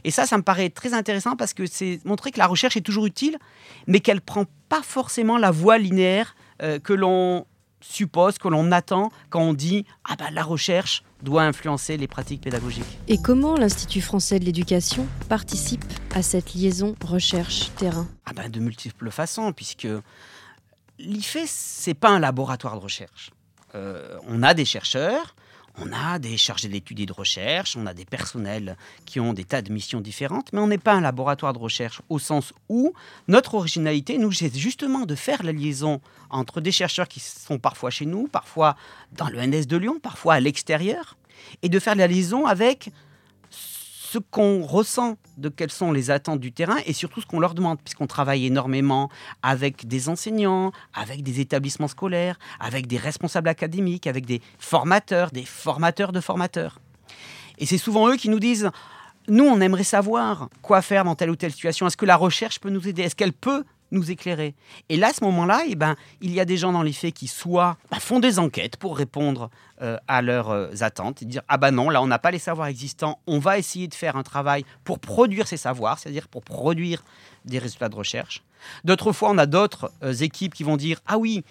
Et 0.03 0.11
ça, 0.11 0.25
ça 0.25 0.37
me 0.37 0.43
paraît 0.43 0.69
très 0.69 0.93
intéressant 0.93 1.35
parce 1.35 1.53
que 1.53 1.65
c'est 1.65 1.99
montrer 2.05 2.31
que 2.31 2.39
la 2.39 2.47
recherche 2.47 2.77
est 2.77 2.81
toujours 2.81 3.05
utile, 3.05 3.37
mais 3.87 3.99
qu'elle 3.99 4.21
prend 4.21 4.45
pas 4.69 4.81
forcément 4.81 5.37
la 5.37 5.51
voie 5.51 5.77
linéaire 5.77 6.35
euh, 6.61 6.79
que 6.79 6.93
l'on 6.93 7.45
suppose, 7.81 8.37
que 8.37 8.47
l'on 8.47 8.71
attend 8.71 9.11
quand 9.29 9.41
on 9.41 9.53
dit 9.53 9.85
ah 10.05 10.15
bah 10.15 10.29
la 10.31 10.43
recherche 10.43 11.03
doit 11.23 11.43
influencer 11.43 11.97
les 11.97 12.07
pratiques 12.07 12.41
pédagogiques. 12.41 12.99
Et 13.07 13.17
comment 13.21 13.57
l'Institut 13.57 14.01
français 14.01 14.39
de 14.39 14.45
l'éducation 14.45 15.07
participe 15.29 15.85
à 16.13 16.21
cette 16.21 16.53
liaison 16.53 16.95
recherche-terrain? 17.03 18.07
Ah 18.25 18.33
bah 18.33 18.49
De 18.49 18.59
multiples 18.59 19.11
façons, 19.11 19.51
puisque 19.53 19.87
l'IFE, 20.99 21.43
c'est 21.45 21.93
pas 21.93 22.09
un 22.09 22.19
laboratoire 22.19 22.75
de 22.75 22.81
recherche. 22.81 23.31
Euh, 23.75 24.17
on 24.27 24.43
a 24.43 24.53
des 24.53 24.65
chercheurs, 24.65 25.35
on 25.77 25.91
a 25.93 26.19
des 26.19 26.37
chargés 26.37 26.67
d'études 26.67 26.99
et 26.99 27.05
de 27.05 27.13
recherche, 27.13 27.75
on 27.77 27.85
a 27.85 27.93
des 27.93 28.05
personnels 28.05 28.77
qui 29.05 29.19
ont 29.19 29.33
des 29.33 29.43
tas 29.43 29.61
de 29.61 29.71
missions 29.71 30.01
différentes, 30.01 30.51
mais 30.53 30.59
on 30.59 30.67
n'est 30.67 30.77
pas 30.77 30.93
un 30.93 31.01
laboratoire 31.01 31.53
de 31.53 31.59
recherche 31.59 32.01
au 32.09 32.19
sens 32.19 32.53
où 32.69 32.93
notre 33.27 33.55
originalité, 33.55 34.17
nous, 34.17 34.31
c'est 34.31 34.55
justement 34.55 35.05
de 35.05 35.15
faire 35.15 35.43
la 35.43 35.51
liaison 35.51 36.01
entre 36.29 36.61
des 36.61 36.71
chercheurs 36.71 37.07
qui 37.07 37.19
sont 37.19 37.59
parfois 37.59 37.89
chez 37.89 38.05
nous, 38.05 38.27
parfois 38.27 38.75
dans 39.13 39.29
le 39.29 39.39
NS 39.39 39.67
de 39.67 39.77
Lyon, 39.77 39.99
parfois 40.01 40.35
à 40.35 40.39
l'extérieur, 40.39 41.17
et 41.61 41.69
de 41.69 41.79
faire 41.79 41.95
la 41.95 42.07
liaison 42.07 42.45
avec 42.45 42.91
ce 44.11 44.19
qu'on 44.19 44.61
ressent 44.61 45.15
de 45.37 45.47
quelles 45.47 45.71
sont 45.71 45.93
les 45.93 46.11
attentes 46.11 46.41
du 46.41 46.51
terrain 46.51 46.75
et 46.85 46.91
surtout 46.91 47.21
ce 47.21 47.25
qu'on 47.25 47.39
leur 47.39 47.53
demande, 47.53 47.79
puisqu'on 47.79 48.07
travaille 48.07 48.45
énormément 48.45 49.09
avec 49.41 49.87
des 49.87 50.09
enseignants, 50.09 50.73
avec 50.93 51.23
des 51.23 51.39
établissements 51.39 51.87
scolaires, 51.87 52.37
avec 52.59 52.87
des 52.87 52.97
responsables 52.97 53.47
académiques, 53.47 54.07
avec 54.07 54.25
des 54.25 54.41
formateurs, 54.59 55.31
des 55.31 55.45
formateurs 55.45 56.11
de 56.11 56.19
formateurs. 56.19 56.79
Et 57.57 57.65
c'est 57.65 57.77
souvent 57.77 58.09
eux 58.09 58.17
qui 58.17 58.27
nous 58.27 58.41
disent, 58.41 58.69
nous, 59.29 59.45
on 59.45 59.61
aimerait 59.61 59.85
savoir 59.85 60.49
quoi 60.61 60.81
faire 60.81 61.05
dans 61.05 61.15
telle 61.15 61.29
ou 61.29 61.37
telle 61.37 61.53
situation. 61.53 61.87
Est-ce 61.87 61.95
que 61.95 62.05
la 62.05 62.17
recherche 62.17 62.59
peut 62.59 62.69
nous 62.69 62.85
aider? 62.89 63.03
Est-ce 63.03 63.15
qu'elle 63.15 63.31
peut 63.31 63.63
nous 63.91 64.11
éclairer. 64.11 64.55
Et 64.89 64.97
là, 64.97 65.07
à 65.09 65.13
ce 65.13 65.23
moment-là, 65.25 65.63
eh 65.67 65.75
ben, 65.75 65.95
il 66.21 66.33
y 66.33 66.39
a 66.39 66.45
des 66.45 66.57
gens 66.57 66.71
dans 66.71 66.81
les 66.81 66.93
faits 66.93 67.13
qui 67.13 67.27
soit 67.27 67.77
bah, 67.89 67.99
font 67.99 68.19
des 68.19 68.39
enquêtes 68.39 68.77
pour 68.77 68.97
répondre 68.97 69.49
euh, 69.81 69.97
à 70.07 70.21
leurs 70.21 70.49
euh, 70.49 70.69
attentes 70.81 71.21
et 71.21 71.25
dire 71.25 71.41
ah 71.47 71.57
bah 71.57 71.71
non, 71.71 71.89
là 71.89 72.01
on 72.01 72.07
n'a 72.07 72.19
pas 72.19 72.31
les 72.31 72.39
savoirs 72.39 72.67
existants, 72.67 73.19
on 73.27 73.39
va 73.39 73.57
essayer 73.57 73.87
de 73.87 73.93
faire 73.93 74.15
un 74.15 74.23
travail 74.23 74.63
pour 74.83 74.99
produire 74.99 75.47
ces 75.47 75.57
savoirs, 75.57 75.99
c'est-à-dire 75.99 76.27
pour 76.27 76.43
produire 76.43 77.03
des 77.45 77.59
résultats 77.59 77.89
de 77.89 77.95
recherche. 77.95 78.43
D'autres 78.83 79.11
fois, 79.11 79.31
on 79.31 79.37
a 79.37 79.45
d'autres 79.45 79.91
euh, 80.03 80.13
équipes 80.13 80.53
qui 80.53 80.63
vont 80.63 80.77
dire 80.77 80.99
ah 81.07 81.17
oui. 81.17 81.43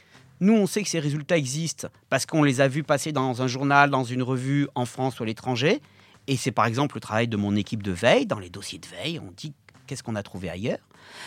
Nous, 0.42 0.54
on 0.54 0.66
sait 0.66 0.82
que 0.82 0.88
ces 0.88 1.00
résultats 1.00 1.36
existent 1.36 1.88
parce 2.08 2.24
qu'on 2.24 2.42
les 2.42 2.62
a 2.62 2.68
vus 2.68 2.82
passer 2.82 3.12
dans 3.12 3.42
un 3.42 3.46
journal, 3.46 3.90
dans 3.90 4.04
une 4.04 4.22
revue 4.22 4.68
en 4.74 4.86
France 4.86 5.20
ou 5.20 5.24
à 5.24 5.26
l'étranger. 5.26 5.82
Et 6.28 6.38
c'est 6.38 6.50
par 6.50 6.64
exemple 6.64 6.96
le 6.96 7.00
travail 7.00 7.28
de 7.28 7.36
mon 7.36 7.56
équipe 7.56 7.82
de 7.82 7.92
veille. 7.92 8.24
Dans 8.24 8.38
les 8.38 8.48
dossiers 8.48 8.78
de 8.78 8.86
veille, 8.86 9.18
on 9.18 9.32
dit 9.36 9.52
qu'est-ce 9.90 10.04
qu'on 10.04 10.14
a 10.14 10.22
trouvé 10.22 10.48
ailleurs. 10.48 10.78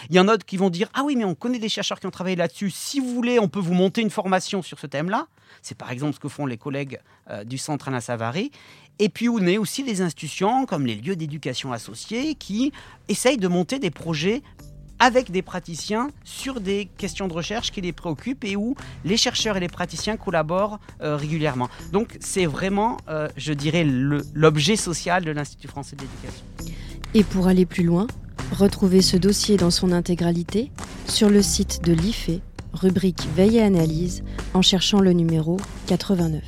Il 0.09 0.15
y 0.15 0.19
en 0.21 0.27
a 0.29 0.31
d'autres 0.31 0.45
qui 0.45 0.55
vont 0.55 0.69
dire 0.69 0.89
Ah 0.93 1.03
oui, 1.03 1.17
mais 1.17 1.25
on 1.25 1.35
connaît 1.35 1.59
des 1.59 1.67
chercheurs 1.67 1.99
qui 1.99 2.07
ont 2.07 2.11
travaillé 2.11 2.37
là-dessus. 2.37 2.71
Si 2.71 3.01
vous 3.01 3.13
voulez, 3.13 3.37
on 3.39 3.49
peut 3.49 3.59
vous 3.59 3.73
monter 3.73 4.01
une 4.01 4.09
formation 4.09 4.61
sur 4.61 4.79
ce 4.79 4.87
thème-là. 4.87 5.27
C'est 5.61 5.77
par 5.77 5.91
exemple 5.91 6.15
ce 6.15 6.19
que 6.21 6.29
font 6.29 6.45
les 6.45 6.57
collègues 6.57 6.99
euh, 7.29 7.43
du 7.43 7.57
centre 7.57 7.89
Alain 7.89 7.99
Savary. 7.99 8.51
Et 8.99 9.09
puis 9.09 9.27
on 9.27 9.39
est 9.39 9.57
aussi 9.57 9.83
des 9.83 10.01
institutions 10.01 10.65
comme 10.65 10.85
les 10.85 10.95
lieux 10.95 11.17
d'éducation 11.17 11.73
associés 11.73 12.35
qui 12.35 12.71
essayent 13.09 13.37
de 13.37 13.49
monter 13.49 13.79
des 13.79 13.91
projets 13.91 14.41
avec 14.99 15.29
des 15.29 15.41
praticiens 15.41 16.09
sur 16.23 16.61
des 16.61 16.87
questions 16.97 17.27
de 17.27 17.33
recherche 17.33 17.71
qui 17.71 17.81
les 17.81 17.91
préoccupent 17.91 18.45
et 18.45 18.55
où 18.55 18.75
les 19.03 19.17
chercheurs 19.17 19.57
et 19.57 19.59
les 19.59 19.67
praticiens 19.67 20.15
collaborent 20.15 20.79
euh, 21.01 21.17
régulièrement. 21.17 21.67
Donc 21.91 22.15
c'est 22.21 22.45
vraiment, 22.45 22.95
euh, 23.09 23.27
je 23.35 23.51
dirais, 23.51 23.83
l'objet 23.83 24.77
social 24.77 25.25
de 25.25 25.31
l'Institut 25.31 25.67
français 25.67 25.97
d'éducation. 25.97 26.45
Et 27.13 27.23
pour 27.23 27.47
aller 27.47 27.65
plus 27.65 27.83
loin, 27.83 28.07
Retrouvez 28.53 29.01
ce 29.01 29.17
dossier 29.17 29.57
dans 29.57 29.71
son 29.71 29.91
intégralité 29.91 30.69
sur 31.07 31.31
le 31.31 31.41
site 31.41 31.83
de 31.83 31.91
l'IFE, 31.91 32.39
rubrique 32.71 33.27
Veille 33.35 33.57
et 33.57 33.63
analyse, 33.63 34.23
en 34.53 34.61
cherchant 34.61 34.99
le 34.99 35.11
numéro 35.11 35.57
89. 35.87 36.43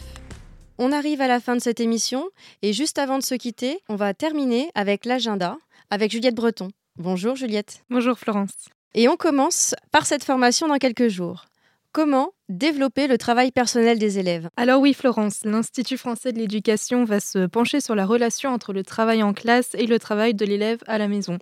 On 0.77 0.91
arrive 0.91 1.19
à 1.19 1.27
la 1.27 1.39
fin 1.39 1.55
de 1.55 1.61
cette 1.61 1.79
émission 1.79 2.25
et 2.61 2.73
juste 2.73 2.99
avant 2.99 3.17
de 3.17 3.23
se 3.23 3.33
quitter, 3.33 3.79
on 3.89 3.95
va 3.95 4.13
terminer 4.13 4.69
avec 4.75 5.05
l'agenda 5.05 5.57
avec 5.89 6.11
Juliette 6.11 6.35
Breton. 6.35 6.69
Bonjour 6.95 7.35
Juliette. 7.35 7.81
Bonjour 7.89 8.19
Florence. 8.19 8.53
Et 8.93 9.09
on 9.09 9.15
commence 9.15 9.73
par 9.91 10.05
cette 10.05 10.23
formation 10.23 10.67
dans 10.67 10.77
quelques 10.77 11.07
jours. 11.07 11.45
Comment 11.91 12.33
développer 12.49 13.07
le 13.07 13.17
travail 13.17 13.51
personnel 13.51 13.97
des 13.97 14.19
élèves? 14.19 14.47
Alors 14.57 14.79
oui 14.79 14.93
Florence, 14.93 15.39
l'Institut 15.43 15.97
français 15.97 16.33
de 16.33 16.37
l'éducation 16.37 17.03
va 17.03 17.19
se 17.19 17.47
pencher 17.47 17.81
sur 17.81 17.95
la 17.95 18.05
relation 18.05 18.51
entre 18.51 18.73
le 18.73 18.83
travail 18.83 19.23
en 19.23 19.33
classe 19.33 19.69
et 19.73 19.87
le 19.87 19.97
travail 19.97 20.35
de 20.35 20.45
l'élève 20.45 20.83
à 20.85 20.99
la 20.99 21.07
maison. 21.07 21.39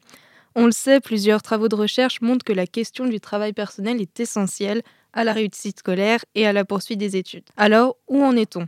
On 0.55 0.65
le 0.65 0.71
sait, 0.71 0.99
plusieurs 0.99 1.41
travaux 1.41 1.67
de 1.67 1.75
recherche 1.75 2.21
montrent 2.21 2.45
que 2.45 2.53
la 2.53 2.67
question 2.67 3.05
du 3.05 3.19
travail 3.19 3.53
personnel 3.53 3.99
est 4.01 4.19
essentielle 4.19 4.83
à 5.13 5.23
la 5.23 5.33
réussite 5.33 5.79
scolaire 5.79 6.23
et 6.35 6.45
à 6.45 6.53
la 6.53 6.65
poursuite 6.65 6.99
des 6.99 7.15
études. 7.15 7.45
Alors, 7.57 7.97
où 8.07 8.23
en 8.23 8.35
est-on? 8.35 8.67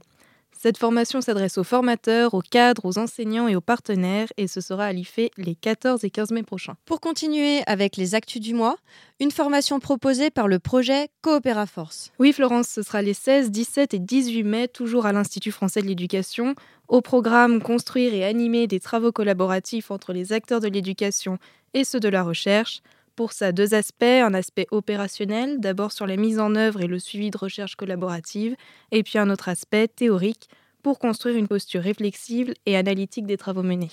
Cette 0.65 0.79
formation 0.79 1.21
s'adresse 1.21 1.59
aux 1.59 1.63
formateurs, 1.63 2.33
aux 2.33 2.41
cadres, 2.41 2.85
aux 2.85 2.97
enseignants 2.97 3.47
et 3.47 3.55
aux 3.55 3.61
partenaires 3.61 4.29
et 4.35 4.47
ce 4.47 4.61
sera 4.61 4.85
à 4.85 4.93
l'IFE 4.93 5.29
les 5.37 5.53
14 5.53 6.03
et 6.03 6.09
15 6.09 6.31
mai 6.31 6.41
prochains. 6.41 6.73
Pour 6.85 7.01
continuer 7.01 7.61
avec 7.67 7.97
les 7.97 8.15
actus 8.15 8.41
du 8.41 8.55
mois, 8.55 8.75
une 9.19 9.29
formation 9.29 9.79
proposée 9.79 10.31
par 10.31 10.47
le 10.47 10.57
projet 10.57 11.09
Coopéra 11.21 11.67
Force. 11.67 12.11
Oui 12.17 12.33
Florence, 12.33 12.67
ce 12.67 12.81
sera 12.81 13.03
les 13.03 13.13
16, 13.13 13.51
17 13.51 13.93
et 13.93 13.99
18 13.99 14.41
mai, 14.41 14.67
toujours 14.67 15.05
à 15.05 15.13
l'Institut 15.13 15.51
français 15.51 15.83
de 15.83 15.85
l'éducation. 15.85 16.55
Au 16.87 17.01
programme 17.01 17.61
Construire 17.61 18.15
et 18.15 18.25
animer 18.25 18.65
des 18.65 18.79
travaux 18.79 19.11
collaboratifs 19.11 19.91
entre 19.91 20.13
les 20.13 20.33
acteurs 20.33 20.61
de 20.61 20.67
l'éducation 20.67 21.37
et 21.75 21.83
ceux 21.83 21.99
de 21.99 22.09
la 22.09 22.23
recherche. 22.23 22.81
Pour 23.15 23.31
ça, 23.31 23.51
deux 23.51 23.73
aspects. 23.73 24.03
Un 24.03 24.33
aspect 24.33 24.67
opérationnel, 24.71 25.59
d'abord 25.59 25.91
sur 25.91 26.05
la 26.05 26.17
mise 26.17 26.39
en 26.39 26.55
œuvre 26.55 26.81
et 26.81 26.87
le 26.87 26.99
suivi 26.99 27.31
de 27.31 27.37
recherche 27.37 27.75
collaborative, 27.75 28.55
et 28.91 29.03
puis 29.03 29.17
un 29.17 29.29
autre 29.29 29.47
aspect 29.47 29.87
théorique 29.87 30.49
pour 30.83 30.99
construire 30.99 31.37
une 31.37 31.47
posture 31.47 31.81
réflexive 31.81 32.53
et 32.65 32.77
analytique 32.77 33.25
des 33.25 33.37
travaux 33.37 33.63
menés. 33.63 33.89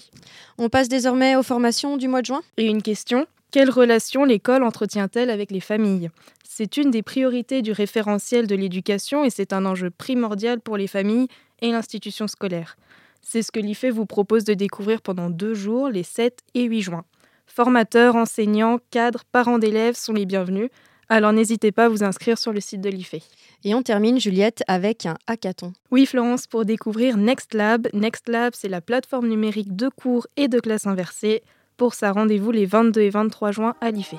On 0.58 0.68
passe 0.68 0.88
désormais 0.88 1.36
aux 1.36 1.42
formations 1.42 1.96
du 1.96 2.08
mois 2.08 2.20
de 2.20 2.26
juin? 2.26 2.42
Et 2.56 2.66
une 2.66 2.82
question, 2.82 3.26
quelle 3.50 3.70
relation 3.70 4.24
l'école 4.24 4.62
entretient-elle 4.62 5.30
avec 5.30 5.50
les 5.50 5.60
familles? 5.60 6.10
C'est 6.44 6.76
une 6.76 6.90
des 6.90 7.02
priorités 7.02 7.62
du 7.62 7.72
référentiel 7.72 8.46
de 8.46 8.54
l'éducation 8.54 9.24
et 9.24 9.30
c'est 9.30 9.52
un 9.52 9.64
enjeu 9.64 9.90
primordial 9.90 10.60
pour 10.60 10.76
les 10.76 10.86
familles 10.86 11.28
et 11.60 11.70
l'institution 11.70 12.28
scolaire. 12.28 12.76
C'est 13.22 13.42
ce 13.42 13.52
que 13.52 13.60
l'IFE 13.60 13.86
vous 13.86 14.04
propose 14.04 14.44
de 14.44 14.52
découvrir 14.52 15.00
pendant 15.00 15.30
deux 15.30 15.54
jours, 15.54 15.88
les 15.88 16.02
7 16.02 16.40
et 16.54 16.64
8 16.64 16.82
juin. 16.82 17.04
Formateurs, 17.46 18.16
enseignants, 18.16 18.78
cadres, 18.90 19.24
parents 19.30 19.58
d'élèves 19.58 19.96
sont 19.96 20.12
les 20.12 20.26
bienvenus. 20.26 20.70
Alors 21.08 21.32
n'hésitez 21.32 21.72
pas 21.72 21.84
à 21.84 21.88
vous 21.88 22.02
inscrire 22.04 22.38
sur 22.38 22.52
le 22.52 22.60
site 22.60 22.80
de 22.80 22.88
l'IFE. 22.88 23.16
Et 23.64 23.74
on 23.74 23.82
termine, 23.82 24.18
Juliette, 24.18 24.62
avec 24.66 25.04
un 25.04 25.16
hackathon. 25.26 25.72
Oui, 25.90 26.06
Florence, 26.06 26.46
pour 26.46 26.64
découvrir 26.64 27.16
Next 27.18 27.52
Lab. 27.52 27.88
Next 27.92 28.28
Lab, 28.28 28.54
c'est 28.56 28.68
la 28.68 28.80
plateforme 28.80 29.28
numérique 29.28 29.76
de 29.76 29.88
cours 29.88 30.26
et 30.36 30.48
de 30.48 30.58
classes 30.58 30.86
inversées. 30.86 31.42
Pour 31.76 31.94
ça, 31.94 32.12
rendez-vous 32.12 32.50
les 32.50 32.64
22 32.64 33.00
et 33.02 33.10
23 33.10 33.52
juin 33.52 33.74
à 33.80 33.90
l'IFE. 33.90 34.14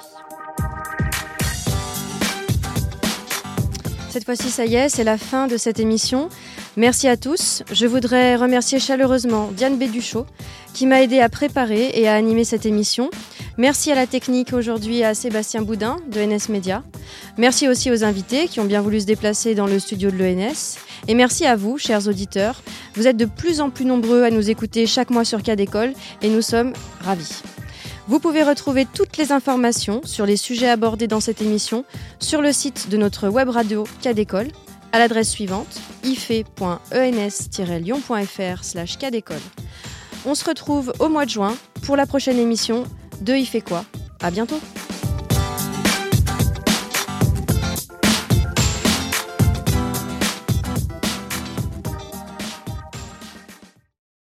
Cette 4.13 4.25
fois-ci, 4.25 4.51
ça 4.51 4.67
y 4.67 4.75
est, 4.75 4.89
c'est 4.89 5.03
la 5.03 5.17
fin 5.17 5.47
de 5.47 5.57
cette 5.57 5.79
émission. 5.79 6.29
Merci 6.77 7.07
à 7.07 7.17
tous. 7.17 7.63
Je 7.71 7.87
voudrais 7.87 8.35
remercier 8.35 8.79
chaleureusement 8.79 9.49
Diane 9.51 9.75
Béduchot 9.75 10.27
qui 10.75 10.85
m'a 10.85 11.01
aidé 11.01 11.19
à 11.19 11.29
préparer 11.29 11.89
et 11.95 12.07
à 12.07 12.13
animer 12.13 12.43
cette 12.43 12.67
émission. 12.67 13.09
Merci 13.57 13.91
à 13.91 13.95
la 13.95 14.05
technique 14.05 14.53
aujourd'hui 14.53 15.03
à 15.03 15.15
Sébastien 15.15 15.63
Boudin 15.63 15.97
de 16.11 16.21
NS 16.21 16.49
Media. 16.49 16.83
Merci 17.39 17.67
aussi 17.67 17.89
aux 17.89 18.03
invités 18.03 18.47
qui 18.47 18.59
ont 18.59 18.65
bien 18.65 18.81
voulu 18.83 19.01
se 19.01 19.07
déplacer 19.07 19.55
dans 19.55 19.65
le 19.65 19.79
studio 19.79 20.11
de 20.11 20.17
l'ENS. 20.17 20.77
Et 21.07 21.15
merci 21.15 21.47
à 21.47 21.55
vous, 21.55 21.79
chers 21.79 22.07
auditeurs. 22.07 22.61
Vous 22.93 23.07
êtes 23.07 23.17
de 23.17 23.25
plus 23.25 23.61
en 23.61 23.71
plus 23.71 23.85
nombreux 23.85 24.21
à 24.21 24.29
nous 24.29 24.51
écouter 24.51 24.85
chaque 24.85 25.09
mois 25.09 25.25
sur 25.25 25.41
Cas 25.41 25.55
d'école 25.55 25.91
et 26.21 26.29
nous 26.29 26.43
sommes 26.43 26.73
ravis. 27.01 27.41
Vous 28.07 28.19
pouvez 28.19 28.43
retrouver 28.43 28.85
toutes 28.85 29.17
les 29.17 29.31
informations 29.31 30.01
sur 30.03 30.25
les 30.25 30.35
sujets 30.35 30.69
abordés 30.69 31.07
dans 31.07 31.21
cette 31.21 31.41
émission 31.41 31.85
sur 32.19 32.41
le 32.41 32.51
site 32.51 32.89
de 32.89 32.97
notre 32.97 33.29
web 33.29 33.47
radio 33.47 33.85
Cas 34.01 34.13
d'école 34.13 34.49
à 34.91 34.99
l'adresse 34.99 35.29
suivante 35.29 35.79
ife.ens-lyon.fr 36.03 38.63
slash 38.63 38.97
On 40.25 40.35
se 40.35 40.45
retrouve 40.45 40.91
au 40.99 41.07
mois 41.07 41.23
de 41.25 41.29
juin 41.29 41.55
pour 41.83 41.95
la 41.95 42.05
prochaine 42.05 42.39
émission 42.39 42.83
de 43.21 43.41
fait 43.45 43.61
quoi. 43.61 43.85
À 44.21 44.31
bientôt 44.31 44.59